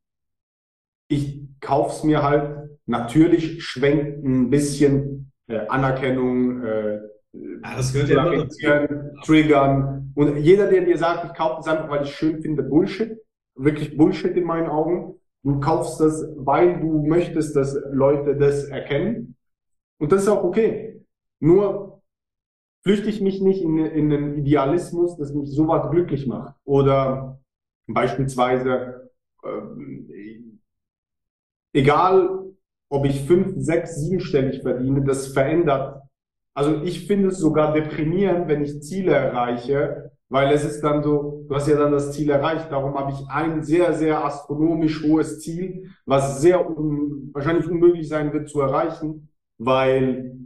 ich 1.09 1.46
kauf's 1.67 2.05
mir 2.05 2.23
halt. 2.23 2.71
Natürlich 2.87 3.65
schwenkt 3.65 4.25
ein 4.25 4.51
bisschen 4.51 5.33
äh, 5.49 5.67
Anerkennung, 5.69 6.63
äh, 6.63 7.01
ja, 7.33 7.77
das 7.77 7.93
gehört 7.93 8.09
ja 8.09 8.33
immer 8.33 8.49
Triggern. 9.25 10.13
Und 10.15 10.37
jeder, 10.39 10.69
der 10.69 10.83
dir 10.83 10.99
sagt, 10.99 11.27
ich 11.27 11.35
kaufe 11.35 11.57
das 11.57 11.69
einfach, 11.69 11.91
weil 11.91 12.05
ich 12.05 12.15
schön 12.15 12.41
finde, 12.41 12.63
Bullshit. 12.63 13.19
Wirklich 13.55 13.97
Bullshit 13.97 14.37
in 14.37 14.45
meinen 14.45 14.69
Augen. 14.69 15.15
Du 15.43 15.61
kaufst 15.61 16.01
das, 16.01 16.27
weil 16.37 16.81
du 16.81 17.07
möchtest, 17.07 17.55
dass 17.57 17.79
Leute 17.93 18.37
das 18.37 18.65
erkennen. 18.65 19.37
Und 19.99 20.13
das 20.13 20.23
ist 20.23 20.29
auch 20.29 20.45
okay. 20.45 21.05
Nur 21.41 22.03
flüchte 22.83 23.09
ich 23.09 23.21
mich 23.21 23.41
nicht 23.41 23.63
in, 23.63 23.79
in 23.79 24.11
den 24.11 24.39
Idealismus, 24.39 25.17
dass 25.17 25.33
mich 25.33 25.51
sowas 25.51 25.91
glücklich 25.91 26.27
macht. 26.27 26.55
Oder 26.65 27.41
beispielsweise, 27.87 29.11
äh, 29.43 30.16
egal 31.77 32.47
ob 32.89 33.05
ich 33.05 33.27
fünf, 33.27 33.55
sechs, 33.59 33.97
siebenstellig 33.97 34.63
verdiene, 34.63 35.03
das 35.05 35.29
verändert. 35.29 36.03
Also 36.55 36.83
ich 36.83 37.07
finde 37.07 37.29
es 37.29 37.39
sogar 37.39 37.75
deprimierend, 37.75 38.49
wenn 38.49 38.63
ich 38.63 38.83
Ziele 38.83 39.13
erreiche, 39.13 40.11
weil 40.29 40.53
es 40.53 40.65
ist 40.65 40.81
dann 40.81 41.03
so, 41.03 41.45
du 41.49 41.55
hast 41.55 41.69
ja 41.69 41.77
dann 41.77 41.93
das 41.93 42.13
Ziel 42.13 42.31
erreicht, 42.31 42.73
darum 42.73 42.95
habe 42.95 43.13
ich 43.13 43.29
ein 43.29 43.63
sehr, 43.63 43.93
sehr 43.93 44.25
astronomisch 44.25 45.03
hohes 45.05 45.41
Ziel, 45.41 45.91
was 46.07 46.41
sehr 46.41 46.67
un 46.67 47.31
wahrscheinlich 47.35 47.69
unmöglich 47.69 48.09
sein 48.09 48.33
wird 48.33 48.49
zu 48.49 48.61
erreichen, 48.61 49.29
weil 49.59 50.37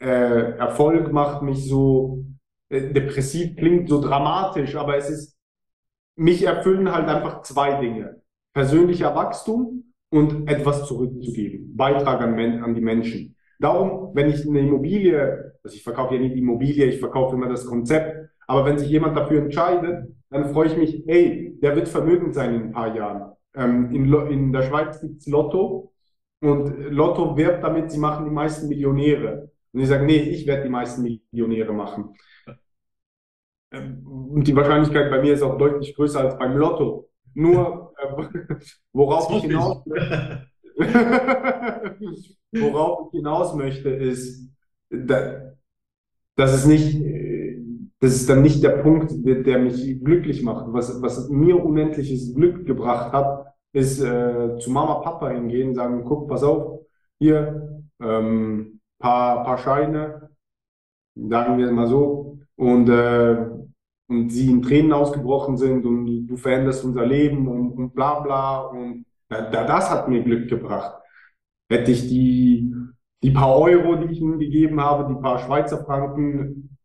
äh, 0.00 0.56
Erfolg 0.56 1.12
macht 1.12 1.42
mich 1.42 1.68
so 1.68 2.24
äh, 2.70 2.92
depressiv, 2.92 3.56
klingt 3.56 3.88
so 3.88 4.00
dramatisch, 4.00 4.76
aber 4.76 4.96
es 4.96 5.10
ist, 5.10 5.36
mich 6.16 6.44
erfüllen 6.44 6.90
halt 6.90 7.08
einfach 7.08 7.42
zwei 7.42 7.78
Dinge. 7.80 8.22
Persönlicher 8.54 9.14
Wachstum 9.14 9.87
und 10.10 10.48
etwas 10.48 10.86
zurückzugeben. 10.86 11.76
Beitrag 11.76 12.20
an, 12.20 12.38
an 12.38 12.74
die 12.74 12.80
Menschen. 12.80 13.36
Darum, 13.58 14.14
wenn 14.14 14.30
ich 14.30 14.46
eine 14.46 14.60
Immobilie, 14.60 15.54
also 15.62 15.74
ich 15.74 15.82
verkaufe 15.82 16.14
ja 16.14 16.20
nicht 16.20 16.34
die 16.34 16.40
Immobilie, 16.40 16.86
ich 16.86 17.00
verkaufe 17.00 17.34
immer 17.34 17.48
das 17.48 17.66
Konzept, 17.66 18.30
aber 18.46 18.64
wenn 18.64 18.78
sich 18.78 18.88
jemand 18.88 19.16
dafür 19.16 19.42
entscheidet, 19.42 20.14
dann 20.30 20.52
freue 20.52 20.68
ich 20.68 20.76
mich, 20.76 21.04
hey, 21.06 21.58
der 21.60 21.74
wird 21.74 21.88
vermögend 21.88 22.34
sein 22.34 22.54
in 22.54 22.62
ein 22.62 22.72
paar 22.72 22.94
Jahren. 22.94 23.32
Ähm, 23.54 23.90
in, 23.92 24.12
in 24.30 24.52
der 24.52 24.62
Schweiz 24.62 25.00
gibt's 25.00 25.26
Lotto 25.26 25.92
und 26.40 26.90
Lotto 26.90 27.36
wirbt 27.36 27.64
damit, 27.64 27.90
sie 27.90 27.98
machen 27.98 28.24
die 28.24 28.30
meisten 28.30 28.68
Millionäre. 28.68 29.50
Und 29.72 29.80
ich 29.80 29.88
sage, 29.88 30.04
nee, 30.04 30.16
ich 30.16 30.46
werde 30.46 30.62
die 30.62 30.68
meisten 30.68 31.02
Millionäre 31.02 31.72
machen. 31.72 32.14
Ähm, 33.72 34.06
und 34.06 34.46
die 34.46 34.56
Wahrscheinlichkeit 34.56 35.10
bei 35.10 35.20
mir 35.20 35.34
ist 35.34 35.42
auch 35.42 35.58
deutlich 35.58 35.94
größer 35.94 36.20
als 36.20 36.38
beim 36.38 36.56
Lotto. 36.56 37.08
Nur, 37.38 37.94
äh, 37.98 38.24
worauf 38.92 39.30
ich 39.30 39.42
hinaus, 39.42 39.84
worauf 42.52 43.12
ich 43.12 43.18
hinaus 43.18 43.54
möchte, 43.54 43.90
ist, 43.90 44.50
dass 44.90 46.52
es 46.52 46.66
nicht, 46.66 47.00
das 48.00 48.16
ist 48.16 48.28
dann 48.28 48.42
nicht 48.42 48.60
der 48.64 48.82
Punkt, 48.82 49.12
der, 49.24 49.44
der, 49.44 49.60
mich 49.60 50.02
glücklich 50.02 50.42
macht. 50.42 50.72
Was, 50.72 51.00
was 51.00 51.28
mir 51.28 51.64
unendliches 51.64 52.34
Glück 52.34 52.66
gebracht 52.66 53.12
hat, 53.12 53.54
ist 53.72 54.00
äh, 54.00 54.58
zu 54.58 54.72
Mama, 54.72 54.96
Papa 54.96 55.28
hingehen, 55.28 55.76
sagen, 55.76 56.04
guck, 56.04 56.26
pass 56.28 56.42
auf, 56.42 56.80
hier, 57.20 57.84
ähm, 58.00 58.80
paar, 58.98 59.44
paar 59.44 59.58
Scheine, 59.58 60.30
sagen 61.14 61.56
wir 61.56 61.70
mal 61.70 61.86
so, 61.86 62.40
und 62.56 62.88
äh, 62.88 63.57
und 64.08 64.30
sie 64.30 64.50
in 64.50 64.62
Tränen 64.62 64.92
ausgebrochen 64.92 65.56
sind 65.56 65.84
und 65.84 66.26
du 66.26 66.36
veränderst 66.36 66.84
unser 66.84 67.06
Leben 67.06 67.46
und, 67.46 67.72
und 67.72 67.94
bla 67.94 68.20
bla 68.20 68.60
und 68.60 69.04
da, 69.28 69.42
das 69.50 69.90
hat 69.90 70.08
mir 70.08 70.22
Glück 70.22 70.48
gebracht. 70.48 71.02
Hätte 71.70 71.90
ich 71.90 72.08
die, 72.08 72.74
die 73.22 73.30
paar 73.30 73.58
Euro, 73.58 73.96
die 73.96 74.12
ich 74.12 74.20
ihnen 74.20 74.38
gegeben 74.38 74.80
habe, 74.80 75.12
die 75.12 75.20
paar 75.20 75.38
Schweizer 75.38 75.84
Franken, 75.84 76.78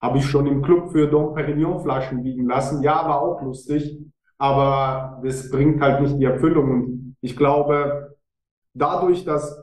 habe 0.00 0.18
ich 0.18 0.26
schon 0.26 0.46
im 0.46 0.62
Club 0.62 0.92
für 0.92 1.08
Dom 1.08 1.34
Perignon 1.34 1.80
Flaschen 1.80 2.22
liegen 2.22 2.46
lassen. 2.46 2.82
Ja, 2.82 3.08
war 3.08 3.22
auch 3.22 3.42
lustig, 3.42 3.98
aber 4.38 5.20
das 5.24 5.50
bringt 5.50 5.80
halt 5.80 6.02
nicht 6.02 6.18
die 6.18 6.24
Erfüllung. 6.24 6.70
Und 6.70 7.16
ich 7.20 7.36
glaube, 7.36 8.14
dadurch, 8.74 9.24
dass 9.24 9.60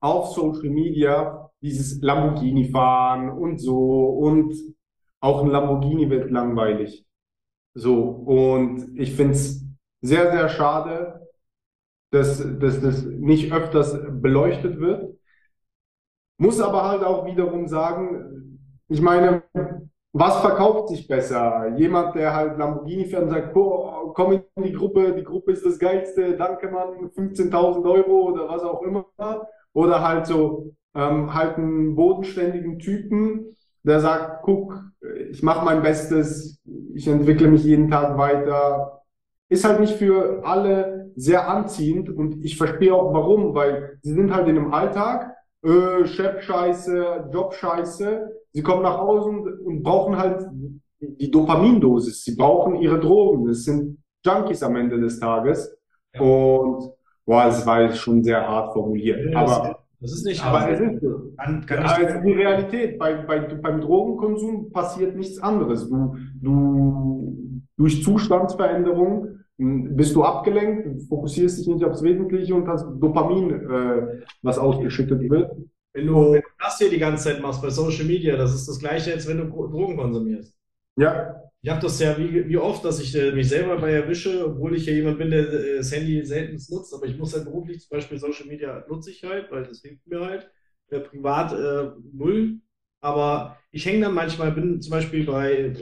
auf 0.00 0.32
Social 0.34 0.68
Media 0.68 1.48
dieses 1.62 2.02
Lamborghini 2.02 2.70
fahren 2.70 3.30
und 3.30 3.58
so 3.58 4.04
und 4.06 4.52
auch 5.22 5.42
ein 5.42 5.50
Lamborghini 5.50 6.10
wird 6.10 6.30
langweilig. 6.30 7.06
So, 7.74 8.02
und 8.02 8.98
ich 8.98 9.14
finde 9.14 9.32
es 9.32 9.64
sehr, 10.02 10.30
sehr 10.32 10.48
schade, 10.48 11.26
dass, 12.10 12.38
dass 12.58 12.80
das 12.80 13.04
nicht 13.04 13.52
öfters 13.52 13.98
beleuchtet 14.20 14.78
wird. 14.80 15.16
Muss 16.38 16.60
aber 16.60 16.84
halt 16.88 17.04
auch 17.04 17.24
wiederum 17.24 17.68
sagen, 17.68 18.58
ich 18.88 19.00
meine, 19.00 19.44
was 20.12 20.40
verkauft 20.40 20.88
sich 20.88 21.06
besser? 21.08 21.68
Jemand, 21.76 22.14
der 22.16 22.34
halt 22.34 22.58
Lamborghini 22.58 23.06
fährt 23.06 23.22
und 23.22 23.30
sagt, 23.30 23.54
boah, 23.54 24.12
komm 24.12 24.32
in 24.32 24.62
die 24.62 24.72
Gruppe, 24.72 25.14
die 25.14 25.24
Gruppe 25.24 25.52
ist 25.52 25.64
das 25.64 25.78
Geilste, 25.78 26.36
danke 26.36 26.68
Mann, 26.68 27.10
15.000 27.14 27.90
Euro 27.90 28.28
oder 28.32 28.48
was 28.48 28.62
auch 28.62 28.82
immer. 28.82 29.06
Oder 29.72 30.02
halt 30.06 30.26
so, 30.26 30.74
ähm, 30.94 31.32
halt 31.32 31.56
einen 31.56 31.94
bodenständigen 31.94 32.78
Typen, 32.78 33.56
der 33.84 34.00
sagt, 34.00 34.42
guck, 34.42 34.82
ich 35.30 35.42
mache 35.42 35.64
mein 35.64 35.82
Bestes, 35.82 36.60
ich 36.94 37.08
entwickle 37.08 37.48
mich 37.48 37.64
jeden 37.64 37.90
Tag 37.90 38.16
weiter. 38.16 39.02
Ist 39.48 39.64
halt 39.64 39.80
nicht 39.80 39.94
für 39.94 40.44
alle 40.44 41.10
sehr 41.14 41.48
anziehend 41.48 42.08
und 42.08 42.44
ich 42.44 42.56
verstehe 42.56 42.94
auch 42.94 43.12
warum, 43.12 43.54
weil 43.54 43.98
sie 44.02 44.14
sind 44.14 44.34
halt 44.34 44.48
in 44.48 44.56
einem 44.56 44.72
Alltag, 44.72 45.34
äh, 45.62 46.06
Chef-Scheiße, 46.06 47.28
Job-Scheiße, 47.32 48.30
sie 48.52 48.62
kommen 48.62 48.82
nach 48.82 48.98
Hause 48.98 49.28
und, 49.28 49.60
und 49.60 49.82
brauchen 49.82 50.16
halt 50.16 50.46
die 51.00 51.30
Dopamindosis, 51.30 52.24
sie 52.24 52.36
brauchen 52.36 52.76
ihre 52.76 53.00
Drogen. 53.00 53.48
Es 53.48 53.64
sind 53.64 53.98
Junkies 54.24 54.62
am 54.62 54.76
Ende 54.76 55.00
des 55.00 55.18
Tages. 55.18 55.76
Ja. 56.14 56.20
Und 56.20 56.92
boah, 57.26 57.46
es 57.46 57.66
war 57.66 57.90
schon 57.92 58.22
sehr 58.22 58.46
hart 58.46 58.72
formuliert. 58.72 59.32
Ja, 59.32 59.40
aber 59.40 59.81
das 60.02 60.12
ist 60.12 60.26
nicht 60.26 60.44
aber 60.44 60.68
es 60.68 60.80
ist 60.80 61.00
so. 61.00 61.32
Kann, 61.38 61.64
kann 61.64 61.84
ja, 61.84 61.98
es 62.02 62.14
ist 62.16 62.24
die 62.24 62.32
Realität. 62.32 62.98
Bei, 62.98 63.14
bei, 63.14 63.38
beim 63.38 63.80
Drogenkonsum 63.80 64.72
passiert 64.72 65.16
nichts 65.16 65.38
anderes. 65.38 65.88
Du, 65.88 66.16
du 66.40 67.62
durch 67.76 68.02
Zustandsveränderung 68.02 69.38
bist 69.58 70.16
du 70.16 70.24
abgelenkt, 70.24 71.02
fokussierst 71.08 71.60
dich 71.60 71.68
nicht 71.68 71.84
aufs 71.84 72.02
Wesentliche 72.02 72.54
und 72.54 72.66
hast 72.66 72.84
Dopamin, 73.00 73.50
äh, 73.50 74.22
was 74.42 74.58
ausgeschüttet 74.58 75.30
wird. 75.30 75.52
Wenn 75.94 76.06
du, 76.06 76.32
wenn 76.32 76.40
du 76.40 76.48
das 76.58 76.78
hier 76.78 76.90
die 76.90 76.98
ganze 76.98 77.24
Zeit 77.24 77.40
machst 77.40 77.62
bei 77.62 77.70
Social 77.70 78.06
Media, 78.06 78.36
das 78.36 78.54
ist 78.54 78.66
das 78.66 78.78
gleiche, 78.78 79.12
als 79.12 79.28
wenn 79.28 79.38
du 79.38 79.44
Drogen 79.44 79.96
konsumierst. 79.96 80.56
Ja. 80.96 81.42
Ich 81.64 81.70
habe 81.70 81.80
das 81.80 82.00
ja 82.00 82.18
wie, 82.18 82.48
wie 82.48 82.56
oft, 82.56 82.84
dass 82.84 83.00
ich 83.00 83.14
äh, 83.14 83.30
mich 83.30 83.48
selber 83.48 83.78
bei 83.78 83.92
erwische, 83.92 84.44
obwohl 84.46 84.74
ich 84.74 84.86
ja 84.86 84.92
jemand 84.92 85.18
bin, 85.18 85.30
der 85.30 85.48
äh, 85.48 85.76
das 85.76 85.92
Handy 85.92 86.24
selten 86.24 86.60
nutzt, 86.70 86.92
aber 86.92 87.06
ich 87.06 87.16
muss 87.16 87.34
halt 87.34 87.44
beruflich 87.44 87.80
zum 87.80 87.96
Beispiel 87.96 88.18
Social 88.18 88.46
Media 88.46 88.84
nutze 88.88 89.12
ich 89.12 89.22
halt, 89.22 89.50
weil 89.52 89.62
das 89.62 89.80
hilft 89.80 90.04
mir 90.06 90.20
halt. 90.20 90.50
Äh, 90.90 91.00
privat 91.00 91.52
äh, 91.52 91.92
null. 92.12 92.58
Aber 93.00 93.58
ich 93.70 93.86
hänge 93.86 94.00
dann 94.00 94.14
manchmal, 94.14 94.52
bin 94.52 94.82
zum 94.82 94.90
Beispiel 94.90 95.24
bei 95.24 95.74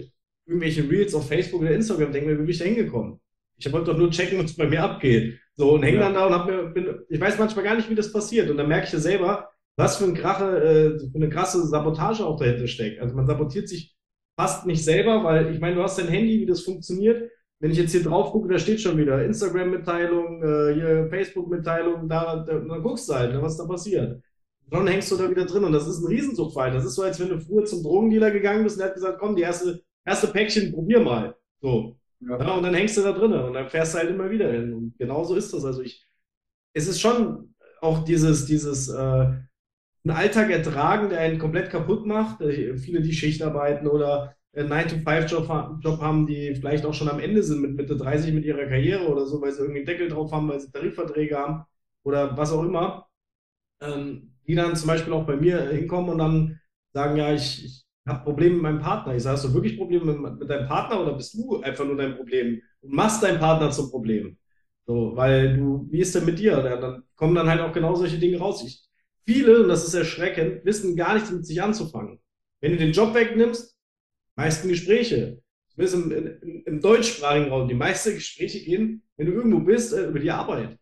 irgendwelchen 0.47 0.89
Reels 0.89 1.15
auf 1.15 1.29
Facebook 1.29 1.63
oder 1.63 1.73
Instagram, 1.73 2.13
denke 2.13 2.29
mir, 2.29 2.35
wie 2.35 2.43
bin 2.43 2.51
ich 2.51 2.59
da 2.59 2.65
hingekommen? 2.67 3.19
Ich 3.57 3.71
wollte 3.73 3.91
doch 3.91 3.99
nur 3.99 4.11
checken, 4.11 4.43
was 4.43 4.57
bei 4.57 4.67
mir 4.67 4.83
abgeht. 4.83 5.39
So, 5.57 5.75
und 5.75 5.83
hänge 5.83 5.99
ja. 5.99 6.05
dann 6.05 6.15
da 6.15 6.27
und 6.27 6.33
hab 6.35 6.47
mir, 6.47 6.65
bin, 6.71 7.01
ich 7.09 7.21
weiß 7.21 7.39
manchmal 7.39 7.65
gar 7.65 7.77
nicht, 7.77 7.91
wie 7.91 7.95
das 7.95 8.13
passiert. 8.13 8.51
Und 8.51 8.57
dann 8.57 8.69
merke 8.69 8.87
ich 8.87 8.93
ja 8.93 8.99
selber, 8.99 9.51
was 9.77 9.97
für, 9.97 10.05
ein 10.05 10.15
Krache, 10.15 10.45
äh, 10.45 10.99
für 11.11 11.17
eine 11.17 11.29
krasse 11.29 11.67
Sabotage 11.67 12.25
auch 12.25 12.39
dahinter 12.39 12.67
steckt. 12.67 13.01
Also 13.01 13.15
man 13.15 13.27
sabotiert 13.27 13.69
sich 13.69 13.95
fast 14.41 14.67
nicht 14.67 14.83
selber, 14.83 15.23
weil 15.23 15.53
ich 15.53 15.61
meine, 15.61 15.77
du 15.77 15.83
hast 15.83 15.99
dein 15.99 16.09
Handy, 16.09 16.41
wie 16.41 16.47
das 16.47 16.63
funktioniert. 16.63 17.31
Wenn 17.59 17.73
ich 17.73 17.77
jetzt 17.77 17.93
hier 17.93 18.03
drauf 18.03 18.33
gucke, 18.33 18.49
da 18.49 18.59
steht 18.59 18.81
schon 18.81 18.97
wieder 18.97 19.23
Instagram-Mitteilung, 19.23 20.43
äh, 20.43 20.75
hier 20.75 21.09
Facebook-Mitteilung, 21.11 22.09
da, 22.09 22.37
da, 22.37 22.59
dann 22.59 22.83
guckst 22.83 23.07
du 23.09 23.15
halt, 23.15 23.35
ne, 23.35 23.43
was 23.43 23.59
da 23.59 23.67
passiert. 23.67 24.23
Und 24.71 24.79
dann 24.79 24.87
hängst 24.87 25.13
du 25.13 25.17
da 25.17 25.29
wieder 25.29 25.45
drin 25.45 25.65
und 25.65 25.73
das 25.73 25.87
ist 25.87 26.01
ein 26.01 26.07
Riesensuchtfall. 26.07 26.73
Das 26.73 26.87
ist 26.87 26.95
so, 26.95 27.03
als 27.03 27.21
wenn 27.21 27.29
du 27.29 27.39
früher 27.39 27.67
zum 27.67 27.83
Drogendealer 27.83 28.31
gegangen 28.31 28.65
bist 28.65 28.77
und 28.77 28.83
er 28.83 28.89
hat 28.89 28.95
gesagt, 28.95 29.19
komm, 29.19 29.37
die 29.37 29.43
erste, 29.43 29.83
erste 30.07 30.29
Päckchen, 30.29 30.73
probier 30.73 31.01
mal. 31.01 31.37
So. 31.61 31.99
Ja. 32.21 32.39
ja. 32.41 32.55
und 32.55 32.63
dann 32.63 32.75
hängst 32.75 32.97
du 32.97 33.03
da 33.03 33.13
drin 33.13 33.35
und 33.35 33.53
dann 33.53 33.69
fährst 33.69 33.93
du 33.93 33.99
halt 33.99 34.09
immer 34.09 34.31
wieder 34.31 34.51
hin. 34.51 34.73
Und 34.73 34.95
genauso 34.97 35.35
ist 35.35 35.53
das. 35.53 35.67
Also 35.67 35.83
ich, 35.83 36.07
es 36.73 36.89
ist 36.89 37.01
schon 37.01 37.55
auch 37.83 38.05
dieses, 38.05 38.47
dieses, 38.47 38.89
äh, 38.89 39.33
einen 40.05 40.17
Alltag 40.17 40.51
ertragen, 40.51 41.11
der 41.11 41.21
einen 41.21 41.39
komplett 41.39 41.71
kaputt 41.71 42.07
macht. 42.07 42.41
Äh, 42.41 42.77
viele, 42.77 43.03
die 43.03 43.13
Schicht 43.13 43.43
arbeiten 43.43 43.87
oder 43.87 44.35
einen 44.55 44.73
9-to-5-Job 44.73 45.81
Job 45.83 46.01
haben, 46.01 46.27
die 46.27 46.55
vielleicht 46.55 46.85
auch 46.85 46.95
schon 46.95 47.09
am 47.09 47.21
Ende 47.21 47.43
sind 47.43 47.63
mit 47.63 47.77
Mitte 47.77 47.97
30 47.97 48.35
mit 48.35 48.45
ihrer 48.45 48.67
Karriere 48.67 49.09
oder 49.09 49.27
so, 49.27 49.41
weil 49.41 49.53
sie 49.53 49.61
irgendwie 49.61 49.81
einen 49.81 49.87
Deckel 49.87 50.09
drauf 50.09 50.33
haben, 50.33 50.49
weil 50.49 50.61
sie 50.61 50.71
Tarifverträge 50.73 51.37
haben 51.37 51.65
oder 52.03 52.37
was 52.37 52.53
auch 52.53 52.65
immer, 52.65 53.07
ähm, 53.81 54.35
die 54.47 54.55
dann 54.55 54.77
zum 54.77 54.89
Beispiel 54.89 55.13
auch 55.13 55.27
bei 55.27 55.37
mir 55.37 55.71
hinkommen 55.71 56.11
und 56.11 56.19
dann 56.19 56.61
sagen, 56.93 57.17
ja, 57.17 57.33
ich, 57.33 57.65
ich 57.65 57.85
habe 58.09 58.25
Probleme 58.25 58.55
mit 58.55 58.63
meinem 58.63 58.81
Partner. 58.81 59.15
Ich 59.15 59.23
sage, 59.23 59.37
hast 59.37 59.45
du 59.45 59.55
wirklich 59.55 59.77
Probleme 59.79 60.13
mit, 60.13 60.41
mit, 60.41 60.51
deinem 60.51 60.67
Partner 60.67 61.01
oder 61.03 61.15
bist 61.15 61.35
du 61.35 61.61
einfach 61.61 61.85
nur 61.85 61.97
dein 61.97 62.17
Problem 62.17 62.61
und 62.81 62.93
machst 62.93 63.23
deinen 63.23 63.39
Partner 63.39 63.71
zum 63.71 63.91
Problem? 63.91 64.37
So, 64.87 65.13
weil 65.15 65.57
du, 65.57 65.87
wie 65.91 66.01
ist 66.01 66.15
denn 66.15 66.25
mit 66.25 66.39
dir? 66.39 66.57
Dann 66.57 67.05
kommen 67.15 67.35
dann 67.35 67.49
halt 67.49 67.61
auch 67.61 67.73
genau 67.73 67.95
solche 67.95 68.19
Dinge 68.19 68.39
raus. 68.39 68.65
Ich, 68.67 68.90
viele, 69.27 69.63
und 69.63 69.69
das 69.69 69.87
ist 69.87 69.95
erschreckend, 69.95 70.65
wissen 70.65 70.97
gar 70.97 71.15
nichts 71.15 71.31
mit 71.31 71.47
sich 71.47 71.63
anzufangen. 71.63 72.19
Wenn 72.61 72.73
du 72.73 72.79
den 72.79 72.93
Job 72.93 73.15
wegnimmst, 73.15 73.77
meisten 74.37 74.69
Gespräche, 74.69 75.41
zumindest 75.69 75.95
im, 75.95 76.13
im, 76.43 76.63
im 76.67 76.81
deutschsprachigen 76.81 77.51
Raum, 77.51 77.69
die 77.69 77.75
meisten 77.75 78.15
Gespräche 78.15 78.61
gehen, 78.61 79.03
wenn 79.17 79.27
du 79.27 79.33
irgendwo 79.33 79.61
bist, 79.61 79.93
äh, 79.93 80.07
über 80.07 80.19
die 80.19 80.31
Arbeit. 80.31 80.79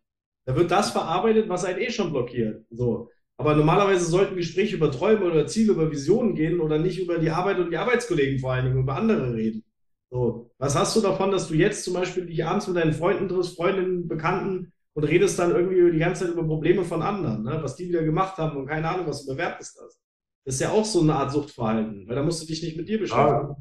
Da 0.46 0.56
wird 0.56 0.70
das 0.70 0.90
verarbeitet, 0.90 1.48
was 1.48 1.64
einen 1.64 1.80
eh 1.80 1.90
schon 1.90 2.10
blockiert. 2.10 2.64
So. 2.70 3.10
Aber 3.36 3.54
normalerweise 3.54 4.06
sollten 4.06 4.34
Gespräche 4.34 4.76
über 4.76 4.90
Träume 4.90 5.26
oder 5.26 5.46
Ziele, 5.46 5.72
über 5.72 5.90
Visionen 5.90 6.34
gehen 6.34 6.60
oder 6.60 6.78
nicht 6.78 6.98
über 6.98 7.18
die 7.18 7.30
Arbeit 7.30 7.58
und 7.58 7.70
die 7.70 7.76
Arbeitskollegen 7.76 8.38
vor 8.38 8.52
allen 8.52 8.64
Dingen, 8.64 8.78
über 8.78 8.96
andere 8.96 9.34
reden. 9.34 9.62
So. 10.10 10.50
Was 10.58 10.74
hast 10.74 10.96
du 10.96 11.00
davon, 11.00 11.30
dass 11.30 11.48
du 11.48 11.54
jetzt 11.54 11.84
zum 11.84 11.94
Beispiel 11.94 12.26
dich 12.26 12.44
abends 12.44 12.66
mit 12.66 12.76
deinen 12.76 12.94
Freunden 12.94 13.28
triffst, 13.28 13.56
Freundinnen, 13.56 14.08
Bekannten 14.08 14.72
und 14.98 15.04
redest 15.04 15.38
dann 15.38 15.52
irgendwie 15.52 15.92
die 15.92 16.00
ganze 16.00 16.24
Zeit 16.24 16.34
über 16.34 16.42
Probleme 16.42 16.82
von 16.82 17.02
anderen, 17.02 17.44
ne? 17.44 17.60
was 17.62 17.76
die 17.76 17.88
wieder 17.88 18.02
gemacht 18.02 18.36
haben 18.36 18.56
und 18.56 18.66
keine 18.66 18.88
Ahnung, 18.88 19.06
was 19.06 19.24
du 19.24 19.32
bewertest 19.32 19.78
das. 19.78 19.96
Das 20.44 20.54
ist 20.56 20.60
ja 20.60 20.70
auch 20.70 20.84
so 20.84 21.02
eine 21.02 21.14
Art 21.14 21.30
Suchtverhalten, 21.30 22.08
weil 22.08 22.16
da 22.16 22.22
musst 22.24 22.42
du 22.42 22.46
dich 22.48 22.64
nicht 22.64 22.76
mit 22.76 22.88
dir 22.88 22.98
beschäftigen. 22.98 23.54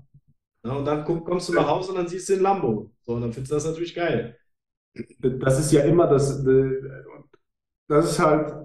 Ja, 0.65 0.71
und 0.71 0.85
dann 0.85 1.05
kommst 1.05 1.47
du 1.47 1.53
nach 1.53 1.67
Hause 1.67 1.91
und 1.91 1.97
dann 1.99 2.07
siehst 2.07 2.27
du 2.27 2.33
den 2.33 2.41
Lambo. 2.41 2.89
So, 3.03 3.13
und 3.13 3.21
dann 3.21 3.33
findest 3.33 3.51
du 3.51 3.55
das 3.55 3.65
natürlich 3.67 3.93
geil. 3.93 4.35
Das 5.19 5.59
ist 5.59 5.71
ja 5.71 5.83
immer 5.83 6.07
das, 6.07 6.43
das 7.88 8.11
ist 8.11 8.19
halt 8.19 8.55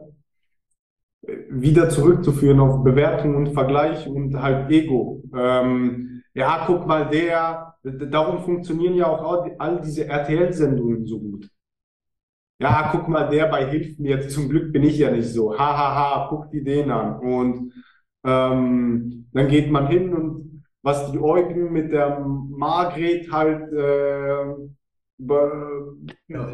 wieder 1.50 1.90
zurückzuführen 1.90 2.58
auf 2.58 2.82
Bewertung 2.82 3.36
und 3.36 3.52
Vergleich 3.52 4.08
und 4.08 4.40
halt 4.40 4.70
Ego. 4.70 5.22
Ähm, 5.36 6.22
ja, 6.32 6.64
guck 6.66 6.86
mal, 6.86 7.06
der, 7.10 7.74
darum 7.82 8.42
funktionieren 8.42 8.94
ja 8.94 9.08
auch 9.08 9.46
all 9.58 9.82
diese 9.82 10.06
RTL-Sendungen 10.06 11.04
so 11.04 11.20
gut 11.20 11.50
ja, 12.58 12.90
guck 12.92 13.08
mal, 13.08 13.28
der 13.28 13.46
bei 13.46 13.66
Hilfen, 13.68 14.04
jetzt 14.04 14.30
zum 14.30 14.48
Glück 14.48 14.72
bin 14.72 14.84
ich 14.84 14.98
ja 14.98 15.10
nicht 15.10 15.28
so, 15.28 15.52
hahaha, 15.58 15.94
ha, 15.94 16.14
ha, 16.14 16.26
guck 16.30 16.50
die 16.50 16.62
den 16.62 16.90
an. 16.90 17.18
Und 17.18 17.72
ähm, 18.24 19.28
dann 19.32 19.48
geht 19.48 19.70
man 19.70 19.88
hin 19.88 20.14
und 20.14 20.62
was 20.82 21.10
die 21.12 21.18
Eugen 21.20 21.72
mit 21.72 21.92
der 21.92 22.20
Margret 22.20 23.30
halt, 23.32 23.72
äh, 23.72 24.44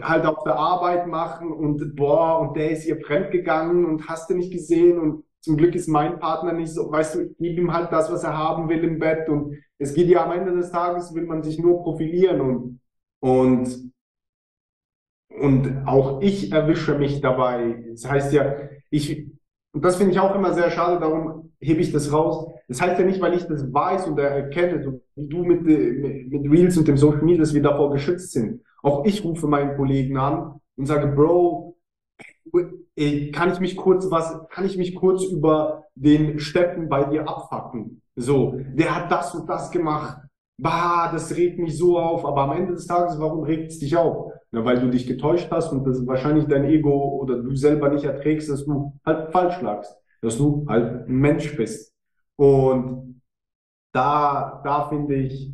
halt 0.02 0.26
auf 0.26 0.44
der 0.44 0.56
Arbeit 0.56 1.06
machen 1.06 1.50
und 1.52 1.96
boah, 1.96 2.40
und 2.40 2.56
der 2.56 2.70
ist 2.70 2.86
ihr 2.86 3.00
fremd 3.00 3.30
gegangen 3.30 3.84
und 3.86 4.08
hast 4.08 4.28
du 4.30 4.34
nicht 4.34 4.52
gesehen 4.52 4.98
und 4.98 5.24
zum 5.40 5.56
Glück 5.56 5.74
ist 5.74 5.88
mein 5.88 6.18
Partner 6.18 6.52
nicht 6.52 6.72
so, 6.72 6.90
weißt 6.90 7.14
du, 7.14 7.20
ich 7.22 7.38
gebe 7.38 7.60
ihm 7.62 7.72
halt 7.72 7.90
das, 7.92 8.12
was 8.12 8.24
er 8.24 8.36
haben 8.36 8.68
will 8.68 8.84
im 8.84 8.98
Bett 8.98 9.28
und 9.28 9.56
es 9.78 9.94
geht 9.94 10.08
ja 10.08 10.24
am 10.24 10.32
Ende 10.32 10.52
des 10.54 10.70
Tages, 10.70 11.14
will 11.14 11.24
man 11.24 11.42
sich 11.42 11.58
nur 11.58 11.82
profilieren 11.82 12.40
und, 12.40 12.80
und 13.20 13.92
und 15.28 15.84
auch 15.86 16.20
ich 16.22 16.52
erwische 16.52 16.96
mich 16.96 17.20
dabei. 17.20 17.84
Das 17.90 18.08
heißt 18.08 18.32
ja, 18.32 18.54
ich, 18.90 19.26
und 19.72 19.84
das 19.84 19.96
finde 19.96 20.12
ich 20.12 20.20
auch 20.20 20.34
immer 20.34 20.54
sehr 20.54 20.70
schade, 20.70 20.98
darum 21.00 21.52
hebe 21.60 21.80
ich 21.80 21.92
das 21.92 22.12
raus. 22.12 22.52
Das 22.68 22.80
heißt 22.80 22.98
ja 22.98 23.04
nicht, 23.04 23.20
weil 23.20 23.34
ich 23.34 23.44
das 23.44 23.72
weiß 23.72 24.08
oder 24.08 24.24
erkenne, 24.24 24.82
so 24.82 25.00
wie 25.16 25.28
du 25.28 25.44
mit, 25.44 25.62
mit 25.62 26.50
Reels 26.50 26.76
und 26.76 26.88
dem 26.88 26.96
Social 26.96 27.22
Media, 27.22 27.40
dass 27.40 27.54
wir 27.54 27.62
davor 27.62 27.90
geschützt 27.92 28.32
sind. 28.32 28.62
Auch 28.82 29.04
ich 29.04 29.24
rufe 29.24 29.46
meinen 29.46 29.76
Kollegen 29.76 30.16
an 30.16 30.60
und 30.76 30.86
sage, 30.86 31.08
Bro, 31.08 31.76
kann 33.32 33.52
ich 33.52 33.60
mich 33.60 33.76
kurz 33.76 34.10
was, 34.10 34.48
kann 34.50 34.64
ich 34.64 34.76
mich 34.76 34.94
kurz 34.94 35.24
über 35.24 35.84
den 35.94 36.38
Steppen 36.38 36.88
bei 36.88 37.04
dir 37.04 37.28
abfacken? 37.28 38.02
So, 38.16 38.58
der 38.74 38.94
hat 38.94 39.10
das 39.10 39.34
und 39.34 39.48
das 39.48 39.70
gemacht. 39.70 40.18
Bah, 40.60 41.10
das 41.12 41.36
regt 41.36 41.58
mich 41.58 41.76
so 41.76 41.98
auf. 41.98 42.24
Aber 42.24 42.42
am 42.42 42.52
Ende 42.52 42.72
des 42.74 42.86
Tages, 42.86 43.18
warum 43.20 43.44
regt 43.44 43.70
es 43.70 43.78
dich 43.78 43.96
auf? 43.96 44.32
Ja, 44.52 44.64
weil 44.64 44.80
du 44.80 44.88
dich 44.90 45.06
getäuscht 45.06 45.48
hast 45.50 45.72
und 45.72 45.84
das 45.86 46.06
wahrscheinlich 46.06 46.46
dein 46.46 46.64
Ego 46.64 47.18
oder 47.20 47.42
du 47.42 47.54
selber 47.54 47.90
nicht 47.90 48.04
erträgst, 48.04 48.48
dass 48.48 48.64
du 48.64 48.94
halt 49.04 49.30
falsch 49.30 49.60
lagst, 49.60 49.94
dass 50.22 50.38
du 50.38 50.64
halt 50.68 51.06
ein 51.06 51.14
Mensch 51.16 51.54
bist. 51.56 51.94
Und 52.36 53.20
da, 53.92 54.62
da 54.64 54.88
finde 54.88 55.16
ich, 55.16 55.52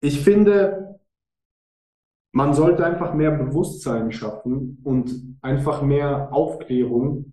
ich 0.00 0.20
finde, 0.20 0.98
man 2.32 2.54
sollte 2.54 2.84
einfach 2.84 3.14
mehr 3.14 3.30
Bewusstsein 3.30 4.12
schaffen 4.12 4.80
und 4.84 5.38
einfach 5.42 5.82
mehr 5.82 6.32
Aufklärung 6.32 7.32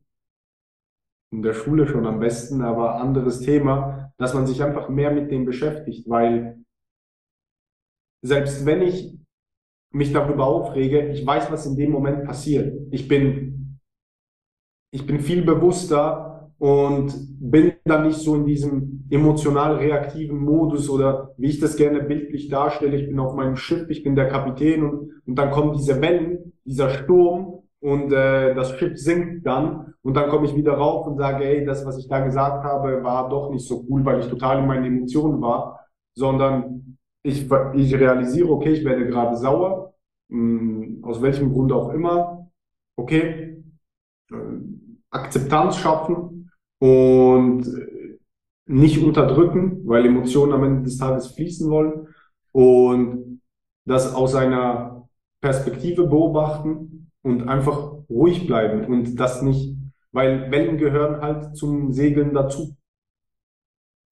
in 1.31 1.41
der 1.41 1.53
Schule 1.53 1.87
schon 1.87 2.05
am 2.05 2.19
besten, 2.19 2.61
aber 2.61 2.95
anderes 2.95 3.39
Thema, 3.41 4.11
dass 4.17 4.33
man 4.33 4.47
sich 4.47 4.61
einfach 4.63 4.89
mehr 4.89 5.11
mit 5.11 5.31
dem 5.31 5.45
beschäftigt, 5.45 6.09
weil 6.09 6.63
selbst 8.21 8.65
wenn 8.65 8.81
ich 8.81 9.18
mich 9.91 10.13
darüber 10.13 10.45
aufrege, 10.45 11.09
ich 11.09 11.25
weiß, 11.25 11.51
was 11.51 11.65
in 11.65 11.75
dem 11.75 11.91
Moment 11.91 12.23
passiert. 12.23 12.77
Ich 12.91 13.07
bin, 13.07 13.79
ich 14.91 15.05
bin 15.05 15.19
viel 15.19 15.43
bewusster 15.43 16.51
und 16.59 17.13
bin 17.39 17.73
dann 17.85 18.05
nicht 18.05 18.19
so 18.19 18.35
in 18.35 18.45
diesem 18.45 19.05
emotional 19.09 19.77
reaktiven 19.77 20.37
Modus 20.37 20.89
oder 20.89 21.33
wie 21.37 21.47
ich 21.49 21.59
das 21.59 21.77
gerne 21.77 22.03
bildlich 22.03 22.49
darstelle. 22.49 22.97
Ich 22.97 23.07
bin 23.07 23.19
auf 23.19 23.33
meinem 23.33 23.55
Schiff, 23.55 23.89
ich 23.89 24.03
bin 24.03 24.15
der 24.15 24.27
Kapitän 24.27 24.83
und, 24.83 25.11
und 25.25 25.35
dann 25.35 25.51
kommen 25.51 25.73
diese 25.73 26.01
Wellen, 26.01 26.53
dieser 26.65 26.89
Sturm 26.89 27.63
und 27.79 28.11
äh, 28.11 28.53
das 28.53 28.77
Schiff 28.77 28.97
sinkt 28.97 29.45
dann 29.45 29.93
und 30.01 30.15
dann 30.15 30.29
komme 30.29 30.45
ich 30.45 30.55
wieder 30.55 30.73
rauf 30.73 31.07
und 31.07 31.17
sage, 31.17 31.45
hey, 31.45 31.65
das, 31.65 31.85
was 31.85 31.97
ich 31.97 32.07
da 32.07 32.19
gesagt 32.19 32.63
habe, 32.63 33.03
war 33.03 33.29
doch 33.29 33.51
nicht 33.51 33.65
so 33.67 33.85
cool, 33.89 34.03
weil 34.05 34.19
ich 34.19 34.27
total 34.27 34.59
in 34.59 34.67
meinen 34.67 34.85
Emotionen 34.85 35.41
war, 35.41 35.79
sondern 36.13 36.97
ich, 37.29 37.49
ich 37.75 37.95
realisiere, 37.95 38.49
okay, 38.49 38.73
ich 38.73 38.85
werde 38.85 39.07
gerade 39.07 39.37
sauer, 39.37 39.93
mh, 40.29 40.85
hm, 40.85 41.03
aus 41.03 41.21
welchem 41.21 41.51
Grund 41.51 41.71
auch 41.71 41.89
immer, 41.93 42.49
okay, 42.97 43.63
äh, 44.31 44.35
Akzeptanz 45.11 45.77
schaffen 45.77 46.51
und 46.79 47.67
äh, 47.67 48.19
nicht 48.65 49.03
unterdrücken, 49.03 49.81
weil 49.87 50.05
Emotionen 50.05 50.53
am 50.53 50.63
Ende 50.63 50.83
des 50.83 50.97
Tages 50.97 51.27
fließen 51.27 51.69
wollen 51.71 52.07
und 52.51 53.41
das 53.85 54.13
aus 54.13 54.35
einer 54.35 55.09
Perspektive 55.41 56.05
beobachten 56.05 57.11
und 57.23 57.47
einfach 57.47 57.93
ruhig 58.09 58.45
bleiben 58.45 58.85
und 58.85 59.15
das 59.19 59.41
nicht, 59.41 59.75
weil 60.11 60.51
Wellen 60.51 60.77
gehören 60.77 61.21
halt 61.21 61.55
zum 61.55 61.91
Segeln 61.91 62.33
dazu. 62.33 62.75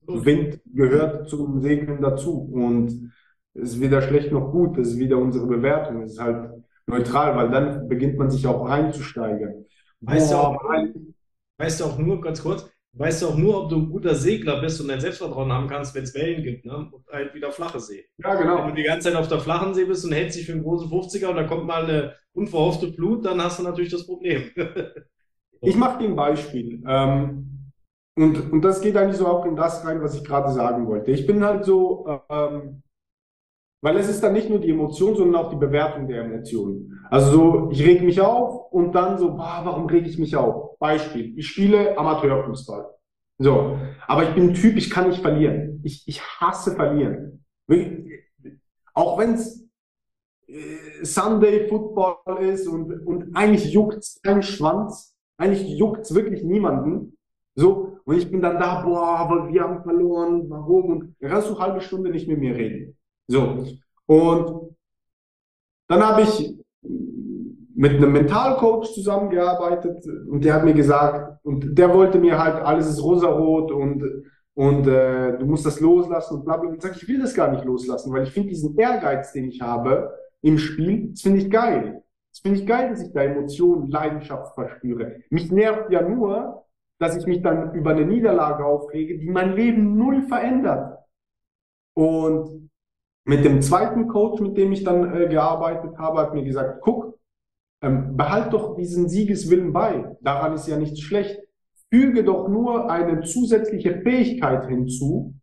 Wind 0.08 0.62
gehört 0.74 1.30
zum 1.30 1.62
Segeln 1.62 2.02
dazu 2.02 2.50
und 2.52 3.12
es 3.54 3.74
ist 3.74 3.82
weder 3.82 4.02
schlecht 4.02 4.32
noch 4.32 4.52
gut, 4.52 4.78
das 4.78 4.90
ist 4.90 5.00
wieder 5.00 5.18
unsere 5.18 5.48
Bewertung, 5.48 6.02
es 6.04 6.14
ist 6.14 6.22
halt 6.22 6.50
neutral, 6.86 7.36
weil 7.36 7.50
dann 7.50 7.88
beginnt 7.88 8.18
man 8.18 8.30
sich 8.30 8.46
auch 8.48 8.68
reinzusteigern. 8.68 9.66
Weißt, 10.02 10.32
Boah, 10.32 10.60
du 10.60 10.68
auch, 10.68 10.94
weißt 11.58 11.80
du 11.80 11.86
auch 11.86 11.98
nur, 11.98 12.22
ganz 12.22 12.42
kurz, 12.42 12.70
weißt 12.94 13.22
du 13.22 13.28
auch 13.28 13.38
nur, 13.38 13.64
ob 13.64 13.70
du 13.70 13.78
ein 13.78 13.90
guter 13.90 14.16
Segler 14.16 14.62
bist 14.62 14.80
und 14.80 14.88
dein 14.88 15.02
Selbstvertrauen 15.02 15.52
haben 15.52 15.68
kannst, 15.68 15.96
wenn 15.96 16.04
es 16.04 16.14
Wellen 16.14 16.44
gibt, 16.44 16.66
ne? 16.66 16.90
Und 16.92 17.06
halt 17.12 17.34
wieder 17.34 17.52
flache 17.52 17.80
See. 17.80 18.06
Ja, 18.18 18.36
genau. 18.36 18.60
Wenn 18.60 18.70
du 18.70 18.76
die 18.76 18.84
ganze 18.84 19.10
Zeit 19.10 19.18
auf 19.18 19.28
der 19.28 19.40
flachen 19.40 19.74
See 19.74 19.86
bist 19.86 20.06
und 20.06 20.12
hältst 20.14 20.38
dich 20.38 20.46
für 20.46 20.54
einen 20.54 20.64
großen 20.64 20.90
50er 20.90 21.28
und 21.28 21.36
dann 21.36 21.48
kommt 21.48 21.66
mal 21.66 21.84
eine 21.84 22.14
unverhoffte 22.34 22.94
Flut, 22.94 23.26
dann 23.26 23.42
hast 23.42 23.60
du 23.60 23.64
natürlich 23.64 23.92
das 23.92 24.06
Problem. 24.06 24.52
ich 25.62 25.76
mache 25.76 26.00
dir 26.00 26.10
ein 26.10 26.16
Beispiel. 26.16 26.84
Ähm, 26.88 27.57
und, 28.18 28.52
und 28.52 28.62
das 28.64 28.82
geht 28.82 28.98
eigentlich 28.98 29.18
so 29.18 29.28
auch 29.28 29.46
in 29.46 29.56
das 29.56 29.86
rein, 29.86 30.02
was 30.02 30.16
ich 30.16 30.24
gerade 30.24 30.52
sagen 30.52 30.88
wollte. 30.88 31.12
Ich 31.12 31.28
bin 31.28 31.46
halt 31.46 31.66
so, 31.66 32.20
ähm, 32.30 32.82
weil 33.82 33.96
es 33.98 34.10
ist 34.10 34.24
dann 34.24 34.34
nicht 34.34 34.50
nur 34.50 34.60
die 34.60 34.72
Emotion, 34.72 35.16
sondern 35.16 35.46
auch 35.46 35.52
die 35.52 35.56
Bewertung 35.56 36.08
der 36.08 36.24
Emotionen. 36.24 37.00
Also 37.12 37.32
so, 37.32 37.70
ich 37.72 37.86
reg 37.86 38.02
mich 38.02 38.20
auf 38.20 38.72
und 38.72 38.94
dann 38.96 39.20
so, 39.20 39.36
boah, 39.36 39.62
warum 39.64 39.86
reg 39.86 40.08
ich 40.08 40.18
mich 40.18 40.36
auf? 40.36 40.80
Beispiel, 40.80 41.38
ich 41.38 41.48
spiele 41.48 41.96
Amateurfußball. 41.96 42.90
So, 43.38 43.78
aber 44.08 44.24
ich 44.24 44.34
bin 44.34 44.50
ein 44.50 44.54
Typ, 44.56 44.78
ich 44.78 44.90
kann 44.90 45.10
nicht 45.10 45.22
verlieren. 45.22 45.80
Ich, 45.84 46.08
ich 46.08 46.22
hasse 46.22 46.76
verlieren. 46.76 47.46
Auch 48.96 49.20
wenn 49.20 49.36
es 49.36 49.64
äh, 50.48 51.06
Sunday 51.06 51.68
Football 51.68 52.40
ist 52.42 52.68
und, 52.68 53.06
und 53.06 53.36
eigentlich 53.36 53.72
juckt's 53.72 54.20
keinen 54.24 54.42
Schwanz, 54.42 55.16
eigentlich 55.38 55.68
juckt's 55.68 56.16
wirklich 56.16 56.44
niemanden. 56.44 57.17
So, 57.58 57.98
und 58.06 58.16
ich 58.16 58.30
bin 58.30 58.42
dann 58.42 58.60
da, 58.60 58.82
boah, 58.84 59.28
weil 59.30 59.52
wir 59.52 59.64
haben 59.64 59.82
verloren, 59.82 60.48
warum? 60.48 60.92
Und 60.92 61.16
dann 61.20 61.32
kannst 61.32 61.50
du 61.50 61.60
halbe 61.60 61.82
Stunde 61.82 62.12
nicht 62.12 62.28
mit 62.28 62.40
mir 62.40 62.56
reden. 62.56 62.96
So. 63.28 63.66
Und 64.06 64.76
dann 65.90 66.08
habe 66.08 66.22
ich 66.22 66.56
mit 67.76 67.94
einem 67.94 68.12
Mentalcoach 68.12 68.94
zusammengearbeitet 68.94 70.06
und 70.30 70.46
der 70.46 70.54
hat 70.54 70.66
mir 70.66 70.76
gesagt, 70.76 71.44
und 71.44 71.76
der 71.78 71.92
wollte 71.94 72.20
mir 72.20 72.38
halt, 72.38 72.64
alles 72.64 72.88
ist 72.88 73.04
rosarot 73.04 73.72
und, 73.72 74.04
und 74.54 74.88
äh, 74.88 75.38
du 75.40 75.46
musst 75.48 75.66
das 75.66 75.80
loslassen 75.80 76.36
und 76.36 76.46
bla 76.46 76.58
bla. 76.58 76.70
Und 76.70 76.86
ich 76.86 77.08
will 77.08 77.20
das 77.20 77.34
gar 77.34 77.52
nicht 77.52 77.66
loslassen, 77.66 78.14
weil 78.14 78.24
ich 78.24 78.32
finde 78.32 78.50
diesen 78.50 78.78
Ehrgeiz, 78.78 79.32
den 79.34 79.50
ich 79.50 79.62
habe 79.62 80.12
im 80.42 80.60
Spiel, 80.60 81.10
das 81.10 81.22
finde 81.22 81.40
ich 81.40 81.50
geil. 81.50 82.04
Das 82.32 82.40
finde 82.40 82.60
ich 82.60 82.68
geil, 82.68 82.92
dass 82.92 83.02
ich 83.02 83.12
da 83.14 83.24
Emotionen, 83.24 83.90
Leidenschaft 83.90 84.54
verspüre. 84.54 85.22
Mich 85.32 85.52
nervt 85.52 85.92
ja 85.92 86.08
nur, 86.08 86.67
dass 87.00 87.16
ich 87.16 87.26
mich 87.26 87.42
dann 87.42 87.74
über 87.74 87.92
eine 87.92 88.06
Niederlage 88.06 88.66
aufrege, 88.66 89.20
die 89.20 89.30
mein 89.30 89.56
Leben 89.56 89.98
null 89.98 90.24
verändert. 90.24 90.98
Und 91.94 92.70
mit 93.26 93.44
dem 93.44 93.62
zweiten 93.62 94.08
Coach, 94.08 94.42
mit 94.42 94.58
dem 94.58 94.72
ich 94.72 94.84
dann 94.84 95.14
äh, 95.14 95.28
gearbeitet 95.28 95.98
habe, 95.98 96.20
hat 96.20 96.34
mir 96.34 96.44
gesagt, 96.44 96.82
guck, 96.82 97.20
ähm, 97.82 98.18
behalt 98.18 98.54
doch 98.54 98.76
diesen 98.76 99.10
Siegeswillen 99.10 99.74
bei. 99.74 100.16
Daran 100.22 100.54
ist 100.54 100.68
ja 100.68 100.78
nichts 100.78 101.02
schlecht. 101.02 101.40
Füge 101.92 102.24
doch 102.24 102.48
nur 102.48 102.90
eine 102.90 103.22
zusätzliche 103.22 104.02
Fähigkeit 104.02 104.68
hinzu, 104.68 105.36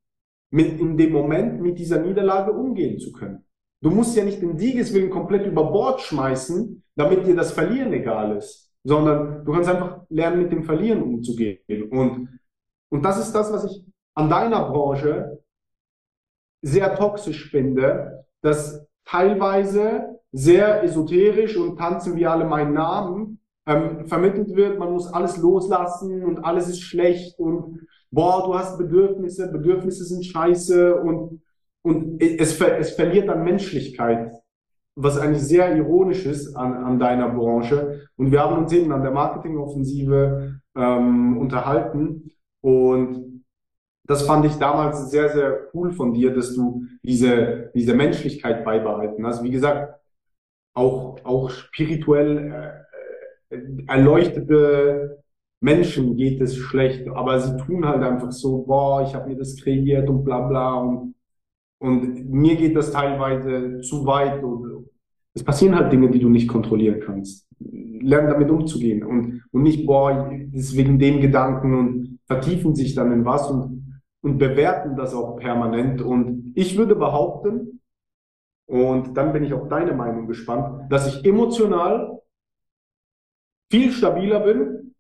mit 0.51 0.79
in 0.79 0.97
dem 0.97 1.13
Moment 1.13 1.61
mit 1.61 1.79
dieser 1.79 2.01
Niederlage 2.01 2.53
umgehen 2.53 2.99
zu 2.99 3.13
können. 3.13 3.45
Du 3.83 3.91
musst 3.91 4.17
ja 4.17 4.25
nicht 4.25 4.41
den 4.41 4.57
Siegeswillen 4.59 5.11
komplett 5.11 5.47
über 5.47 5.71
Bord 5.71 6.01
schmeißen, 6.01 6.83
damit 6.97 7.27
dir 7.27 7.37
das 7.37 7.53
Verlieren 7.53 7.93
egal 7.93 8.37
ist 8.37 8.64
sondern 8.85 9.45
du 9.45 9.53
kannst 9.53 9.69
einfach 9.69 10.03
lernen, 10.11 10.43
mit 10.43 10.53
dem 10.53 10.63
Verlieren 10.63 11.03
umzugehen. 11.03 11.91
Und, 11.91 12.29
und 12.91 13.05
das 13.05 13.19
ist 13.19 13.33
das, 13.33 13.53
was 13.53 13.65
ich 13.65 13.85
an 14.15 14.29
deiner 14.29 14.71
Branche 14.71 15.43
sehr 16.63 16.95
toxisch 16.95 17.51
finde, 17.51 18.25
dass 18.43 18.87
teilweise 19.05 20.21
sehr 20.33 20.83
esoterisch 20.83 21.57
und 21.57 21.79
tanzen 21.79 22.17
wir 22.17 22.31
alle 22.31 22.45
meinen 22.45 22.75
Namen 22.75 23.41
ähm, 23.67 24.07
vermittelt 24.07 24.55
wird, 24.55 24.79
man 24.79 24.93
muss 24.93 25.13
alles 25.13 25.39
loslassen 25.39 26.25
und 26.25 26.45
alles 26.45 26.69
ist 26.69 26.81
schlecht 26.81 27.39
und 27.39 27.87
boah, 28.11 28.45
du 28.45 28.55
hast 28.55 28.77
Bedürfnisse, 28.77 29.51
Bedürfnisse 29.51 30.05
sind 30.05 30.25
scheiße 30.25 30.97
und, 31.01 31.43
und 31.83 32.23
es, 32.23 32.61
es 32.61 32.91
verliert 32.93 33.29
an 33.29 33.45
Menschlichkeit 33.45 34.33
was 34.97 35.19
eigentlich 35.19 35.43
sehr 35.43 35.75
ironisch 35.77 36.25
ist 36.27 36.55
an, 36.55 36.73
an 36.73 36.99
deiner 36.99 37.29
Branche. 37.29 38.09
Und 38.17 38.31
wir 38.31 38.41
haben 38.41 38.59
uns 38.59 38.73
eben 38.73 38.93
an 38.93 39.03
der 39.03 39.11
Marketingoffensive 39.11 40.61
ähm, 40.77 41.39
unterhalten 41.39 42.31
und 42.61 43.45
das 44.07 44.23
fand 44.23 44.45
ich 44.45 44.57
damals 44.57 45.11
sehr, 45.11 45.31
sehr 45.31 45.69
cool 45.73 45.93
von 45.93 46.13
dir, 46.13 46.35
dass 46.35 46.55
du 46.55 46.85
diese, 47.03 47.71
diese 47.75 47.95
Menschlichkeit 47.95 48.65
beibehalten 48.65 49.27
hast. 49.27 49.43
Wie 49.43 49.51
gesagt, 49.51 49.99
auch, 50.75 51.25
auch 51.25 51.51
spirituell 51.51 52.85
äh, 53.51 53.57
erleuchtete 53.87 55.23
Menschen 55.61 56.17
geht 56.17 56.41
es 56.43 56.57
schlecht, 56.57 57.09
aber 57.09 57.41
sie 57.41 57.57
tun 57.57 57.87
halt 57.87 58.03
einfach 58.03 58.33
so, 58.33 58.65
boah, 58.65 59.03
ich 59.03 59.15
habe 59.15 59.31
mir 59.31 59.37
das 59.37 59.57
kreiert 59.57 60.09
und 60.09 60.25
bla 60.25 60.41
bla 60.47 60.75
und 60.75 61.15
und 61.85 62.31
mir 62.31 62.57
geht 62.57 62.77
das 62.77 62.93
teilweise 62.93 63.81
zu 63.83 64.07
weit 64.07 64.43
und 64.43 64.74
es 65.35 65.43
passieren 65.43 65.75
halt 65.75 65.93
Dinge, 65.93 66.11
die 66.11 66.21
du 66.21 66.29
nicht 66.29 66.49
kontrollieren 66.49 67.01
kannst. 67.01 67.47
Lern 67.59 68.29
damit 68.29 68.51
umzugehen 68.51 69.05
und, 69.05 69.43
und 69.51 69.63
nicht, 69.63 69.87
boah, 69.87 70.31
ist 70.53 70.77
wegen 70.77 70.99
dem 70.99 71.21
Gedanken 71.21 71.75
und 71.75 72.19
vertiefen 72.27 72.75
sich 72.75 72.95
dann 72.95 73.13
in 73.13 73.25
was 73.25 73.51
und, 73.51 74.01
und 74.23 74.39
bewerten 74.39 74.97
das 74.97 75.15
auch 75.15 75.37
permanent. 75.37 76.01
Und 76.03 76.53
ich 76.55 76.77
würde 76.77 76.95
behaupten, 76.95 77.81
und 78.67 79.17
dann 79.17 79.33
bin 79.33 79.45
ich 79.45 79.53
auf 79.53 79.69
deine 79.69 79.93
Meinung 79.93 80.27
gespannt, 80.27 80.91
dass 80.91 81.07
ich 81.09 81.25
emotional 81.25 82.21
viel 83.71 83.91
stabiler 83.91 84.41
bin, 84.41 84.95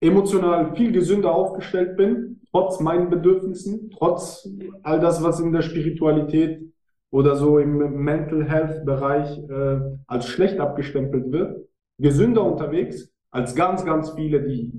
emotional 0.00 0.74
viel 0.76 0.92
gesünder 0.92 1.34
aufgestellt 1.34 1.96
bin, 1.96 2.40
trotz 2.50 2.80
meinen 2.80 3.10
Bedürfnissen, 3.10 3.90
trotz 3.90 4.48
all 4.82 5.00
das, 5.00 5.22
was 5.22 5.40
in 5.40 5.52
der 5.52 5.62
Spiritualität 5.62 6.69
oder 7.10 7.36
so 7.36 7.58
im 7.58 8.02
Mental 8.02 8.48
Health 8.48 8.84
Bereich 8.84 9.38
äh, 9.48 9.80
als 10.06 10.26
schlecht 10.26 10.60
abgestempelt 10.60 11.32
wird, 11.32 11.68
gesünder 11.98 12.44
unterwegs 12.44 13.12
als 13.30 13.54
ganz, 13.54 13.84
ganz 13.84 14.10
viele, 14.10 14.42
die 14.42 14.72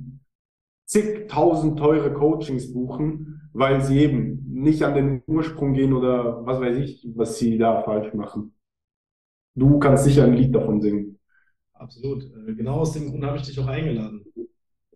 zigtausend 0.86 1.80
teure 1.80 2.14
Coachings 2.14 2.74
buchen, 2.74 3.50
weil 3.54 3.82
sie 3.82 4.00
eben 4.00 4.46
nicht 4.50 4.84
an 4.84 4.94
den 4.96 5.24
Ursprung 5.26 5.74
gehen 5.74 5.94
oder 5.94 6.46
was 6.46 6.60
weiß 6.60 6.78
ich, 6.78 7.08
was 7.16 7.38
sie 7.38 7.58
da 7.58 7.82
falsch 7.82 8.14
machen. 8.14 8.54
Du 9.56 9.80
kannst 9.80 10.04
sicher 10.04 10.26
ein 10.26 10.34
Lied 10.34 10.54
davon 10.54 10.82
singen. 10.82 11.20
Absolut. 11.74 12.24
Äh, 12.24 12.54
genau 12.56 12.80
aus 12.80 12.94
dem 12.94 13.10
Grund 13.10 13.26
habe 13.26 13.38
ich 13.38 13.44
dich 13.44 13.60
auch 13.60 13.68
eingeladen, 13.68 14.26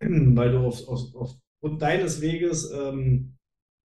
weil 0.00 0.52
du 0.52 0.58
auf, 0.58 0.86
auf, 0.88 1.14
auf 1.14 1.34
und 1.60 1.82
deines 1.82 2.20
Weges 2.20 2.70
ähm, 2.72 3.35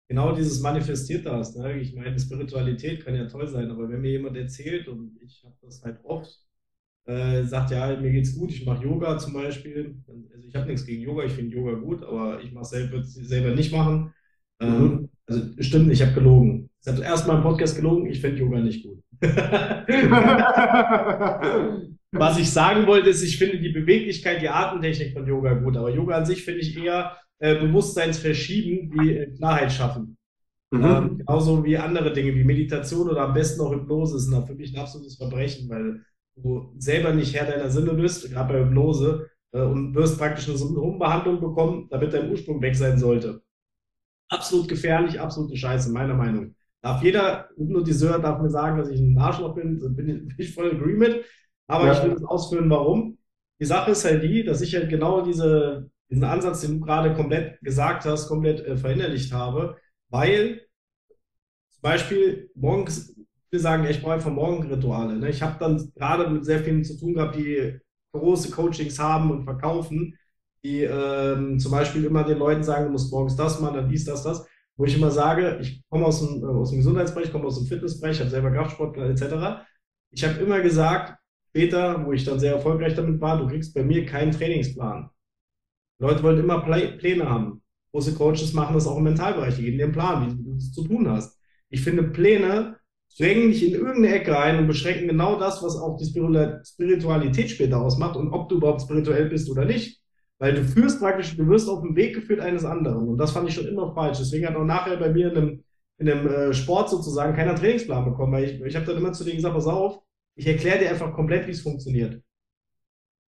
genau 0.09 0.35
dieses 0.35 0.61
manifestiert 0.61 1.27
hast. 1.27 1.57
Ne? 1.57 1.79
Ich 1.79 1.95
meine, 1.95 2.19
Spiritualität 2.19 3.05
kann 3.05 3.15
ja 3.15 3.27
toll 3.27 3.47
sein, 3.47 3.71
aber 3.71 3.89
wenn 3.89 4.01
mir 4.01 4.11
jemand 4.11 4.37
erzählt, 4.37 4.89
und 4.89 5.17
ich 5.23 5.45
habe 5.45 5.55
das 5.63 5.83
halt 5.85 6.01
oft, 6.03 6.41
äh, 7.05 7.45
sagt, 7.45 7.71
ja, 7.71 7.97
mir 7.97 8.13
geht's 8.13 8.35
gut, 8.35 8.51
ich 8.51 8.67
mache 8.67 8.85
Yoga 8.85 9.19
zum 9.19 9.35
Beispiel. 9.35 9.97
Also 10.35 10.47
ich 10.47 10.55
habe 10.55 10.67
nichts 10.67 10.85
gegen 10.85 11.03
Yoga, 11.03 11.25
ich 11.25 11.33
finde 11.33 11.57
Yoga 11.57 11.73
gut, 11.73 12.03
aber 12.03 12.43
ich 12.43 12.53
mache 12.53 12.67
selber, 12.67 13.03
selber 13.03 13.55
nicht 13.55 13.73
machen. 13.73 14.13
Ähm, 14.61 14.83
mhm. 14.83 15.09
Also 15.27 15.43
stimmt, 15.61 15.93
ich 15.93 16.03
habe 16.03 16.13
gelogen. 16.13 16.71
Ich 16.83 16.89
habe 16.89 17.03
erstmal 17.03 17.37
im 17.37 17.43
Podcast 17.43 17.77
gelogen, 17.77 18.07
ich 18.07 18.21
finde 18.21 18.41
Yoga 18.41 18.61
nicht 18.61 18.85
gut. 18.85 19.03
Was 22.13 22.39
ich 22.39 22.51
sagen 22.51 22.87
wollte, 22.87 23.11
ist, 23.11 23.23
ich 23.23 23.37
finde 23.37 23.59
die 23.59 23.69
Beweglichkeit, 23.69 24.41
die 24.41 24.49
Atemtechnik 24.49 25.13
von 25.13 25.27
Yoga 25.27 25.55
gut, 25.55 25.77
aber 25.77 25.91
Yoga 25.91 26.17
an 26.17 26.27
sich 26.27 26.45
finde 26.45 26.61
ich 26.61 26.77
eher 26.77 27.17
äh, 27.39 27.59
Bewusstseinsverschieben 27.61 28.93
wie 28.93 29.17
äh, 29.17 29.31
Klarheit 29.37 29.73
schaffen. 29.73 30.17
Mhm. 30.71 30.85
Ähm, 30.85 31.19
genauso 31.19 31.65
wie 31.65 31.79
andere 31.79 32.13
Dinge 32.13 32.35
wie 32.35 32.45
Meditation 32.45 33.09
oder 33.09 33.23
am 33.23 33.35
besten 33.35 33.61
auch 33.63 33.73
Hypnose 33.73 34.19
sind 34.19 34.47
für 34.47 34.55
mich 34.55 34.75
ein 34.75 34.81
absolutes 34.81 35.17
Verbrechen, 35.17 35.69
weil 35.71 36.03
du 36.37 36.75
selber 36.79 37.13
nicht 37.13 37.35
Herr 37.35 37.47
deiner 37.47 37.71
Sinne 37.71 37.95
bist, 37.95 38.31
gerade 38.31 38.53
bei 38.53 38.61
Hypnose, 38.61 39.31
äh, 39.53 39.63
und 39.63 39.95
wirst 39.95 40.19
praktisch 40.19 40.49
eine 40.49 40.59
Umbehandlung 40.59 41.41
bekommen, 41.41 41.87
damit 41.91 42.13
dein 42.13 42.31
Ursprung 42.31 42.61
weg 42.61 42.77
sein 42.77 42.99
sollte. 42.99 43.43
Absolut 44.29 44.69
gefährlich, 44.69 45.19
absolute 45.19 45.57
Scheiße, 45.57 45.91
meiner 45.91 46.15
Meinung. 46.15 46.55
Darf 46.83 47.03
jeder 47.03 47.49
Hypnotiseur 47.57 48.19
darf 48.19 48.41
mir 48.41 48.51
sagen, 48.51 48.79
dass 48.79 48.91
ich 48.91 49.01
ein 49.01 49.19
Arschloch 49.19 49.55
bin, 49.55 49.79
bin 49.97 50.35
ich 50.37 50.55
voll 50.55 50.71
agree 50.73 50.97
mit. 50.97 51.25
Aber 51.67 51.87
ja. 51.87 51.93
ich 51.93 52.03
will 52.03 52.11
das 52.11 52.25
ausführen, 52.25 52.71
warum. 52.71 53.19
Die 53.61 53.65
Sache 53.65 53.91
ist 53.91 54.05
halt 54.05 54.23
die, 54.23 54.45
dass 54.45 54.61
ich 54.61 54.75
halt 54.75 54.89
genau 54.89 55.23
diese 55.23 55.91
diesen 56.11 56.25
Ansatz, 56.25 56.63
den 56.63 56.79
du 56.79 56.81
gerade 56.81 57.15
komplett 57.15 57.61
gesagt 57.61 58.05
hast, 58.05 58.29
komplett 58.29 58.61
äh, 58.61 58.77
verinnerlicht 58.77 59.33
habe, 59.33 59.77
weil 60.09 60.63
zum 61.71 61.83
Beispiel 61.83 62.51
morgens 62.55 63.15
viele 63.51 63.63
sagen, 63.63 63.87
ich 63.87 64.03
brauche 64.03 64.15
einfach 64.15 64.31
Morgenrituale. 64.31 65.17
Ne? 65.17 65.31
Ich 65.31 65.43
habe 65.43 65.57
dann 65.59 65.91
gerade 65.95 66.29
mit 66.29 66.45
sehr 66.45 66.61
vielen 66.61 66.85
zu 66.85 66.99
tun 66.99 67.15
gehabt, 67.15 67.37
die 67.37 67.79
große 68.13 68.51
Coachings 68.51 68.99
haben 68.99 69.31
und 69.31 69.45
verkaufen, 69.45 70.15
die 70.65 70.83
ähm, 70.83 71.59
zum 71.59 71.73
Beispiel 71.73 72.05
immer 72.05 72.25
den 72.25 72.39
Leuten 72.39 72.65
sagen, 72.65 72.87
du 72.87 72.93
musst 72.93 73.13
morgens 73.13 73.37
das 73.37 73.61
machen, 73.61 73.77
dann 73.77 73.89
dies, 73.89 74.05
das, 74.05 74.23
das. 74.23 74.47
Wo 74.77 74.85
ich 74.85 74.97
immer 74.97 75.11
sage, 75.11 75.59
ich 75.61 75.83
komme 75.89 76.07
aus 76.07 76.21
dem, 76.21 76.43
äh, 76.43 76.47
aus 76.47 76.71
dem 76.71 76.79
Gesundheitsbereich, 76.79 77.33
komme 77.33 77.47
aus 77.47 77.59
dem 77.59 77.67
Fitnessbereich, 77.67 78.17
ich 78.17 78.21
habe 78.21 78.31
selber 78.31 78.51
Kraftsport 78.51 78.97
etc. 78.97 79.65
Ich 80.11 80.25
habe 80.25 80.41
immer 80.41 80.61
gesagt, 80.61 81.19
später, 81.51 82.05
wo 82.05 82.13
ich 82.13 82.25
dann 82.25 82.41
sehr 82.41 82.55
erfolgreich 82.55 82.95
damit 82.95 83.21
war, 83.21 83.39
du 83.39 83.47
kriegst 83.47 83.75
bei 83.75 83.83
mir 83.83 84.05
keinen 84.05 84.33
Trainingsplan. 84.33 85.11
Leute 85.99 86.23
wollen 86.23 86.39
immer 86.39 86.61
Pläne 86.61 87.29
haben. 87.29 87.63
Große 87.93 88.15
Coaches 88.15 88.53
machen 88.53 88.75
das 88.75 88.87
auch 88.87 88.99
im 88.99 89.05
Mentalbereich, 89.05 89.57
die 89.57 89.63
geben 89.63 89.79
dir 89.79 89.85
einen 89.85 89.93
Plan, 89.93 90.39
wie 90.39 90.45
du 90.45 90.57
es 90.57 90.73
zu 90.73 90.87
tun 90.87 91.09
hast. 91.09 91.39
Ich 91.71 91.81
finde, 91.81 92.05
Pläne 92.05 92.77
drängen 93.17 93.49
dich 93.49 93.67
in 93.67 93.73
irgendeine 93.73 94.15
Ecke 94.15 94.33
rein 94.33 94.59
und 94.59 94.67
beschränken 94.67 95.09
genau 95.09 95.39
das, 95.39 95.63
was 95.63 95.77
auch 95.77 95.97
die 95.97 96.07
Spiritualität 96.07 97.51
später 97.51 97.81
ausmacht 97.81 98.17
und 98.17 98.33
ob 98.33 98.49
du 98.49 98.57
überhaupt 98.57 98.83
spirituell 98.83 99.29
bist 99.29 99.51
oder 99.51 99.65
nicht. 99.65 100.01
Weil 100.39 100.55
du 100.55 100.63
führst 100.63 101.01
praktisch, 101.01 101.37
du 101.37 101.49
wirst 101.49 101.69
auf 101.69 101.83
den 101.83 101.97
Weg 101.97 102.15
geführt 102.15 102.41
eines 102.41 102.65
anderen. 102.65 103.09
Und 103.09 103.19
das 103.19 103.33
fand 103.33 103.49
ich 103.49 103.55
schon 103.55 103.67
immer 103.67 103.93
falsch. 103.93 104.19
Deswegen 104.19 104.47
hat 104.47 104.55
auch 104.55 104.65
nachher 104.65 104.97
bei 104.97 105.11
mir 105.11 105.33
in 105.33 105.37
einem, 105.37 105.65
in 105.99 106.09
einem 106.09 106.29
äh, 106.29 106.53
Sport 106.53 106.91
sozusagen 106.91 107.35
keiner 107.35 107.57
Trainingsplan 107.57 108.05
bekommen, 108.05 108.33
weil 108.33 108.45
ich, 108.45 108.61
ich 108.61 108.77
habe 108.77 108.87
dann 108.87 108.99
immer 108.99 109.13
zu 109.13 109.25
denen 109.25 109.37
gesagt, 109.37 109.55
pass 109.55 109.67
auf, 109.67 109.99
ich 110.37 110.47
erkläre 110.47 110.79
dir 110.79 110.91
einfach 110.91 111.13
komplett, 111.13 111.49
wie 111.49 111.51
es 111.51 111.63
funktioniert. 111.63 112.23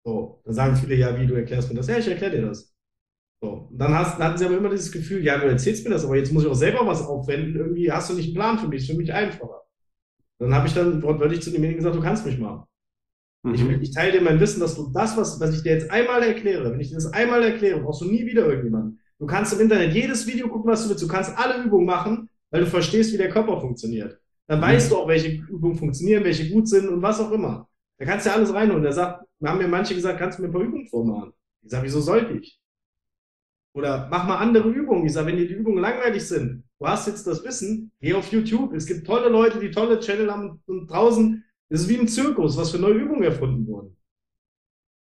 So, 0.04 0.40
dann 0.44 0.54
sagen 0.54 0.76
viele, 0.76 0.94
ja, 0.94 1.18
wie, 1.18 1.26
du 1.26 1.34
erklärst 1.34 1.68
mir 1.68 1.76
das? 1.76 1.88
Ja, 1.88 1.98
ich 1.98 2.08
erkläre 2.08 2.36
dir 2.36 2.46
das. 2.46 2.74
So, 3.42 3.68
und 3.70 3.78
dann, 3.78 3.94
hast, 3.94 4.18
dann 4.18 4.28
hatten 4.28 4.38
sie 4.38 4.44
aber 4.44 4.56
immer 4.56 4.70
dieses 4.70 4.92
Gefühl, 4.92 5.24
ja, 5.24 5.38
du 5.38 5.46
erzählst 5.46 5.84
mir 5.84 5.90
das, 5.90 6.04
aber 6.04 6.16
jetzt 6.16 6.32
muss 6.32 6.44
ich 6.44 6.50
auch 6.50 6.54
selber 6.54 6.86
was 6.86 7.02
aufwenden. 7.02 7.56
Irgendwie 7.56 7.90
hast 7.90 8.10
du 8.10 8.14
nicht 8.14 8.28
einen 8.28 8.34
Plan 8.34 8.58
für 8.58 8.68
mich, 8.68 8.82
ist 8.82 8.90
für 8.90 8.96
mich 8.96 9.12
einfacher. 9.12 9.62
Dann 10.38 10.54
habe 10.54 10.66
ich 10.66 10.74
dann 10.74 11.02
wortwörtlich 11.02 11.42
zu 11.42 11.50
demjenigen 11.50 11.78
gesagt, 11.78 11.96
du 11.96 12.02
kannst 12.02 12.24
mich 12.24 12.38
machen. 12.38 12.64
Mhm. 13.42 13.54
Ich, 13.54 13.62
ich, 13.62 13.90
teile 13.92 14.12
dir 14.12 14.20
mein 14.22 14.40
Wissen, 14.40 14.60
dass 14.60 14.74
du 14.74 14.90
das, 14.92 15.16
was, 15.16 15.40
was 15.40 15.54
ich 15.54 15.62
dir 15.62 15.72
jetzt 15.72 15.90
einmal 15.90 16.22
erkläre, 16.22 16.70
wenn 16.70 16.80
ich 16.80 16.88
dir 16.88 16.96
das 16.96 17.12
einmal 17.12 17.42
erkläre, 17.42 17.80
brauchst 17.80 18.02
du 18.02 18.06
nie 18.06 18.26
wieder 18.26 18.46
irgendjemanden. 18.46 19.00
Du 19.18 19.26
kannst 19.26 19.52
im 19.52 19.60
Internet 19.60 19.94
jedes 19.94 20.26
Video 20.26 20.48
gucken, 20.48 20.70
was 20.70 20.82
du 20.82 20.90
willst. 20.90 21.02
Du 21.02 21.08
kannst 21.08 21.36
alle 21.38 21.62
Übungen 21.62 21.86
machen, 21.86 22.28
weil 22.50 22.62
du 22.62 22.66
verstehst, 22.66 23.12
wie 23.12 23.18
der 23.18 23.30
Körper 23.30 23.60
funktioniert. 23.60 24.18
Dann 24.46 24.58
mhm. 24.58 24.64
weißt 24.64 24.90
du 24.90 24.96
auch, 24.96 25.08
welche 25.08 25.30
Übungen 25.30 25.76
funktionieren, 25.76 26.24
welche 26.24 26.50
gut 26.50 26.68
sind 26.68 26.88
und 26.88 27.00
was 27.00 27.20
auch 27.20 27.30
immer. 27.32 27.68
Da 28.00 28.06
kannst 28.06 28.24
du 28.24 28.30
ja 28.30 28.36
alles 28.36 28.54
reinholen. 28.54 28.82
Da 28.82 28.92
sagt, 28.92 29.26
haben 29.44 29.58
mir 29.58 29.68
manche 29.68 29.94
gesagt, 29.94 30.18
kannst 30.18 30.38
du 30.38 30.42
mir 30.42 30.48
ein 30.48 30.52
paar 30.52 30.62
Übungen 30.62 30.88
vormachen? 30.88 31.34
Ich 31.62 31.70
sage, 31.70 31.84
wieso 31.84 32.00
sollte 32.00 32.32
ich? 32.32 32.58
Oder 33.74 34.08
mach 34.10 34.26
mal 34.26 34.38
andere 34.38 34.70
Übungen. 34.70 35.04
Ich 35.04 35.12
sage, 35.12 35.26
wenn 35.26 35.36
dir 35.36 35.46
die 35.46 35.54
Übungen 35.54 35.78
langweilig 35.78 36.26
sind, 36.26 36.64
du 36.78 36.86
hast 36.86 37.06
jetzt 37.06 37.26
das 37.26 37.44
Wissen, 37.44 37.92
geh 38.00 38.14
auf 38.14 38.32
YouTube. 38.32 38.72
Es 38.72 38.86
gibt 38.86 39.06
tolle 39.06 39.28
Leute, 39.28 39.60
die 39.60 39.70
tolle 39.70 40.00
Channel 40.00 40.32
haben 40.32 40.62
und 40.66 40.90
draußen. 40.90 41.44
Es 41.68 41.82
ist 41.82 41.88
wie 41.90 41.98
ein 41.98 42.08
Zirkus, 42.08 42.56
was 42.56 42.70
für 42.70 42.78
neue 42.78 42.94
Übungen 42.94 43.22
erfunden 43.22 43.66
wurden. 43.66 43.96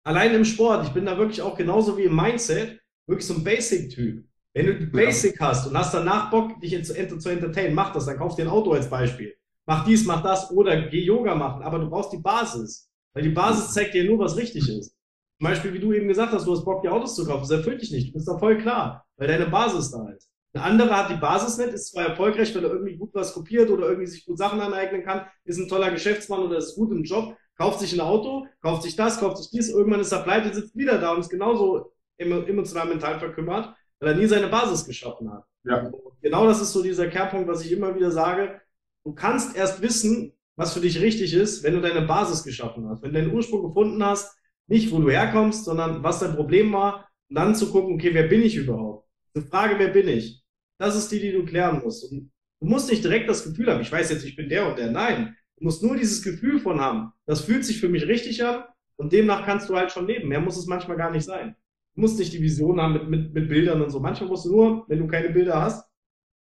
Allein 0.03 0.35
im 0.35 0.45
Sport, 0.45 0.85
ich 0.85 0.93
bin 0.93 1.05
da 1.05 1.17
wirklich 1.17 1.41
auch 1.41 1.57
genauso 1.57 1.97
wie 1.97 2.03
im 2.03 2.15
Mindset, 2.15 2.81
wirklich 3.07 3.25
so 3.25 3.35
ein 3.35 3.43
Basic-Typ. 3.43 4.25
Wenn 4.53 4.65
du 4.65 4.79
die 4.79 4.85
Basic 4.87 5.39
ja. 5.39 5.47
hast 5.47 5.67
und 5.67 5.77
hast 5.77 5.93
danach 5.93 6.29
Bock, 6.29 6.59
dich 6.59 6.83
zu, 6.83 7.17
zu 7.17 7.29
entertainen, 7.29 7.73
mach 7.73 7.93
das, 7.93 8.05
dann 8.05 8.17
kauf 8.17 8.35
dir 8.35 8.43
ein 8.43 8.49
Auto 8.49 8.73
als 8.73 8.89
Beispiel. 8.89 9.33
Mach 9.71 9.85
dies, 9.85 10.05
mach 10.05 10.21
das 10.21 10.51
oder 10.51 10.89
geh 10.89 10.99
Yoga 10.99 11.33
machen, 11.33 11.63
aber 11.63 11.79
du 11.79 11.89
brauchst 11.89 12.11
die 12.11 12.17
Basis. 12.17 12.89
Weil 13.13 13.23
die 13.23 13.29
Basis 13.29 13.73
zeigt 13.73 13.93
dir 13.93 14.03
nur, 14.03 14.19
was 14.19 14.35
richtig 14.35 14.67
ist. 14.67 14.93
Zum 15.39 15.47
Beispiel, 15.47 15.73
wie 15.73 15.79
du 15.79 15.93
eben 15.93 16.09
gesagt 16.09 16.33
hast, 16.33 16.45
du 16.45 16.51
hast 16.51 16.65
Bock, 16.65 16.81
dir 16.81 16.91
Autos 16.91 17.15
zu 17.15 17.25
kaufen. 17.25 17.43
Das 17.43 17.51
erfüllt 17.51 17.81
dich 17.81 17.89
nicht. 17.89 18.09
Du 18.09 18.13
bist 18.15 18.27
da 18.27 18.37
voll 18.37 18.57
klar, 18.57 19.05
weil 19.15 19.29
deine 19.29 19.45
Basis 19.45 19.89
da 19.89 20.09
ist. 20.09 20.29
Ein 20.51 20.61
anderer 20.61 20.97
hat 20.97 21.09
die 21.09 21.21
Basis 21.21 21.57
nicht, 21.57 21.69
ist 21.69 21.93
zwar 21.93 22.05
erfolgreich, 22.05 22.53
weil 22.53 22.65
er 22.65 22.71
irgendwie 22.71 22.97
gut 22.97 23.11
was 23.13 23.33
kopiert 23.33 23.69
oder 23.69 23.87
irgendwie 23.87 24.07
sich 24.07 24.25
gut 24.25 24.37
Sachen 24.37 24.59
aneignen 24.59 25.05
kann, 25.05 25.25
ist 25.45 25.57
ein 25.57 25.69
toller 25.69 25.89
Geschäftsmann 25.89 26.41
oder 26.41 26.57
ist 26.57 26.75
gut 26.75 26.91
im 26.91 27.03
Job, 27.03 27.37
kauft 27.57 27.79
sich 27.79 27.93
ein 27.93 28.01
Auto, 28.01 28.47
kauft 28.61 28.83
sich 28.83 28.97
das, 28.97 29.21
kauft 29.21 29.37
sich 29.37 29.51
dies, 29.51 29.69
irgendwann 29.69 30.01
ist 30.01 30.11
er 30.11 30.23
pleite, 30.23 30.53
sitzt 30.53 30.75
wieder 30.75 30.97
da 30.97 31.13
und 31.13 31.21
ist 31.21 31.29
genauso 31.29 31.93
emotional 32.17 32.87
mental 32.87 33.19
verkümmert, 33.19 33.73
weil 34.01 34.09
er 34.09 34.15
nie 34.17 34.27
seine 34.27 34.47
Basis 34.49 34.83
geschaffen 34.83 35.31
hat. 35.31 35.45
Ja. 35.63 35.89
Genau 36.21 36.45
das 36.45 36.61
ist 36.61 36.73
so 36.73 36.83
dieser 36.83 37.07
Kehrpunkt, 37.07 37.47
was 37.47 37.63
ich 37.63 37.71
immer 37.71 37.95
wieder 37.95 38.11
sage. 38.11 38.60
Du 39.03 39.13
kannst 39.13 39.55
erst 39.55 39.81
wissen, 39.81 40.33
was 40.55 40.73
für 40.73 40.81
dich 40.81 41.01
richtig 41.01 41.33
ist, 41.33 41.63
wenn 41.63 41.73
du 41.73 41.81
deine 41.81 42.05
Basis 42.05 42.43
geschaffen 42.43 42.87
hast. 42.87 43.01
Wenn 43.01 43.13
du 43.13 43.21
deinen 43.21 43.33
Ursprung 43.33 43.63
gefunden 43.63 44.03
hast, 44.03 44.37
nicht 44.67 44.91
wo 44.91 44.99
du 44.99 45.09
herkommst, 45.09 45.65
sondern 45.65 46.03
was 46.03 46.19
dein 46.19 46.35
Problem 46.35 46.71
war, 46.71 47.09
und 47.29 47.35
dann 47.35 47.55
zu 47.55 47.71
gucken, 47.71 47.95
okay, 47.95 48.13
wer 48.13 48.27
bin 48.27 48.41
ich 48.41 48.55
überhaupt? 48.55 49.07
Die 49.35 49.41
Frage, 49.41 49.75
wer 49.79 49.87
bin 49.87 50.07
ich? 50.07 50.43
Das 50.77 50.95
ist 50.95 51.11
die, 51.11 51.19
die 51.19 51.31
du 51.31 51.45
klären 51.45 51.81
musst. 51.81 52.11
Und 52.11 52.31
du 52.59 52.67
musst 52.67 52.89
nicht 52.89 53.03
direkt 53.03 53.29
das 53.29 53.43
Gefühl 53.43 53.71
haben, 53.71 53.81
ich 53.81 53.91
weiß 53.91 54.11
jetzt, 54.11 54.25
ich 54.25 54.35
bin 54.35 54.49
der 54.49 54.67
und 54.67 54.77
der. 54.77 54.91
Nein, 54.91 55.35
du 55.57 55.63
musst 55.63 55.81
nur 55.81 55.95
dieses 55.95 56.21
Gefühl 56.21 56.59
von 56.59 56.81
haben. 56.81 57.11
Das 57.25 57.41
fühlt 57.41 57.63
sich 57.65 57.79
für 57.79 57.89
mich 57.89 58.05
richtig 58.07 58.43
an 58.43 58.65
und 58.97 59.13
demnach 59.13 59.45
kannst 59.45 59.69
du 59.69 59.75
halt 59.75 59.91
schon 59.91 60.07
leben. 60.07 60.27
Mehr 60.27 60.41
muss 60.41 60.57
es 60.57 60.67
manchmal 60.67 60.97
gar 60.97 61.11
nicht 61.11 61.23
sein. 61.23 61.55
Du 61.95 62.01
musst 62.01 62.19
nicht 62.19 62.33
die 62.33 62.41
Vision 62.41 62.79
haben 62.79 62.93
mit, 62.93 63.09
mit, 63.09 63.33
mit 63.33 63.49
Bildern 63.49 63.81
und 63.81 63.89
so. 63.89 63.99
Manchmal 63.99 64.29
musst 64.29 64.45
du 64.45 64.51
nur, 64.51 64.85
wenn 64.89 64.99
du 64.99 65.07
keine 65.07 65.29
Bilder 65.29 65.61
hast, 65.61 65.89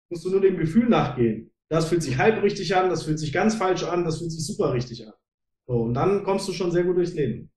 musst 0.10 0.26
du 0.26 0.30
nur 0.30 0.42
dem 0.42 0.58
Gefühl 0.58 0.88
nachgehen. 0.88 1.52
Das 1.70 1.90
fühlt 1.90 2.04
sich 2.04 2.18
halb 2.18 2.42
richtig 2.44 2.76
an, 2.76 2.90
das 2.90 3.04
fühlt 3.04 3.20
sich 3.20 3.34
ganz 3.34 3.56
falsch 3.56 3.84
an, 3.84 4.06
das 4.06 4.20
fühlt 4.20 4.32
sich 4.32 4.46
super 4.46 4.74
richtig 4.74 5.06
an. 5.06 5.14
So, 5.66 5.82
und 5.82 5.94
dann 5.94 6.24
kommst 6.24 6.48
du 6.48 6.54
schon 6.54 6.72
sehr 6.72 6.84
gut 6.84 6.98
durchs 6.98 7.14
Leben. 7.14 7.52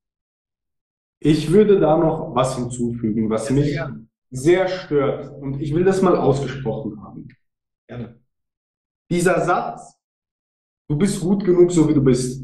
Ich 1.20 1.50
würde 1.52 1.78
da 1.78 1.96
noch 1.96 2.34
was 2.34 2.56
hinzufügen, 2.56 3.30
was 3.30 3.48
ja, 3.48 3.54
mich 3.54 3.66
sehr, 3.66 4.00
sehr 4.30 4.68
stört. 4.68 5.30
Und 5.40 5.60
ich 5.60 5.74
will 5.74 5.84
das 5.84 6.02
mal 6.02 6.16
ausgesprochen 6.16 7.00
haben. 7.02 7.28
Gerne. 7.86 8.20
Dieser 9.10 9.44
Satz, 9.44 9.96
du 10.88 10.96
bist 10.96 11.20
gut 11.20 11.44
genug, 11.44 11.70
so 11.70 11.88
wie 11.88 11.94
du 11.94 12.02
bist, 12.02 12.42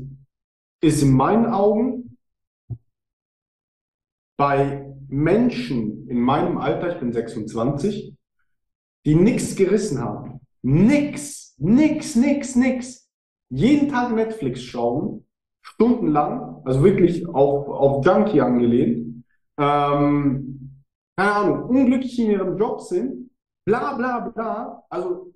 ist 0.80 1.02
in 1.02 1.12
meinen 1.12 1.46
Augen 1.46 2.18
bei 4.36 4.94
Menschen 5.08 6.08
in 6.08 6.20
meinem 6.20 6.58
Alter, 6.58 6.92
ich 6.92 7.00
bin 7.00 7.12
26, 7.12 8.14
die 9.04 9.14
nichts 9.14 9.56
gerissen 9.56 10.00
haben. 10.00 10.40
Nix, 10.62 11.45
nix, 11.58 12.16
nix, 12.16 12.56
nix. 12.56 13.10
Jeden 13.48 13.88
Tag 13.88 14.12
Netflix 14.12 14.62
schauen, 14.62 15.24
stundenlang, 15.62 16.62
also 16.64 16.82
wirklich 16.82 17.26
auf, 17.28 17.68
auf 17.68 18.04
Junkie 18.04 18.40
angelehnt, 18.40 19.24
ähm, 19.58 20.82
keine 21.16 21.32
Ahnung, 21.32 21.62
unglücklich 21.64 22.18
in 22.18 22.30
ihrem 22.32 22.58
Job 22.58 22.80
sind, 22.80 23.30
bla 23.64 23.94
bla 23.94 24.28
bla, 24.28 24.84
also 24.90 25.32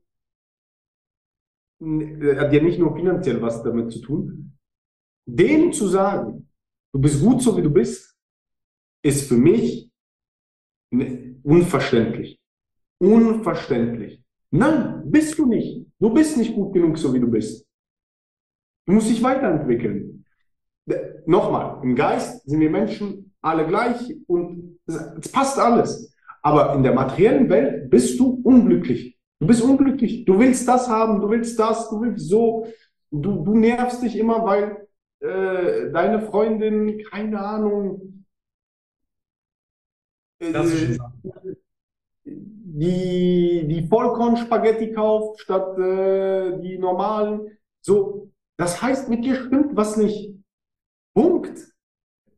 hat 1.81 2.53
ja 2.53 2.63
nicht 2.63 2.79
nur 2.79 2.95
finanziell 2.95 3.41
was 3.41 3.63
damit 3.63 3.91
zu 3.91 4.01
tun. 4.01 4.59
Dem 5.27 5.73
zu 5.73 5.87
sagen, 5.87 6.49
du 6.93 7.01
bist 7.01 7.23
gut 7.23 7.43
so 7.43 7.57
wie 7.57 7.63
du 7.63 7.71
bist, 7.71 8.17
ist 9.03 9.29
für 9.29 9.37
mich 9.37 9.91
unverständlich. 11.43 12.39
Unverständlich. 12.99 14.23
Nein, 14.51 15.11
bist 15.11 15.39
du 15.39 15.47
nicht. 15.47 15.87
Du 16.01 16.13
bist 16.13 16.37
nicht 16.37 16.55
gut 16.55 16.73
genug 16.73 16.99
so 16.99 17.15
wie 17.15 17.21
du 17.21 17.31
bist. 17.31 17.67
Du 18.87 18.95
musst 18.95 19.09
dich 19.09 19.23
weiterentwickeln 19.23 20.21
nochmal, 21.27 21.83
im 21.83 21.95
Geist 21.95 22.49
sind 22.49 22.61
wir 22.61 22.71
Menschen 22.71 23.33
alle 23.41 23.67
gleich 23.67 24.17
und 24.27 24.79
es 24.87 25.31
passt 25.31 25.59
alles. 25.59 26.15
Aber 26.43 26.75
in 26.75 26.83
der 26.83 26.95
materiellen 26.95 27.49
Welt 27.49 27.91
bist 27.91 28.19
du 28.19 28.41
unglücklich. 28.45 29.19
Du 29.39 29.47
bist 29.47 29.63
unglücklich. 29.63 30.25
Du 30.25 30.39
willst 30.39 30.67
das 30.69 30.89
haben, 30.89 31.21
du 31.21 31.31
willst 31.31 31.59
das, 31.59 31.89
du 31.91 32.01
willst 32.01 32.29
so. 32.29 32.67
Du, 33.11 33.45
du 33.45 33.55
nervst 33.55 34.03
dich 34.03 34.17
immer, 34.17 34.45
weil 34.45 34.87
äh, 35.21 35.91
deine 35.91 36.23
Freundin, 36.23 37.03
keine 37.11 37.41
Ahnung, 37.41 38.25
äh, 40.39 40.53
die, 42.73 43.67
die 43.67 43.87
Vollkornspaghetti 43.89 44.93
kauft 44.93 45.41
statt 45.41 45.77
äh, 45.79 46.59
die 46.61 46.79
normalen. 46.79 47.59
So, 47.81 48.31
das 48.57 48.81
heißt, 48.81 49.09
mit 49.09 49.25
dir 49.25 49.35
stimmt 49.35 49.75
was 49.75 49.97
nicht. 49.97 50.35
Punkt. 51.15 51.59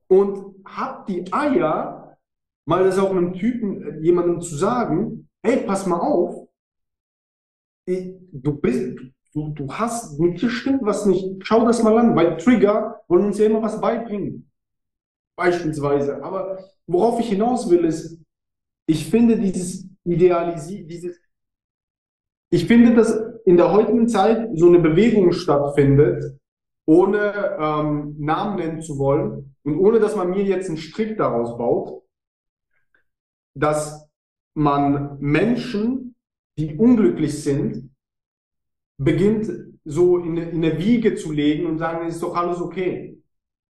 Und 0.09 0.57
hab 0.65 1.07
die 1.07 1.31
Eier, 1.33 2.17
mal 2.67 2.85
das 2.85 2.99
auch 2.99 3.11
einem 3.11 3.35
Typen, 3.35 3.83
äh, 3.83 4.01
jemandem 4.01 4.41
zu 4.41 4.57
sagen, 4.57 5.29
hey, 5.43 5.65
pass 5.67 5.87
mal 5.87 5.99
auf, 5.99 6.49
du 7.87 8.61
bist, 8.61 8.99
du, 9.35 9.49
du 9.51 9.73
hast, 9.73 10.19
mit 10.19 10.41
dir 10.41 10.51
stimmt 10.51 10.83
was 10.83 11.05
nicht. 11.05 11.27
Schau 11.45 11.67
das 11.67 11.83
mal 11.83 11.99
an, 11.99 12.17
weil 12.17 12.37
Trigger 12.37 13.01
wollen 13.09 13.27
uns 13.27 13.39
ja 13.39 13.47
immer 13.47 13.63
was 13.63 13.81
beibringen. 13.81 14.51
Beispielsweise. 15.37 16.23
Aber 16.23 16.59
worauf 16.87 17.21
ich 17.21 17.29
hinaus 17.29 17.69
will, 17.69 17.85
ist, 17.85 18.19
ich 18.87 19.09
finde 19.09 19.39
dieses 19.39 19.92
Idealisieren, 20.05 20.89
dieses, 20.89 21.21
ich 22.51 22.67
finde, 22.67 22.95
dass 22.95 23.19
in 23.45 23.57
der 23.57 23.73
heutigen 23.73 24.09
Zeit 24.09 24.51
so 24.55 24.69
eine 24.69 24.79
Bewegung 24.79 25.33
stattfindet, 25.33 26.39
ohne 26.87 27.57
ähm, 27.59 28.17
Namen 28.19 28.57
nennen 28.57 28.83
zu 28.83 28.99
wollen 28.99 29.55
und 29.63 29.79
ohne 29.79 30.01
dass 30.01 30.17
man 30.17 30.31
mir 30.31 30.45
jetzt 30.45 30.69
einen 30.69 30.79
Strick 30.79 31.17
daraus 31.17 31.57
baut, 31.57 32.03
dass 33.55 34.09
man 34.55 35.19
Menschen, 35.21 36.15
die 36.59 36.77
unglücklich 36.77 37.43
sind, 37.43 37.91
beginnt 38.99 39.51
so 39.85 40.19
in, 40.19 40.37
in 40.37 40.65
eine 40.65 40.79
Wiege 40.79 41.15
zu 41.15 41.33
legen 41.33 41.67
und 41.67 41.79
sagen, 41.79 42.07
ist 42.07 42.23
doch 42.23 42.37
alles 42.37 42.61
okay. 42.61 43.23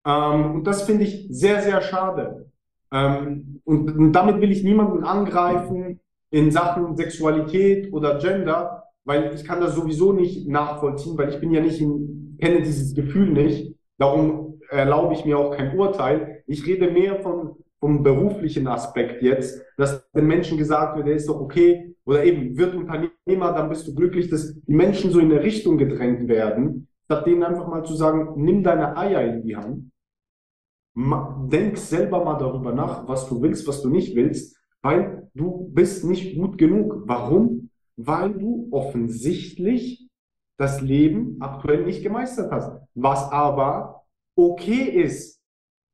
Ähm, 0.05 0.57
und 0.57 0.65
das 0.65 0.83
finde 0.83 1.05
ich 1.05 1.27
sehr, 1.31 1.63
sehr 1.63 1.81
schade. 1.81 2.51
Ähm, 2.93 3.61
und, 3.65 3.91
und 3.91 4.13
damit 4.13 4.41
will 4.41 4.53
ich 4.53 4.63
niemanden 4.63 5.03
angreifen 5.05 6.01
in 6.31 6.51
Sachen 6.51 6.97
Sexualität 6.97 7.93
oder 7.93 8.19
Gender, 8.19 8.85
weil 9.05 9.33
ich 9.35 9.45
kann 9.45 9.61
das 9.61 9.75
sowieso 9.75 10.13
nicht 10.13 10.49
nachvollziehen, 10.49 11.17
weil 11.17 11.31
ich 11.31 11.41
bin 11.41 11.53
ja 11.53 11.61
nicht 11.61 11.81
in, 11.81 12.37
kenne 12.41 12.63
dieses 12.63 12.95
Gefühl 12.95 13.31
nicht. 13.31 13.77
Darum 13.99 14.61
erlaube 14.69 15.15
ich 15.15 15.25
mir 15.25 15.39
auch 15.39 15.57
kein 15.57 15.79
Urteil. 15.79 16.43
Ich 16.47 16.67
rede 16.67 16.91
mehr 16.91 17.21
von, 17.21 17.57
vom 17.79 18.03
beruflichen 18.03 18.67
Aspekt 18.67 19.23
jetzt, 19.23 19.63
dass 19.77 20.11
den 20.13 20.27
Menschen 20.27 20.59
gesagt 20.59 20.97
wird, 20.97 21.07
der 21.07 21.15
ist 21.15 21.29
doch 21.29 21.41
okay, 21.41 21.95
oder 22.05 22.25
eben 22.25 22.57
wird 22.57 22.75
Unternehmer, 22.75 23.53
dann 23.53 23.69
bist 23.69 23.87
du 23.87 23.95
glücklich, 23.95 24.29
dass 24.29 24.55
die 24.61 24.75
Menschen 24.75 25.11
so 25.11 25.19
in 25.19 25.31
eine 25.31 25.43
Richtung 25.43 25.77
gedrängt 25.77 26.29
werden, 26.29 26.89
statt 27.05 27.27
denen 27.27 27.43
einfach 27.43 27.69
mal 27.69 27.85
zu 27.85 27.95
sagen, 27.95 28.33
nimm 28.37 28.63
deine 28.63 28.97
Eier 28.97 29.23
in 29.23 29.43
die 29.43 29.57
Hand, 29.57 29.91
denk 31.53 31.77
selber 31.77 32.25
mal 32.25 32.39
darüber 32.39 32.73
nach, 32.73 33.07
was 33.07 33.29
du 33.29 33.43
willst, 33.43 33.67
was 33.69 33.83
du 33.83 33.91
nicht 33.91 34.15
willst, 34.17 34.57
weil 34.83 35.29
du 35.35 35.69
bist 35.73 36.05
nicht 36.05 36.37
gut 36.37 36.59
genug. 36.59 37.03
Warum? 37.07 37.71
Weil 37.97 38.35
du 38.35 38.69
offensichtlich 38.71 40.09
das 40.59 40.81
Leben 40.81 41.37
aktuell 41.41 41.85
nicht 41.85 42.03
gemeistert 42.03 42.51
hast. 42.51 42.81
Was 42.95 43.31
aber 43.31 44.05
okay 44.37 44.85
ist. 44.85 45.41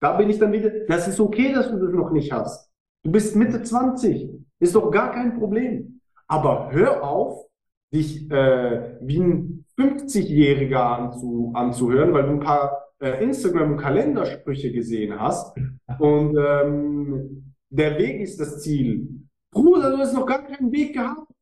Da 0.01 0.17
bin 0.17 0.31
ich 0.31 0.39
dann 0.39 0.53
wieder, 0.53 0.71
das 0.87 1.07
ist 1.09 1.21
okay, 1.21 1.53
dass 1.53 1.71
du 1.71 1.79
das 1.79 1.93
noch 1.95 2.11
nicht 2.11 2.33
hast. 2.33 2.71
Du 3.05 3.11
bist 3.11 3.37
Mitte 3.37 3.63
20. 3.63 4.31
Ist 4.61 4.75
doch 4.75 4.91
gar 4.91 5.13
kein 5.13 5.39
Problem. 5.39 6.01
Aber 6.27 6.71
hör 6.73 7.03
auf, 7.03 7.47
dich 7.93 8.31
äh, 8.31 8.97
wie 9.01 9.21
ein 9.21 9.65
50-Jähriger 9.79 10.81
anzu, 10.81 11.53
anzuhören, 11.55 12.13
weil 12.13 12.25
du 12.25 12.31
ein 12.31 12.41
paar 12.41 12.89
äh, 13.01 13.23
Instagram- 13.23 13.73
und 13.73 13.79
Kalendersprüche 13.79 14.73
gesehen 14.73 15.19
hast. 15.19 15.57
Und 15.99 16.37
ähm, 16.39 17.52
der 17.73 17.99
Weg 17.99 18.21
ist 18.21 18.39
das 18.39 18.61
Ziel. 18.61 19.09
Bruder, 19.51 19.91
du 19.91 19.99
hast 19.99 20.15
noch 20.15 20.27
gar 20.27 20.43
keinen 20.43 20.71
Weg 20.71 20.93
gehabt. 20.93 21.33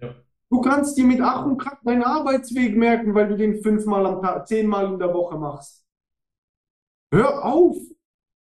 Ja. 0.00 0.14
Du 0.50 0.60
kannst 0.60 0.96
dir 0.96 1.04
mit 1.04 1.20
Ach 1.20 1.46
und 1.46 1.58
Krach 1.58 1.80
deinen 1.82 2.02
Arbeitsweg 2.02 2.76
merken, 2.76 3.14
weil 3.14 3.28
du 3.28 3.36
den 3.36 3.62
fünfmal 3.62 4.06
am 4.06 4.20
Tag, 4.22 4.46
zehnmal 4.46 4.92
in 4.92 4.98
der 4.98 5.12
Woche 5.12 5.38
machst. 5.38 5.84
Hör 7.12 7.44
auf! 7.44 7.76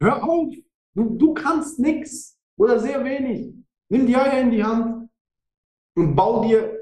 Hör 0.01 0.23
auf! 0.23 0.55
Du, 0.95 1.17
du 1.17 1.35
kannst 1.35 1.79
nichts 1.79 2.39
oder 2.57 2.79
sehr 2.79 3.05
wenig. 3.05 3.55
Nimm 3.89 4.07
die 4.07 4.17
Eier 4.17 4.41
in 4.41 4.51
die 4.51 4.63
Hand, 4.63 5.11
und 5.95 6.15
bau 6.15 6.45
dir 6.45 6.79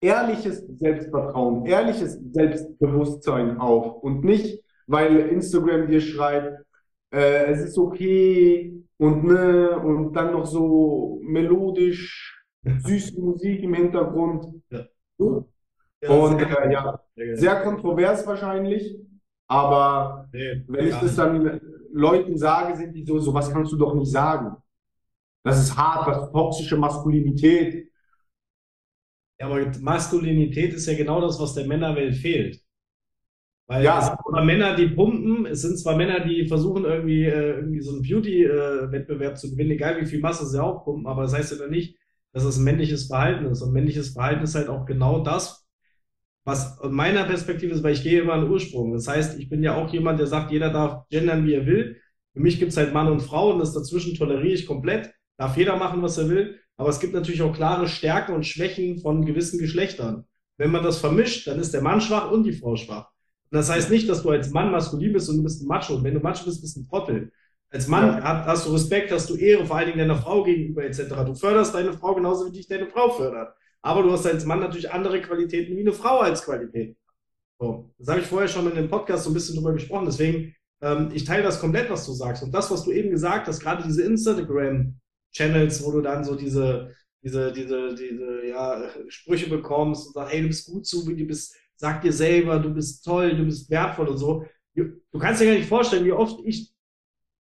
ehrliches 0.00 0.64
Selbstvertrauen, 0.78 1.64
ehrliches 1.66 2.18
Selbstbewusstsein 2.32 3.58
auf 3.58 4.02
und 4.02 4.24
nicht, 4.24 4.62
weil 4.86 5.16
Instagram 5.16 5.86
dir 5.86 6.00
schreibt, 6.00 6.62
äh, 7.10 7.46
es 7.46 7.60
ist 7.60 7.78
okay 7.78 8.83
und 8.98 9.24
ne 9.24 9.78
und 9.78 10.12
dann 10.12 10.32
noch 10.32 10.46
so 10.46 11.20
melodisch 11.22 12.44
süße 12.62 13.20
Musik 13.20 13.62
im 13.62 13.74
Hintergrund. 13.74 14.62
Ja. 14.70 14.86
und 15.18 16.40
äh, 16.40 16.72
ja, 16.72 17.00
sehr 17.34 17.62
kontrovers 17.62 18.26
wahrscheinlich, 18.26 18.98
aber 19.46 20.28
nee, 20.32 20.64
wenn 20.68 20.88
ich 20.88 20.94
das 20.96 21.16
dann 21.16 21.60
Leuten 21.92 22.36
sage, 22.36 22.76
sind 22.76 22.92
die 22.94 23.04
so, 23.04 23.18
so 23.18 23.32
was 23.32 23.50
kannst 23.50 23.72
du 23.72 23.76
doch 23.76 23.94
nicht 23.94 24.10
sagen. 24.10 24.56
Das 25.44 25.58
ist 25.60 25.76
hart, 25.76 26.08
das 26.08 26.24
ist 26.24 26.32
toxische 26.32 26.76
Maskulinität. 26.76 27.90
Ja, 29.38 29.46
aber 29.46 29.70
Maskulinität 29.80 30.72
ist 30.74 30.86
ja 30.86 30.96
genau 30.96 31.20
das, 31.20 31.38
was 31.38 31.54
der 31.54 31.66
Männerwelt 31.66 32.16
fehlt. 32.16 32.63
Weil 33.66 33.84
ja. 33.84 33.98
es 33.98 34.06
sind 34.06 34.18
zwar 34.28 34.44
Männer, 34.44 34.76
die 34.76 34.88
pumpen, 34.88 35.46
es 35.46 35.62
sind 35.62 35.78
zwar 35.78 35.96
Männer, 35.96 36.20
die 36.20 36.46
versuchen 36.46 36.84
irgendwie, 36.84 37.24
äh, 37.24 37.56
irgendwie 37.56 37.80
so 37.80 37.92
einen 37.92 38.02
Beauty-Wettbewerb 38.02 39.38
zu 39.38 39.50
gewinnen, 39.50 39.70
egal 39.70 40.00
wie 40.00 40.06
viel 40.06 40.20
Masse 40.20 40.46
sie 40.46 40.62
auch 40.62 40.84
pumpen, 40.84 41.06
aber 41.06 41.22
das 41.22 41.34
heißt 41.34 41.52
ja 41.52 41.58
dann 41.58 41.70
nicht, 41.70 41.96
dass 42.32 42.44
es 42.44 42.58
ein 42.58 42.64
männliches 42.64 43.06
Verhalten 43.06 43.46
ist. 43.46 43.62
Und 43.62 43.72
männliches 43.72 44.10
Verhalten 44.10 44.44
ist 44.44 44.54
halt 44.54 44.68
auch 44.68 44.84
genau 44.84 45.22
das, 45.22 45.66
was 46.44 46.78
aus 46.78 46.90
meiner 46.90 47.24
Perspektive 47.24 47.72
ist, 47.72 47.82
weil 47.82 47.94
ich 47.94 48.02
gehe 48.02 48.20
immer 48.20 48.34
an 48.34 48.42
den 48.42 48.50
Ursprung. 48.50 48.92
Das 48.92 49.08
heißt, 49.08 49.38
ich 49.38 49.48
bin 49.48 49.62
ja 49.62 49.76
auch 49.76 49.90
jemand, 49.92 50.20
der 50.20 50.26
sagt, 50.26 50.52
jeder 50.52 50.70
darf 50.70 51.08
gendern, 51.08 51.46
wie 51.46 51.54
er 51.54 51.66
will. 51.66 51.96
Für 52.34 52.40
mich 52.40 52.58
gibt's 52.58 52.76
halt 52.76 52.92
Mann 52.92 53.10
und 53.10 53.20
Frau 53.20 53.52
und 53.52 53.60
das 53.60 53.72
dazwischen 53.72 54.14
toleriere 54.14 54.52
ich 54.52 54.66
komplett. 54.66 55.12
Darf 55.38 55.56
jeder 55.56 55.76
machen, 55.76 56.02
was 56.02 56.18
er 56.18 56.28
will. 56.28 56.58
Aber 56.76 56.90
es 56.90 57.00
gibt 57.00 57.14
natürlich 57.14 57.40
auch 57.40 57.54
klare 57.54 57.88
Stärken 57.88 58.34
und 58.34 58.44
Schwächen 58.44 58.98
von 58.98 59.24
gewissen 59.24 59.58
Geschlechtern. 59.58 60.24
Wenn 60.58 60.70
man 60.70 60.82
das 60.82 60.98
vermischt, 60.98 61.46
dann 61.46 61.58
ist 61.60 61.72
der 61.72 61.82
Mann 61.82 62.00
schwach 62.00 62.30
und 62.30 62.44
die 62.44 62.52
Frau 62.52 62.76
schwach. 62.76 63.13
Das 63.54 63.70
heißt 63.70 63.88
nicht, 63.88 64.08
dass 64.08 64.22
du 64.22 64.30
als 64.30 64.50
Mann 64.50 64.72
maskulin 64.72 65.12
bist 65.12 65.30
und 65.30 65.36
du 65.36 65.44
bist 65.44 65.62
ein 65.62 65.68
Macho. 65.68 65.94
Und 65.94 66.02
wenn 66.02 66.14
du 66.14 66.20
Macho 66.20 66.44
bist, 66.44 66.60
bist 66.60 66.76
du 66.76 66.80
ein 66.80 66.88
Trottel. 66.88 67.30
Als 67.70 67.86
Mann 67.86 68.18
ja. 68.18 68.46
hast 68.46 68.66
du 68.66 68.72
Respekt, 68.72 69.12
hast 69.12 69.30
du 69.30 69.36
Ehre, 69.36 69.64
vor 69.64 69.76
allen 69.76 69.86
Dingen 69.86 69.98
deiner 69.98 70.16
Frau 70.16 70.42
gegenüber 70.42 70.84
etc. 70.84 71.02
Du 71.24 71.34
förderst 71.34 71.72
deine 71.72 71.92
Frau 71.92 72.14
genauso, 72.14 72.46
wie 72.46 72.52
dich 72.52 72.66
deine 72.66 72.88
Frau 72.88 73.10
fördert. 73.10 73.54
Aber 73.80 74.02
du 74.02 74.10
hast 74.10 74.26
als 74.26 74.44
Mann 74.44 74.58
natürlich 74.58 74.90
andere 74.90 75.20
Qualitäten 75.22 75.76
wie 75.76 75.82
eine 75.82 75.92
Frau 75.92 76.18
als 76.18 76.44
Qualität. 76.44 76.96
So, 77.60 77.92
das 77.98 78.08
habe 78.08 78.20
ich 78.20 78.26
vorher 78.26 78.48
schon 78.48 78.68
in 78.68 78.74
dem 78.74 78.88
Podcast 78.88 79.22
so 79.22 79.30
ein 79.30 79.34
bisschen 79.34 79.54
drüber 79.54 79.72
gesprochen. 79.72 80.06
Deswegen, 80.06 80.54
ähm, 80.82 81.10
ich 81.12 81.24
teile 81.24 81.44
das 81.44 81.60
komplett, 81.60 81.90
was 81.90 82.06
du 82.06 82.12
sagst. 82.12 82.42
Und 82.42 82.52
das, 82.52 82.70
was 82.72 82.82
du 82.82 82.90
eben 82.90 83.10
gesagt 83.10 83.46
hast, 83.46 83.60
gerade 83.60 83.84
diese 83.84 84.02
Instagram, 84.02 84.98
Channels, 85.32 85.84
wo 85.84 85.92
du 85.92 86.00
dann 86.00 86.24
so 86.24 86.34
diese, 86.34 86.94
diese, 87.22 87.52
diese, 87.52 87.94
diese, 87.94 88.46
ja, 88.46 88.90
Sprüche 89.08 89.48
bekommst 89.48 90.08
und 90.08 90.14
sagst, 90.14 90.32
hey, 90.32 90.42
du 90.42 90.48
bist 90.48 90.66
gut 90.66 90.86
zu, 90.86 91.04
du 91.04 91.24
bist, 91.24 91.56
sag 91.76 92.02
dir 92.02 92.12
selber, 92.12 92.58
du 92.58 92.72
bist 92.72 93.04
toll, 93.04 93.36
du 93.36 93.44
bist 93.44 93.70
wertvoll 93.70 94.08
und 94.08 94.18
so. 94.18 94.44
Du 94.74 95.18
kannst 95.18 95.40
dir 95.40 95.46
gar 95.46 95.54
nicht 95.54 95.68
vorstellen, 95.68 96.04
wie 96.04 96.12
oft 96.12 96.40
ich 96.44 96.72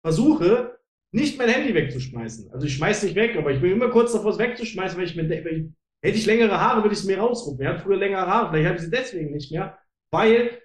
versuche, 0.02 0.78
nicht 1.12 1.38
mein 1.38 1.50
Handy 1.50 1.74
wegzuschmeißen. 1.74 2.52
Also 2.52 2.66
ich 2.66 2.76
schmeiß 2.76 3.04
nicht 3.04 3.16
weg, 3.16 3.36
aber 3.38 3.52
ich 3.52 3.62
bin 3.62 3.72
immer 3.72 3.90
kurz 3.90 4.14
davor, 4.14 4.32
es 4.32 4.38
wegzuschmeißen, 4.38 4.98
weil 4.98 5.06
ich 5.06 5.16
mir 5.16 5.28
denke, 5.28 5.72
hätte 6.02 6.18
ich 6.18 6.26
längere 6.26 6.60
Haare, 6.60 6.84
würde 6.84 6.94
ich 6.94 7.00
es 7.00 7.06
mir 7.06 7.20
rausrufen. 7.20 7.66
Er 7.66 7.74
hat 7.74 7.82
früher 7.82 7.98
längere 7.98 8.28
Haare, 8.28 8.50
vielleicht 8.50 8.68
habe 8.68 8.78
ich 8.78 8.84
sie 8.84 8.92
deswegen 8.92 9.32
nicht 9.32 9.52
mehr, 9.52 9.78
weil 10.12 10.62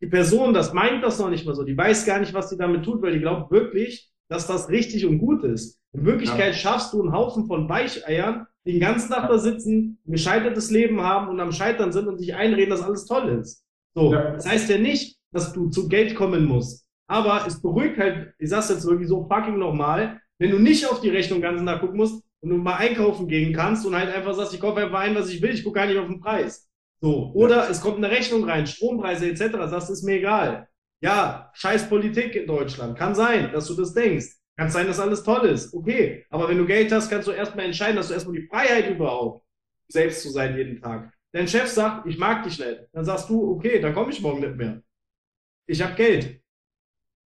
die 0.00 0.06
Person, 0.06 0.54
das 0.54 0.72
meint 0.72 1.04
das 1.04 1.18
noch 1.18 1.28
nicht 1.28 1.44
mal 1.44 1.54
so, 1.54 1.64
die 1.64 1.76
weiß 1.76 2.06
gar 2.06 2.20
nicht, 2.20 2.32
was 2.32 2.50
sie 2.50 2.56
damit 2.56 2.84
tut, 2.84 3.02
weil 3.02 3.12
die 3.12 3.20
glaubt 3.20 3.50
wirklich, 3.50 4.09
dass 4.30 4.46
das 4.46 4.70
richtig 4.70 5.04
und 5.04 5.18
gut 5.18 5.44
ist. 5.44 5.78
In 5.92 6.06
Wirklichkeit 6.06 6.52
ja. 6.52 6.54
schaffst 6.54 6.92
du 6.92 7.02
einen 7.02 7.12
Haufen 7.12 7.46
von 7.46 7.68
Weicheiern, 7.68 8.46
die 8.64 8.72
den 8.72 8.80
ganzen 8.80 9.10
Tag 9.10 9.28
da 9.28 9.38
sitzen, 9.38 9.98
ein 10.06 10.12
gescheitertes 10.12 10.70
Leben 10.70 11.00
haben 11.00 11.28
und 11.28 11.40
am 11.40 11.52
Scheitern 11.52 11.92
sind 11.92 12.06
und 12.06 12.18
sich 12.18 12.34
einreden, 12.34 12.70
dass 12.70 12.82
alles 12.82 13.06
toll 13.06 13.28
ist. 13.40 13.64
So, 13.94 14.12
ja. 14.12 14.32
das 14.32 14.48
heißt 14.48 14.70
ja 14.70 14.78
nicht, 14.78 15.18
dass 15.32 15.52
du 15.52 15.68
zu 15.68 15.88
Geld 15.88 16.14
kommen 16.14 16.44
musst. 16.44 16.86
Aber 17.08 17.44
es 17.46 17.60
beruhigt 17.60 17.98
halt, 17.98 18.32
ich 18.38 18.50
sag's 18.50 18.68
jetzt 18.68 18.86
wirklich 18.86 19.08
so 19.08 19.26
fucking 19.26 19.58
nochmal, 19.58 20.20
wenn 20.38 20.52
du 20.52 20.60
nicht 20.60 20.88
auf 20.88 21.00
die 21.00 21.10
Rechnung 21.10 21.40
den 21.40 21.50
ganzen 21.50 21.66
Tag 21.66 21.80
gucken 21.80 21.96
musst 21.96 22.22
und 22.40 22.50
du 22.50 22.56
mal 22.56 22.76
einkaufen 22.76 23.26
gehen 23.26 23.52
kannst 23.52 23.84
und 23.84 23.96
halt 23.96 24.14
einfach 24.14 24.34
sagst, 24.34 24.54
ich 24.54 24.60
kaufe 24.60 24.80
einfach 24.80 25.00
ein, 25.00 25.16
was 25.16 25.28
ich 25.28 25.42
will, 25.42 25.50
ich 25.50 25.64
gucke 25.64 25.80
gar 25.80 25.86
nicht 25.86 25.98
auf 25.98 26.06
den 26.06 26.20
Preis. 26.20 26.68
So, 27.00 27.32
oder 27.34 27.68
es 27.68 27.80
kommt 27.80 27.96
eine 27.96 28.10
Rechnung 28.10 28.44
rein, 28.44 28.66
Strompreise 28.66 29.28
etc., 29.28 29.56
sagst, 29.68 29.90
ist 29.90 30.04
mir 30.04 30.18
egal. 30.18 30.68
Ja, 31.00 31.50
scheiß 31.54 31.88
Politik 31.88 32.34
in 32.34 32.46
Deutschland. 32.46 32.98
Kann 32.98 33.14
sein, 33.14 33.52
dass 33.52 33.66
du 33.66 33.74
das 33.74 33.94
denkst. 33.94 34.36
Kann 34.56 34.70
sein, 34.70 34.86
dass 34.86 35.00
alles 35.00 35.22
toll 35.22 35.48
ist. 35.48 35.72
Okay. 35.72 36.26
Aber 36.28 36.48
wenn 36.48 36.58
du 36.58 36.66
Geld 36.66 36.92
hast, 36.92 37.08
kannst 37.08 37.28
du 37.28 37.32
erstmal 37.32 37.64
entscheiden, 37.64 37.96
dass 37.96 38.08
du 38.08 38.14
erstmal 38.14 38.36
die 38.36 38.46
Freiheit 38.46 38.90
überhaupt, 38.90 39.44
selbst 39.88 40.22
zu 40.22 40.30
sein 40.30 40.56
jeden 40.56 40.80
Tag. 40.80 41.12
Dein 41.32 41.48
Chef 41.48 41.68
sagt, 41.68 42.06
ich 42.06 42.18
mag 42.18 42.42
dich 42.44 42.58
nicht. 42.58 42.88
Dann 42.92 43.04
sagst 43.04 43.30
du, 43.30 43.52
okay, 43.52 43.80
dann 43.80 43.94
komme 43.94 44.10
ich 44.10 44.20
morgen 44.20 44.40
nicht 44.40 44.56
mehr. 44.56 44.82
Ich 45.66 45.80
habe 45.80 45.94
Geld. 45.94 46.42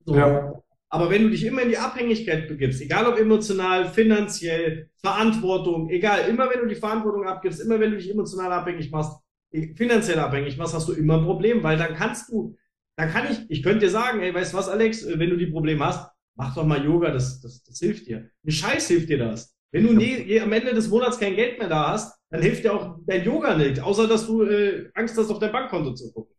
So. 0.04 0.14
Ja. 0.16 0.52
Aber 0.90 1.08
wenn 1.08 1.22
du 1.22 1.30
dich 1.30 1.44
immer 1.46 1.62
in 1.62 1.70
die 1.70 1.78
Abhängigkeit 1.78 2.48
begibst, 2.48 2.82
egal 2.82 3.06
ob 3.06 3.18
emotional, 3.18 3.88
finanziell, 3.88 4.90
Verantwortung, 5.00 5.88
egal, 5.88 6.28
immer 6.28 6.50
wenn 6.50 6.60
du 6.60 6.66
die 6.66 6.74
Verantwortung 6.74 7.26
abgibst, 7.26 7.62
immer 7.62 7.80
wenn 7.80 7.92
du 7.92 7.96
dich 7.96 8.10
emotional 8.10 8.52
abhängig 8.52 8.90
machst, 8.90 9.18
finanziell 9.74 10.18
abhängig 10.18 10.58
machst, 10.58 10.74
hast 10.74 10.88
du 10.88 10.92
immer 10.92 11.16
ein 11.16 11.24
Problem, 11.24 11.62
weil 11.62 11.78
dann 11.78 11.94
kannst 11.94 12.30
du, 12.30 12.58
dann 12.96 13.10
kann 13.10 13.30
ich, 13.30 13.50
ich 13.50 13.62
könnte 13.62 13.80
dir 13.80 13.90
sagen, 13.90 14.20
ey, 14.20 14.34
weißt 14.34 14.52
du 14.52 14.56
was, 14.56 14.68
Alex, 14.68 15.06
wenn 15.06 15.30
du 15.30 15.36
die 15.36 15.46
Probleme 15.46 15.84
hast, 15.84 16.10
mach 16.34 16.54
doch 16.54 16.64
mal 16.64 16.84
Yoga, 16.84 17.10
das, 17.10 17.40
das, 17.40 17.62
das 17.62 17.78
hilft 17.78 18.06
dir. 18.06 18.30
Ein 18.44 18.50
Scheiß 18.50 18.88
hilft 18.88 19.08
dir 19.08 19.18
das. 19.18 19.54
Wenn 19.70 19.86
du 19.86 19.94
nie, 19.94 20.38
am 20.40 20.52
Ende 20.52 20.74
des 20.74 20.88
Monats 20.88 21.18
kein 21.18 21.34
Geld 21.34 21.58
mehr 21.58 21.68
da 21.68 21.92
hast, 21.92 22.14
dann 22.30 22.42
hilft 22.42 22.64
dir 22.64 22.74
auch 22.74 22.98
dein 23.06 23.24
Yoga 23.24 23.56
nicht, 23.56 23.80
außer 23.80 24.06
dass 24.06 24.26
du 24.26 24.42
äh, 24.42 24.90
Angst 24.94 25.16
hast, 25.16 25.30
auf 25.30 25.38
dein 25.38 25.52
Bankkonto 25.52 25.94
zu 25.94 26.12
gucken. 26.12 26.34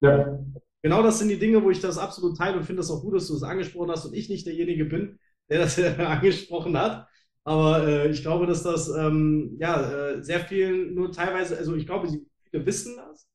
Ja. 0.00 0.38
Genau 0.82 1.02
das 1.02 1.18
sind 1.18 1.28
die 1.28 1.38
Dinge, 1.38 1.62
wo 1.62 1.70
ich 1.70 1.80
das 1.80 1.98
absolut 1.98 2.36
teile 2.38 2.56
und 2.56 2.64
finde 2.64 2.80
das 2.80 2.90
auch 2.90 3.02
gut, 3.02 3.14
dass 3.16 3.26
du 3.26 3.34
es 3.34 3.40
das 3.40 3.50
angesprochen 3.50 3.90
hast 3.90 4.06
und 4.06 4.14
ich 4.14 4.28
nicht 4.30 4.46
derjenige 4.46 4.84
bin, 4.86 5.18
der 5.50 5.58
das 5.58 5.78
angesprochen 5.98 6.78
hat. 6.78 7.06
Aber 7.44 7.86
äh, 7.86 8.10
ich 8.10 8.22
glaube, 8.22 8.46
dass 8.46 8.62
das 8.62 8.88
ähm, 8.88 9.56
ja 9.60 9.90
äh, 9.90 10.22
sehr 10.22 10.40
viel 10.40 10.92
nur 10.92 11.12
teilweise, 11.12 11.58
also 11.58 11.74
ich 11.74 11.86
glaube, 11.86 12.08
viele 12.08 12.66
wissen 12.66 12.96
das, 12.96 13.27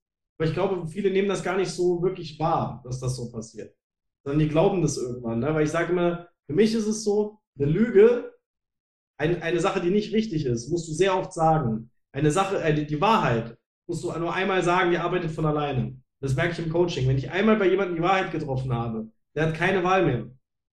aber 0.43 0.49
ich 0.49 0.53
glaube, 0.53 0.87
viele 0.87 1.11
nehmen 1.11 1.29
das 1.29 1.43
gar 1.43 1.57
nicht 1.57 1.71
so 1.71 2.03
wirklich 2.03 2.37
wahr, 2.39 2.81
dass 2.83 2.99
das 2.99 3.15
so 3.15 3.31
passiert 3.31 3.73
sondern 4.23 4.39
die 4.39 4.49
glauben 4.49 4.81
das 4.81 4.97
irgendwann. 4.97 5.39
Ne? 5.39 5.53
Weil 5.53 5.65
ich 5.65 5.71
sage 5.71 5.91
immer, 5.91 6.27
für 6.47 6.53
mich 6.53 6.73
ist 6.73 6.87
es 6.87 7.03
so, 7.03 7.39
eine 7.59 7.69
Lüge, 7.69 8.33
ein, 9.17 9.41
eine 9.41 9.59
Sache, 9.59 9.79
die 9.81 9.91
nicht 9.91 10.13
richtig 10.13 10.45
ist, 10.45 10.69
musst 10.69 10.87
du 10.87 10.93
sehr 10.93 11.17
oft 11.17 11.33
sagen. 11.33 11.91
Eine 12.11 12.31
Sache, 12.31 12.61
äh, 12.61 12.85
die 12.85 13.01
Wahrheit 13.01 13.57
musst 13.87 14.03
du 14.03 14.11
nur 14.17 14.33
einmal 14.33 14.63
sagen, 14.63 14.91
die 14.91 14.97
arbeitet 14.97 15.31
von 15.31 15.45
alleine. 15.45 15.97
Das 16.19 16.35
merke 16.35 16.53
ich 16.53 16.65
im 16.65 16.71
Coaching. 16.71 17.07
Wenn 17.07 17.17
ich 17.17 17.31
einmal 17.31 17.57
bei 17.57 17.69
jemandem 17.69 17.97
die 17.97 18.01
Wahrheit 18.01 18.31
getroffen 18.31 18.73
habe, 18.73 19.09
der 19.35 19.47
hat 19.47 19.55
keine 19.55 19.83
Wahl 19.83 20.05
mehr. 20.05 20.29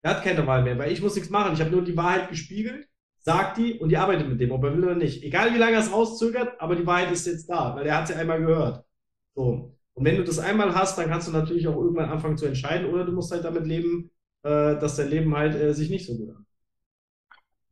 Der 0.03 0.17
hat 0.17 0.25
keine 0.25 0.47
Wahl 0.47 0.63
mehr, 0.63 0.79
weil 0.79 0.93
ich 0.93 1.03
muss 1.03 1.15
nichts 1.15 1.31
machen. 1.31 1.55
Ich 1.55 1.61
habe 1.61 1.71
nur 1.71 1.83
die 1.83 1.97
Wahrheit 1.97 2.29
gespiegelt, 2.29 2.89
sagt 3.19 3.59
die 3.59 3.79
und 3.79 3.91
die 3.91 3.97
arbeitet 3.97 4.29
mit 4.29 4.41
dem, 4.41 4.53
ob 4.53 4.65
er 4.65 4.75
will 4.75 4.85
oder 4.85 4.95
nicht. 4.95 5.23
Egal 5.23 5.55
wie 5.55 5.59
lange 5.59 5.75
er 5.75 5.81
es 5.81 5.93
rauszögert, 5.93 6.61
aber 6.61 6.77
die 6.77 6.87
Wahrheit 6.87 7.11
ist 7.13 7.27
jetzt 7.27 7.49
da, 7.49 7.75
weil 7.77 7.87
er 7.87 7.99
hat 7.99 8.09
sie 8.09 8.15
einmal 8.15 8.41
gehört. 8.41 8.85
So. 9.35 9.75
Und 9.95 10.05
wenn 10.05 10.17
du 10.17 10.25
das 10.25 10.39
einmal 10.39 10.75
hast, 10.75 10.99
dann 10.99 11.09
kannst 11.09 11.29
du 11.29 11.33
natürlich 11.33 11.69
auch 11.69 11.77
irgendwann 11.77 12.11
anfangen 12.11 12.37
zu 12.37 12.47
entscheiden 12.47 12.93
oder 12.93 13.05
du 13.05 13.13
musst 13.13 13.33
halt 13.33 13.45
damit 13.45 13.67
leben, 13.67 14.11
äh, 14.43 14.77
dass 14.79 14.97
dein 14.97 15.09
Leben 15.09 15.37
halt 15.37 15.55
äh, 15.55 15.73
sich 15.73 15.91
nicht 15.91 16.07
so 16.07 16.17
gut 16.17 16.31
anfühlt. 16.31 16.45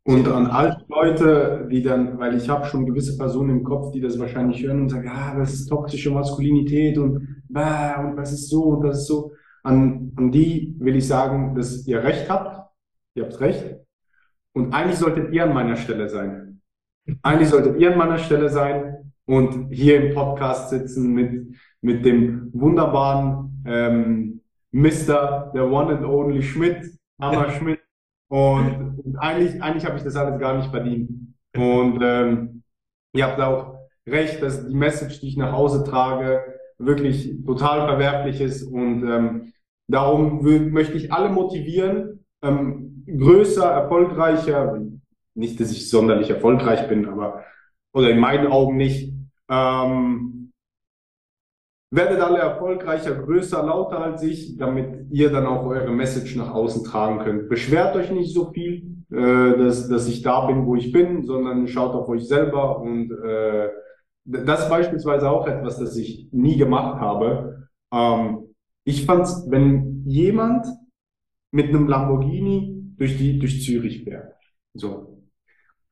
Und 0.04 0.26
an 0.28 0.46
alte 0.48 0.84
Leute, 0.88 1.68
die 1.70 1.80
dann, 1.80 2.18
weil 2.18 2.36
ich 2.36 2.48
habe 2.48 2.66
schon 2.66 2.86
gewisse 2.86 3.16
Personen 3.16 3.50
im 3.50 3.64
Kopf, 3.64 3.92
die 3.92 4.00
das 4.00 4.18
wahrscheinlich 4.18 4.62
hören 4.62 4.82
und 4.82 4.88
sagen, 4.88 5.06
ja, 5.06 5.36
das 5.36 5.54
ist 5.54 5.68
toxische 5.68 6.10
Maskulinität 6.10 6.98
und, 6.98 7.42
bah, 7.48 8.00
und 8.00 8.16
das 8.16 8.32
ist 8.32 8.48
so 8.48 8.64
und 8.64 8.82
das 8.82 8.98
ist 8.98 9.06
so. 9.06 9.32
An, 9.62 10.12
an 10.16 10.32
die 10.32 10.74
will 10.80 10.96
ich 10.96 11.06
sagen, 11.06 11.54
dass 11.54 11.86
ihr 11.86 12.02
recht 12.02 12.28
habt. 12.28 12.68
Ihr 13.14 13.24
habt 13.24 13.38
recht. 13.40 13.76
Und 14.54 14.72
eigentlich 14.72 14.98
solltet 14.98 15.32
ihr 15.32 15.44
an 15.44 15.54
meiner 15.54 15.76
Stelle 15.76 16.08
sein. 16.08 16.60
Eigentlich 17.22 17.48
solltet 17.48 17.80
ihr 17.80 17.92
an 17.92 17.98
meiner 17.98 18.18
Stelle 18.18 18.48
sein 18.48 18.91
und 19.26 19.72
hier 19.72 20.02
im 20.02 20.14
Podcast 20.14 20.70
sitzen 20.70 21.12
mit, 21.12 21.54
mit 21.80 22.04
dem 22.04 22.50
wunderbaren 22.52 23.62
ähm, 23.66 24.40
Mr. 24.72 25.52
der 25.54 25.70
One 25.70 25.96
and 25.96 26.04
Only 26.04 26.42
Schmidt, 26.42 26.98
Hammer 27.20 27.50
Schmidt, 27.58 27.80
und, 28.32 28.98
und 29.04 29.16
eigentlich, 29.18 29.62
eigentlich 29.62 29.84
habe 29.84 29.98
ich 29.98 30.04
das 30.04 30.16
alles 30.16 30.40
gar 30.40 30.56
nicht 30.56 30.70
verdient. 30.70 31.10
Und 31.54 32.00
ähm, 32.00 32.62
ihr 33.12 33.26
habt 33.26 33.38
auch 33.38 33.74
recht, 34.06 34.42
dass 34.42 34.66
die 34.66 34.74
Message, 34.74 35.20
die 35.20 35.28
ich 35.28 35.36
nach 35.36 35.52
Hause 35.52 35.84
trage, 35.84 36.42
wirklich 36.78 37.44
total 37.44 37.86
verwerflich 37.86 38.40
ist. 38.40 38.62
Und 38.62 39.06
ähm, 39.06 39.52
darum 39.86 40.42
möchte 40.72 40.94
ich 40.94 41.12
alle 41.12 41.28
motivieren, 41.28 42.24
ähm, 42.42 43.04
größer, 43.06 43.70
erfolgreicher, 43.70 44.80
nicht, 45.34 45.60
dass 45.60 45.70
ich 45.70 45.90
sonderlich 45.90 46.30
erfolgreich 46.30 46.88
bin, 46.88 47.06
aber 47.06 47.44
oder 47.92 48.08
in 48.08 48.18
meinen 48.18 48.46
Augen 48.46 48.78
nicht, 48.78 49.11
ähm, 49.52 50.42
Werdet 51.94 52.22
alle 52.22 52.38
erfolgreicher, 52.38 53.14
größer, 53.14 53.62
lauter 53.62 53.98
als 53.98 54.22
ich, 54.22 54.56
damit 54.56 55.08
ihr 55.10 55.30
dann 55.30 55.44
auch 55.44 55.66
eure 55.66 55.90
Message 55.90 56.36
nach 56.36 56.50
außen 56.50 56.84
tragen 56.84 57.18
könnt. 57.18 57.50
Beschwert 57.50 57.94
euch 57.94 58.10
nicht 58.10 58.32
so 58.32 58.50
viel, 58.50 59.04
äh, 59.10 59.58
dass, 59.58 59.90
dass 59.90 60.08
ich 60.08 60.22
da 60.22 60.46
bin, 60.46 60.64
wo 60.64 60.74
ich 60.74 60.90
bin, 60.90 61.26
sondern 61.26 61.68
schaut 61.68 61.92
auf 61.92 62.08
euch 62.08 62.26
selber. 62.26 62.80
Und 62.80 63.10
äh, 63.10 63.68
das 64.24 64.62
ist 64.62 64.70
beispielsweise 64.70 65.28
auch 65.28 65.46
etwas, 65.46 65.78
das 65.78 65.94
ich 65.98 66.28
nie 66.32 66.56
gemacht 66.56 66.98
habe. 66.98 67.68
Ähm, 67.92 68.54
ich 68.84 69.04
fand's, 69.04 69.44
wenn 69.50 70.02
jemand 70.06 70.66
mit 71.50 71.68
einem 71.68 71.88
Lamborghini 71.88 72.94
durch 72.96 73.18
die 73.18 73.38
durch 73.38 73.62
Zürich 73.62 74.02
fährt, 74.02 74.32
so. 74.72 75.18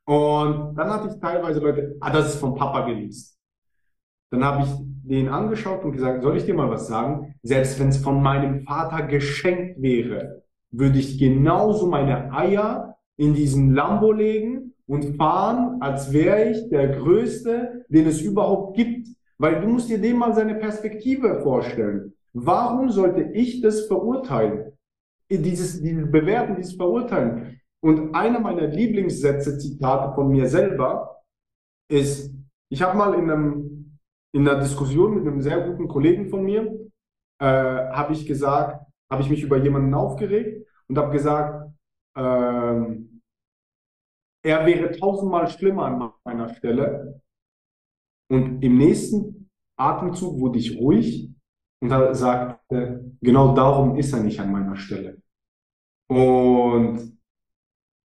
Und 0.07 0.75
dann 0.77 0.91
hatte 0.91 1.09
ich 1.13 1.21
teilweise 1.21 1.61
Leute, 1.61 1.97
ah, 2.01 2.11
das 2.11 2.35
ist 2.35 2.41
vom 2.41 2.55
Papa 2.55 2.87
geleast. 2.87 3.39
Dann 4.31 4.45
habe 4.45 4.64
ich 4.64 4.70
den 5.03 5.28
angeschaut 5.28 5.85
und 5.85 5.93
gesagt, 5.93 6.22
soll 6.22 6.37
ich 6.37 6.45
dir 6.45 6.55
mal 6.55 6.70
was 6.70 6.87
sagen? 6.87 7.35
Selbst 7.43 7.81
wenn 7.81 7.89
es 7.89 7.99
von 7.99 8.22
meinem 8.22 8.64
Vater 8.64 9.07
geschenkt 9.07 9.83
wäre, 9.83 10.43
würde 10.70 10.99
ich 10.99 11.18
genauso 11.18 11.87
meine 11.87 12.33
Eier 12.33 12.97
in 13.16 13.35
diesen 13.35 13.74
Lambo 13.74 14.12
legen 14.12 14.74
und 14.87 15.16
fahren, 15.16 15.78
als 15.81 16.12
wäre 16.12 16.51
ich 16.51 16.68
der 16.70 16.89
Größte, 16.89 17.85
den 17.89 18.07
es 18.07 18.20
überhaupt 18.20 18.76
gibt. 18.76 19.09
Weil 19.39 19.61
du 19.61 19.68
musst 19.68 19.89
dir 19.89 20.01
dem 20.01 20.18
mal 20.18 20.35
seine 20.35 20.55
Perspektive 20.55 21.41
vorstellen. 21.43 22.12
Warum 22.33 22.91
sollte 22.91 23.22
ich 23.33 23.61
das 23.61 23.87
verurteilen? 23.87 24.72
Dieses, 25.31 25.81
dieses 25.81 26.11
Bewerten, 26.11 26.57
dieses 26.57 26.74
Verurteilen. 26.74 27.61
Und 27.81 28.14
einer 28.14 28.41
meiner 28.41 28.66
Lieblingssätze, 28.66 29.59
Zitate 29.59 30.14
von 30.14 30.28
mir 30.28 30.47
selber, 30.47 31.22
ist, 31.89 32.33
ich 32.68 32.83
habe 32.83 32.97
mal 32.97 33.14
in 33.14 33.31
einem 33.31 33.70
in 34.33 34.47
einer 34.49 34.61
Diskussion 34.61 35.16
mit 35.16 35.26
einem 35.26 35.41
sehr 35.41 35.61
guten 35.61 35.89
Kollegen 35.89 36.28
von 36.28 36.45
mir 36.45 36.62
äh, 37.41 37.45
habe 37.45 38.12
ich 38.12 38.26
gesagt, 38.26 38.87
habe 39.11 39.22
ich 39.22 39.31
mich 39.31 39.43
über 39.43 39.57
jemanden 39.57 39.95
aufgeregt 39.95 40.66
und 40.89 40.99
habe 40.99 41.11
gesagt, 41.11 41.72
ähm, 42.16 43.22
er 44.43 44.66
wäre 44.66 44.91
tausendmal 44.93 45.49
schlimmer 45.49 45.85
an 45.87 46.12
meiner 46.24 46.49
Stelle. 46.55 47.20
Und 48.31 48.62
im 48.62 48.78
nächsten 48.78 49.51
Atemzug 49.76 50.39
wurde 50.39 50.59
ich 50.59 50.78
ruhig 50.78 51.31
und 51.83 51.91
sagte, 52.14 53.12
genau 53.20 53.55
darum 53.55 53.97
ist 53.97 54.12
er 54.12 54.22
nicht 54.22 54.39
an 54.41 54.53
meiner 54.53 54.76
Stelle. 54.76 55.20
Und 56.09 57.18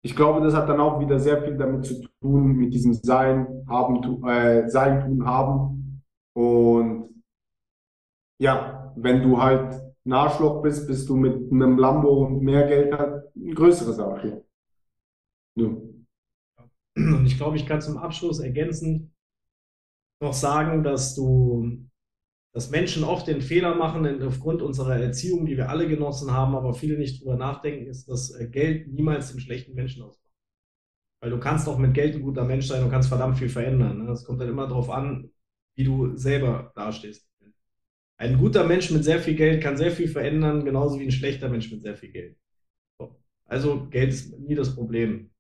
ich 0.03 0.15
glaube, 0.15 0.41
das 0.43 0.55
hat 0.55 0.69
dann 0.69 0.81
auch 0.81 1.01
wieder 1.01 1.19
sehr 1.19 1.43
viel 1.43 1.57
damit 1.57 1.85
zu 1.87 2.07
tun, 2.21 2.57
mit 2.57 2.73
diesem 2.73 2.95
Sein, 2.95 3.65
haben, 3.69 4.25
äh, 4.27 4.69
Sein, 4.69 5.01
tun, 5.01 5.27
haben 5.27 5.84
und 6.35 7.23
ja, 8.39 8.93
wenn 8.97 9.23
du 9.23 9.41
halt 9.41 9.81
ein 10.07 10.63
bist, 10.63 10.87
bist 10.87 11.09
du 11.09 11.17
mit 11.17 11.51
einem 11.51 11.79
Lambo 11.79 12.27
und 12.27 12.43
mehr 12.43 12.67
Geld 12.67 12.93
hast, 12.93 13.35
ein 13.37 13.55
größeres 13.55 13.99
Arschloch. 13.99 14.45
Ja. 15.57 15.67
Und 16.97 17.27
ich 17.27 17.37
glaube, 17.37 17.57
ich 17.57 17.67
kann 17.67 17.81
zum 17.81 17.97
Abschluss 17.97 18.41
ergänzend 18.41 19.11
noch 20.21 20.35
sagen, 20.35 20.85
dass 20.85 21.15
du, 21.15 21.89
dass 22.53 22.71
Menschen 22.71 23.03
oft 23.05 23.27
den 23.27 23.41
Fehler 23.41 23.75
machen, 23.75 24.23
aufgrund 24.23 24.63
unserer 24.63 24.97
Erziehung, 24.97 25.47
die 25.47 25.57
wir 25.57 25.71
alle 25.71 25.89
genossen 25.89 26.31
haben, 26.31 26.55
aber 26.55 26.75
viele 26.75 26.99
nicht 26.99 27.21
drüber 27.21 27.37
nachdenken, 27.37 27.87
ist, 27.87 28.09
dass 28.09 28.31
äh, 28.31 28.49
Geld 28.49 28.93
niemals 28.93 29.33
den 29.33 29.41
schlechten 29.41 29.75
Menschen 29.75 30.03
ausmacht. 30.03 30.33
Weil 31.21 31.31
du 31.31 31.41
kannst 31.41 31.69
auch 31.69 31.79
mit 31.79 31.95
Geld 31.95 32.15
ein 32.15 32.23
guter 32.23 32.45
Mensch 32.45 32.67
sein 32.67 32.85
und 32.85 32.91
kannst 32.91 33.09
verdammt 33.09 33.39
viel 33.39 33.49
verändern. 33.49 34.07
Es 34.09 34.25
kommt 34.25 34.41
dann 34.41 34.49
immer 34.49 34.69
darauf 34.69 34.91
an, 34.91 35.31
wie 35.75 35.85
du 35.85 36.17
selber 36.17 36.73
dastehst. 36.75 37.29
Ein 38.17 38.39
guter 38.39 38.65
Mensch 38.65 38.91
mit 38.91 39.05
sehr 39.05 39.21
viel 39.21 39.35
Geld 39.35 39.63
kann 39.63 39.77
sehr 39.77 39.91
viel 39.91 40.09
verändern, 40.09 40.65
genauso 40.65 40.99
wie 40.99 41.05
ein 41.05 41.11
schlechter 41.11 41.49
Mensch 41.49 41.71
mit 41.71 41.83
sehr 41.83 41.97
viel 41.97 42.11
Geld. 42.11 42.37
Also 43.47 43.87
Geld 43.89 44.11
ist 44.11 44.39
nie 44.39 44.55
das 44.55 44.75
Problem. 44.75 45.31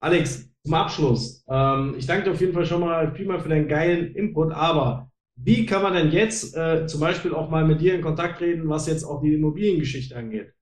Alex, 0.00 0.50
zum 0.64 0.74
Abschluss. 0.74 1.44
Ähm, 1.48 1.94
ich 1.98 2.06
danke 2.06 2.24
dir 2.24 2.32
auf 2.32 2.40
jeden 2.40 2.52
Fall 2.52 2.66
schon 2.66 2.80
mal 2.80 3.14
vielmal 3.14 3.40
für 3.40 3.48
deinen 3.48 3.68
geilen 3.68 4.14
Input, 4.14 4.52
aber 4.52 5.10
wie 5.36 5.66
kann 5.66 5.82
man 5.82 5.94
denn 5.94 6.12
jetzt 6.12 6.56
äh, 6.56 6.86
zum 6.86 7.00
Beispiel 7.00 7.34
auch 7.34 7.50
mal 7.50 7.66
mit 7.66 7.80
dir 7.80 7.94
in 7.94 8.02
Kontakt 8.02 8.38
treten, 8.38 8.68
was 8.68 8.86
jetzt 8.86 9.04
auch 9.04 9.22
die 9.22 9.34
Immobiliengeschichte 9.34 10.16
angeht? 10.16 10.52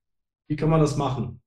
Wie 0.47 0.55
kann 0.55 0.69
man 0.69 0.81
das 0.81 0.97
machen? 0.97 1.42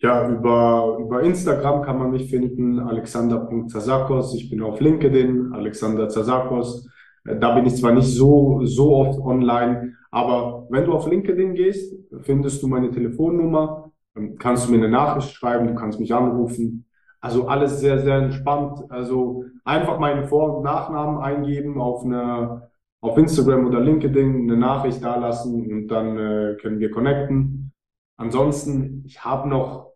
Ja, 0.00 0.28
über, 0.28 0.96
über 1.00 1.22
Instagram 1.22 1.82
kann 1.82 1.98
man 1.98 2.12
mich 2.12 2.30
finden, 2.30 2.78
alexander.zazakos. 2.78 4.34
Ich 4.34 4.48
bin 4.48 4.62
auf 4.62 4.80
LinkedIn, 4.80 5.52
Alexander 5.52 6.08
Zazakos. 6.08 6.88
Äh, 7.24 7.36
da 7.38 7.54
bin 7.54 7.66
ich 7.66 7.76
zwar 7.76 7.92
nicht 7.92 8.06
so, 8.06 8.60
so 8.64 8.94
oft 8.94 9.18
online, 9.18 9.94
aber 10.12 10.66
wenn 10.70 10.84
du 10.84 10.92
auf 10.92 11.08
LinkedIn 11.08 11.54
gehst, 11.54 11.96
findest 12.22 12.62
du 12.62 12.68
meine 12.68 12.90
Telefonnummer, 12.92 13.90
ähm, 14.16 14.36
kannst 14.38 14.68
du 14.68 14.72
mir 14.72 14.78
eine 14.78 14.88
Nachricht 14.88 15.32
schreiben, 15.32 15.66
du 15.66 15.74
kannst 15.74 15.98
mich 15.98 16.14
anrufen. 16.14 16.86
Also 17.20 17.48
alles 17.48 17.80
sehr, 17.80 17.98
sehr 17.98 18.18
entspannt. 18.18 18.80
Also 18.90 19.44
einfach 19.64 19.98
meinen 19.98 20.28
Vor- 20.28 20.58
und 20.58 20.62
Nachnamen 20.64 21.18
eingeben 21.18 21.80
auf 21.80 22.04
eine, 22.04 22.70
auf 23.00 23.18
Instagram 23.18 23.66
oder 23.66 23.80
LinkedIn, 23.80 24.42
eine 24.42 24.56
Nachricht 24.56 25.02
da 25.02 25.16
lassen 25.16 25.68
und 25.68 25.88
dann 25.88 26.16
äh, 26.16 26.56
können 26.60 26.78
wir 26.78 26.92
connecten. 26.92 27.72
Ansonsten, 28.16 29.02
ich 29.06 29.24
habe 29.24 29.48
noch 29.48 29.87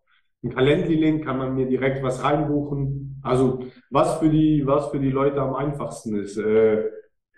ein 0.43 0.51
Calendly-Link 0.51 1.25
kann 1.25 1.39
man 1.39 1.55
mir 1.55 1.67
direkt 1.67 2.03
was 2.03 2.23
reinbuchen. 2.23 3.21
Also 3.23 3.65
was 3.91 4.19
für 4.19 4.29
die, 4.29 4.63
was 4.67 4.89
für 4.89 4.99
die 4.99 5.11
Leute 5.11 5.41
am 5.41 5.55
einfachsten 5.55 6.17
ist. 6.17 6.37
Äh, 6.37 6.83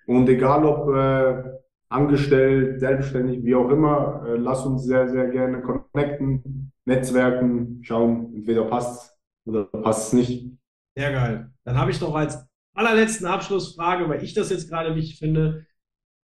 und 0.06 0.28
egal 0.28 0.64
ob 0.64 0.94
äh, 0.94 1.42
angestellt, 1.88 2.80
selbstständig, 2.80 3.44
wie 3.44 3.54
auch 3.54 3.68
immer, 3.70 4.24
äh, 4.26 4.36
lass 4.36 4.64
uns 4.64 4.84
sehr, 4.84 5.08
sehr 5.08 5.28
gerne 5.28 5.62
connecten, 5.62 6.72
netzwerken, 6.84 7.80
schauen, 7.82 8.34
entweder 8.34 8.64
passt 8.64 9.16
oder 9.46 9.64
passt 9.64 10.08
es 10.08 10.12
nicht. 10.14 10.50
Sehr 10.96 11.12
geil. 11.12 11.50
Dann 11.64 11.78
habe 11.78 11.90
ich 11.90 12.00
noch 12.00 12.14
als 12.14 12.46
allerletzten 12.74 13.26
Abschlussfrage, 13.26 14.08
weil 14.08 14.22
ich 14.22 14.34
das 14.34 14.50
jetzt 14.50 14.68
gerade 14.68 14.94
wichtig 14.94 15.18
finde. 15.18 15.66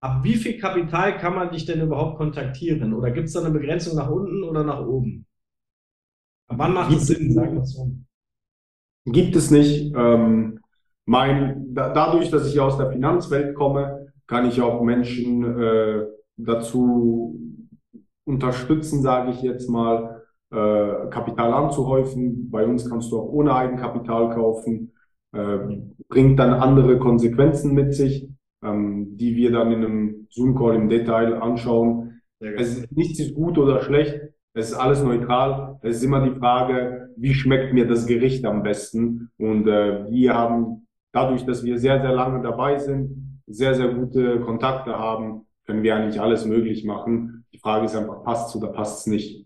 Ab 0.02 0.24
wie 0.24 0.36
viel 0.36 0.58
Kapital 0.58 1.18
kann 1.18 1.36
man 1.36 1.52
dich 1.52 1.66
denn 1.66 1.82
überhaupt 1.82 2.18
kontaktieren? 2.18 2.94
Oder 2.94 3.12
gibt 3.12 3.28
es 3.28 3.34
da 3.34 3.42
eine 3.42 3.52
Begrenzung 3.52 3.96
nach 3.96 4.10
unten 4.10 4.44
oder 4.44 4.64
nach 4.64 4.80
oben? 4.80 5.28
Wann 6.58 6.74
macht 6.74 6.95
es 6.95 7.08
Sinn, 7.08 7.32
sagen 7.34 7.56
wir 7.56 7.66
so? 7.66 7.89
Gibt 9.06 9.36
es 9.36 9.52
nicht. 9.52 9.93
Ähm, 9.95 10.60
mein, 11.06 11.74
da, 11.74 11.93
dadurch, 11.93 12.30
dass 12.30 12.47
ich 12.47 12.60
aus 12.60 12.78
der 12.78 12.91
Finanzwelt 12.91 13.56
komme, 13.56 14.08
kann 14.28 14.47
ich 14.47 14.62
auch 14.62 14.82
Menschen 14.82 15.43
äh, 15.60 16.06
dazu 16.38 17.39
unterstützen, 18.26 19.02
sage 19.02 19.32
ich 19.32 19.41
jetzt 19.41 19.70
mal, 19.70 20.24
äh, 20.52 21.10
Kapital 21.10 21.54
anzuhäufen. 21.54 22.49
Bei 22.49 22.66
uns 22.66 22.89
kannst 22.89 23.12
du 23.12 23.20
auch 23.20 23.30
ohne 23.32 23.56
Eigenkapital 23.56 24.30
kaufen. 24.34 24.93
äh, 25.34 25.60
bringt 26.10 26.39
dann 26.39 26.54
andere 26.54 26.99
Konsequenzen 26.99 27.74
mit 27.74 27.93
sich, 27.93 28.28
ähm, 28.64 29.18
die 29.18 29.36
wir 29.36 29.52
dann 29.52 29.72
in 29.72 29.84
einem 29.86 30.28
Zoom-Call 30.30 30.76
im 30.76 30.89
Detail 30.89 31.36
anschauen. 31.41 32.22
Es 32.39 32.78
ist, 32.78 32.91
nichts 32.91 33.20
ist 33.20 33.34
gut 33.36 33.58
oder 33.58 33.82
schlecht, 33.82 34.20
es 34.54 34.72
ist 34.72 34.76
alles 34.76 35.02
neutral. 35.02 35.80
Es 35.82 35.97
ist 35.97 36.04
immer 36.04 36.28
die 36.28 36.38
Frage, 36.38 37.10
wie 37.16 37.34
schmeckt 37.34 37.74
mir 37.74 37.88
das 37.88 38.06
Gericht 38.06 38.45
am 38.45 38.64
besten? 38.64 39.30
Und 39.38 39.68
äh, 39.68 40.10
wir 40.10 40.34
haben 40.34 40.88
dadurch, 41.14 41.45
dass 41.45 41.64
wir 41.64 41.78
sehr, 41.78 42.02
sehr 42.02 42.14
lange 42.14 42.41
dabei 42.41 42.78
sind, 42.78 43.41
sehr, 43.47 43.76
sehr 43.76 43.89
gute 43.93 44.41
Kontakte 44.41 44.97
haben, 44.97 45.45
können 45.66 45.84
wir 45.84 45.95
eigentlich 45.95 46.20
alles 46.20 46.45
möglich 46.45 46.84
machen. 46.84 47.45
Die 47.54 47.60
Frage 47.60 47.86
ist 47.86 47.95
einfach, 47.95 48.24
passt 48.24 48.56
oder 48.56 48.70
passt 48.70 49.02
es 49.02 49.08
nicht? 49.08 49.45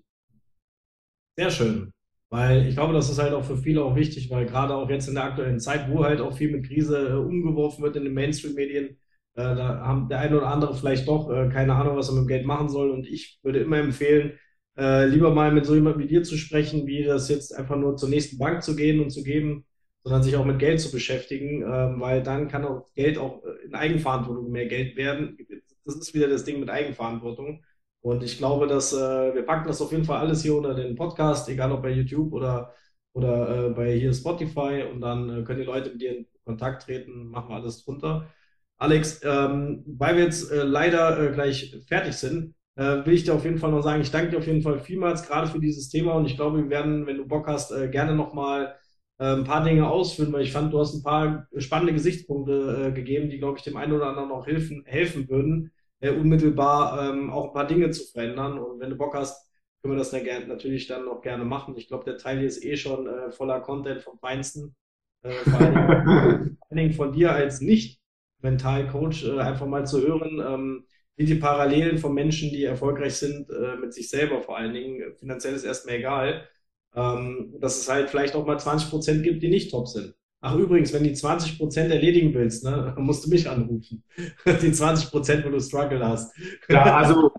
Sehr 1.37 1.49
schön. 1.49 1.91
Weil 2.29 2.67
ich 2.67 2.75
glaube, 2.75 2.93
das 2.93 3.09
ist 3.09 3.21
halt 3.21 3.33
auch 3.33 3.43
für 3.43 3.57
viele 3.57 3.83
auch 3.83 3.95
wichtig, 3.95 4.29
weil 4.31 4.45
gerade 4.45 4.73
auch 4.75 4.89
jetzt 4.89 5.07
in 5.07 5.15
der 5.15 5.25
aktuellen 5.25 5.59
Zeit, 5.59 5.91
wo 5.91 6.03
halt 6.03 6.21
auch 6.21 6.33
viel 6.35 6.51
mit 6.51 6.65
Krise 6.65 7.09
äh, 7.09 7.13
umgeworfen 7.13 7.83
wird 7.83 7.95
in 7.95 8.03
den 8.03 8.13
Mainstream-Medien, 8.13 8.97
äh, 9.35 9.55
da 9.55 9.81
haben 9.85 10.09
der 10.09 10.19
eine 10.19 10.37
oder 10.37 10.47
andere 10.47 10.73
vielleicht 10.73 11.07
doch 11.07 11.29
äh, 11.29 11.49
keine 11.49 11.75
Ahnung, 11.75 11.95
was 11.95 12.09
er 12.09 12.15
mit 12.15 12.23
dem 12.23 12.27
Geld 12.27 12.45
machen 12.45 12.69
soll. 12.69 12.89
Und 12.89 13.05
ich 13.05 13.39
würde 13.43 13.59
immer 13.59 13.77
empfehlen, 13.77 14.33
äh, 14.77 15.05
lieber 15.05 15.33
mal 15.33 15.51
mit 15.51 15.65
so 15.65 15.75
jemandem 15.75 16.03
wie 16.03 16.07
dir 16.07 16.23
zu 16.23 16.37
sprechen, 16.37 16.87
wie 16.87 17.03
das 17.03 17.29
jetzt 17.29 17.55
einfach 17.55 17.77
nur 17.77 17.97
zur 17.97 18.09
nächsten 18.09 18.37
Bank 18.37 18.63
zu 18.63 18.75
gehen 18.75 18.99
und 19.01 19.11
zu 19.11 19.23
geben, 19.23 19.65
sondern 20.03 20.23
sich 20.23 20.35
auch 20.35 20.45
mit 20.45 20.59
Geld 20.59 20.79
zu 20.79 20.91
beschäftigen, 20.91 21.63
ähm, 21.63 21.99
weil 21.99 22.21
dann 22.23 22.47
kann 22.47 22.65
auch 22.65 22.91
Geld 22.93 23.17
auch 23.17 23.43
äh, 23.43 23.65
in 23.65 23.75
Eigenverantwortung 23.75 24.51
mehr 24.51 24.67
Geld 24.67 24.95
werden. 24.97 25.37
Das 25.85 25.95
ist 25.95 26.13
wieder 26.13 26.27
das 26.27 26.43
Ding 26.45 26.59
mit 26.59 26.69
Eigenverantwortung. 26.69 27.63
Und 28.01 28.23
ich 28.23 28.37
glaube, 28.37 28.67
dass 28.67 28.93
äh, 28.93 29.33
wir 29.33 29.43
packen 29.43 29.67
das 29.67 29.81
auf 29.81 29.91
jeden 29.91 30.05
Fall 30.05 30.19
alles 30.19 30.43
hier 30.43 30.55
unter 30.55 30.75
den 30.75 30.95
Podcast, 30.95 31.49
egal 31.49 31.71
ob 31.71 31.81
bei 31.81 31.89
YouTube 31.91 32.33
oder, 32.33 32.73
oder 33.13 33.67
äh, 33.67 33.69
bei 33.71 33.93
hier 33.97 34.13
Spotify. 34.13 34.83
Und 34.91 35.01
dann 35.01 35.41
äh, 35.41 35.43
können 35.43 35.59
die 35.59 35.65
Leute 35.65 35.89
mit 35.91 36.01
dir 36.01 36.17
in 36.17 36.27
Kontakt 36.43 36.83
treten, 36.83 37.29
machen 37.29 37.49
wir 37.49 37.55
alles 37.55 37.83
drunter. 37.83 38.31
Alex, 38.77 39.21
ähm, 39.23 39.83
weil 39.87 40.17
wir 40.17 40.25
jetzt 40.25 40.51
äh, 40.51 40.63
leider 40.63 41.19
äh, 41.19 41.31
gleich 41.33 41.75
fertig 41.87 42.13
sind, 42.15 42.53
äh, 42.75 43.05
will 43.05 43.13
ich 43.13 43.23
dir 43.23 43.33
auf 43.33 43.45
jeden 43.45 43.57
Fall 43.57 43.71
noch 43.71 43.81
sagen, 43.81 44.01
ich 44.01 44.11
danke 44.11 44.31
dir 44.31 44.37
auf 44.37 44.47
jeden 44.47 44.61
Fall 44.61 44.79
vielmals 44.79 45.27
gerade 45.27 45.47
für 45.47 45.59
dieses 45.59 45.89
Thema 45.89 46.13
und 46.13 46.25
ich 46.25 46.35
glaube, 46.35 46.57
wir 46.57 46.69
werden, 46.69 47.05
wenn 47.07 47.17
du 47.17 47.27
Bock 47.27 47.47
hast, 47.47 47.73
gerne 47.91 48.15
nochmal 48.15 48.75
ein 49.17 49.45
paar 49.45 49.63
Dinge 49.63 49.89
ausführen, 49.89 50.33
weil 50.33 50.43
ich 50.43 50.51
fand, 50.51 50.73
du 50.73 50.79
hast 50.79 50.93
ein 50.93 51.01
paar 51.03 51.47
spannende 51.55 51.93
Gesichtspunkte 51.93 52.91
gegeben, 52.93 53.29
die, 53.29 53.37
glaube 53.37 53.57
ich, 53.57 53.63
dem 53.63 53.77
einen 53.77 53.93
oder 53.93 54.07
anderen 54.07 54.29
auch 54.29 54.45
helfen, 54.45 54.83
helfen 54.85 55.29
würden 55.29 55.71
äh, 55.99 56.11
unmittelbar 56.11 57.09
ähm, 57.09 57.29
auch 57.31 57.47
ein 57.47 57.53
paar 57.53 57.67
Dinge 57.67 57.89
zu 57.91 58.05
verändern. 58.11 58.59
Und 58.59 58.79
wenn 58.79 58.89
du 58.89 58.97
Bock 58.97 59.15
hast, 59.15 59.49
können 59.81 59.95
wir 59.95 59.99
das 59.99 60.11
natürlich 60.11 60.87
dann 60.87 61.05
noch 61.05 61.21
gerne 61.21 61.45
machen. 61.45 61.75
Ich 61.77 61.87
glaube, 61.87 62.05
der 62.05 62.17
Teil 62.17 62.39
hier 62.39 62.47
ist 62.47 62.63
eh 62.63 62.77
schon 62.77 63.07
äh, 63.07 63.31
voller 63.31 63.59
Content 63.61 64.01
vom 64.01 64.17
Feinsten. 64.19 64.75
Äh, 65.23 65.31
vor, 65.31 65.59
allen 65.59 66.57
Dingen, 66.71 66.93
von 66.93 67.11
dir 67.11 67.31
als 67.31 67.61
Nicht-Mental-Coach 67.61 69.25
äh, 69.25 69.39
einfach 69.39 69.67
mal 69.67 69.85
zu 69.85 70.01
hören, 70.01 70.85
wie 71.15 71.25
die 71.25 71.35
Parallelen 71.35 71.97
von 71.97 72.13
Menschen, 72.13 72.49
die 72.49 72.63
erfolgreich 72.63 73.15
sind, 73.15 73.49
äh, 73.49 73.77
mit 73.77 73.93
sich 73.93 74.09
selber 74.09 74.41
vor 74.41 74.57
allen 74.57 74.73
Dingen. 74.73 75.15
Finanziell 75.17 75.53
ist 75.53 75.63
erstmal 75.63 75.95
egal. 75.95 76.47
Ähm, 76.95 77.53
dass 77.59 77.77
es 77.77 77.89
halt 77.89 78.09
vielleicht 78.09 78.35
auch 78.35 78.45
mal 78.45 78.57
20 78.57 78.89
Prozent 78.89 79.23
gibt, 79.23 79.43
die 79.43 79.49
nicht 79.49 79.69
top 79.71 79.87
sind. 79.87 80.15
Ach 80.39 80.55
übrigens, 80.55 80.93
wenn 80.93 81.03
die 81.03 81.13
20 81.13 81.57
Prozent 81.57 81.91
erledigen 81.91 82.33
willst, 82.33 82.63
ne, 82.63 82.93
musst 82.99 83.25
du 83.25 83.29
mich 83.29 83.49
anrufen. 83.49 84.03
Die 84.61 84.71
20 84.71 85.09
Prozent, 85.09 85.45
wo 85.45 85.49
du 85.49 85.59
Struggle 85.59 86.07
hast. 86.07 86.33
Ja, 86.69 86.97
also, 86.97 87.31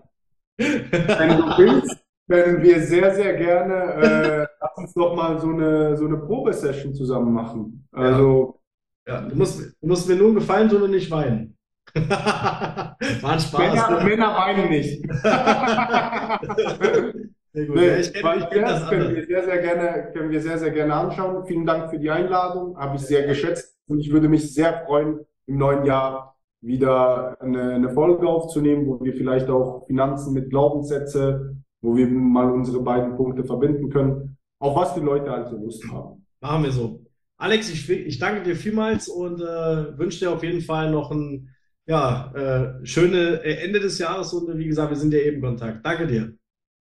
wenn 0.57 1.37
du 1.37 1.57
willst, 1.57 1.97
können 2.29 2.61
wir 2.61 2.81
sehr, 2.81 3.15
sehr 3.15 3.37
gerne, 3.37 3.93
äh, 3.93 4.47
lass 4.59 4.77
uns 4.77 4.93
doch 4.93 5.15
mal 5.15 5.39
so 5.39 5.49
eine, 5.49 5.95
so 5.95 6.05
eine 6.05 6.17
Probesession 6.17 6.93
zusammen 6.93 7.33
machen. 7.33 7.87
Also. 7.91 8.59
Ja, 9.07 9.21
du 9.21 9.35
musst, 9.35 9.61
du 9.61 9.87
musst 9.87 10.09
mir 10.09 10.17
nur 10.17 10.27
einen 10.27 10.35
Gefallen 10.35 10.67
tun 10.67 10.81
und 10.81 10.91
nicht 10.91 11.09
weinen. 11.09 11.56
War 12.09 13.31
ein 13.31 13.39
Spaß. 13.39 13.59
Männer, 13.59 14.03
Männer 14.03 14.35
weinen 14.35 14.69
nicht. 14.69 15.01
Sehr 17.53 17.65
gut. 17.65 17.75
Nee, 17.75 17.97
ich 17.97 18.13
kenn, 18.13 18.37
ich 18.37 18.49
kenn 18.49 18.61
das 18.61 18.87
können 18.87 19.15
wir 19.15 19.25
sehr, 19.25 19.43
sehr 19.43 19.57
gerne, 19.57 20.11
können 20.13 20.29
wir 20.29 20.41
sehr, 20.41 20.59
sehr 20.59 20.69
gerne 20.69 20.93
anschauen. 20.93 21.43
Vielen 21.47 21.65
Dank 21.65 21.89
für 21.89 21.97
die 21.97 22.11
Einladung. 22.11 22.77
Habe 22.77 22.97
ich 22.97 23.01
sehr 23.01 23.25
geschätzt. 23.25 23.75
Und 23.87 23.99
ich 23.99 24.11
würde 24.11 24.29
mich 24.29 24.53
sehr 24.53 24.85
freuen, 24.85 25.21
im 25.47 25.57
neuen 25.57 25.83
Jahr 25.83 26.37
wieder 26.61 27.35
eine, 27.41 27.73
eine 27.73 27.89
Folge 27.89 28.27
aufzunehmen, 28.27 28.85
wo 28.85 29.03
wir 29.03 29.13
vielleicht 29.13 29.49
auch 29.49 29.87
Finanzen 29.87 30.33
mit 30.33 30.51
Glaubenssätze, 30.51 31.57
wo 31.81 31.95
wir 31.95 32.07
mal 32.07 32.51
unsere 32.51 32.81
beiden 32.81 33.15
Punkte 33.15 33.43
verbinden 33.43 33.89
können, 33.89 34.37
auf 34.59 34.75
was 34.75 34.93
die 34.93 34.99
Leute 34.99 35.31
also 35.31 35.57
Lust 35.57 35.83
haben. 35.91 36.25
Machen 36.41 36.63
wir 36.63 36.71
so. 36.71 37.01
Alex, 37.37 37.71
ich, 37.71 37.89
ich 37.89 38.19
danke 38.19 38.43
dir 38.43 38.55
vielmals 38.55 39.07
und 39.07 39.41
äh, 39.41 39.97
wünsche 39.97 40.19
dir 40.19 40.31
auf 40.31 40.43
jeden 40.43 40.61
Fall 40.61 40.91
noch 40.91 41.09
ein 41.11 41.49
ja, 41.87 42.31
äh, 42.35 42.85
schöne 42.85 43.41
Ende 43.43 43.79
des 43.79 43.97
Jahres 43.99 44.33
und 44.33 44.57
wie 44.57 44.67
gesagt, 44.67 44.89
wir 44.91 44.97
sind 44.97 45.13
ja 45.13 45.19
eben 45.19 45.41
Kontakt. 45.41 45.85
Danke 45.85 46.07
dir. 46.07 46.33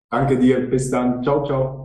Danke 0.10 0.38
dir. 0.40 0.70
Bis 0.70 0.90
dann. 0.92 1.24
Ciao, 1.24 1.46
ciao. 1.46 1.83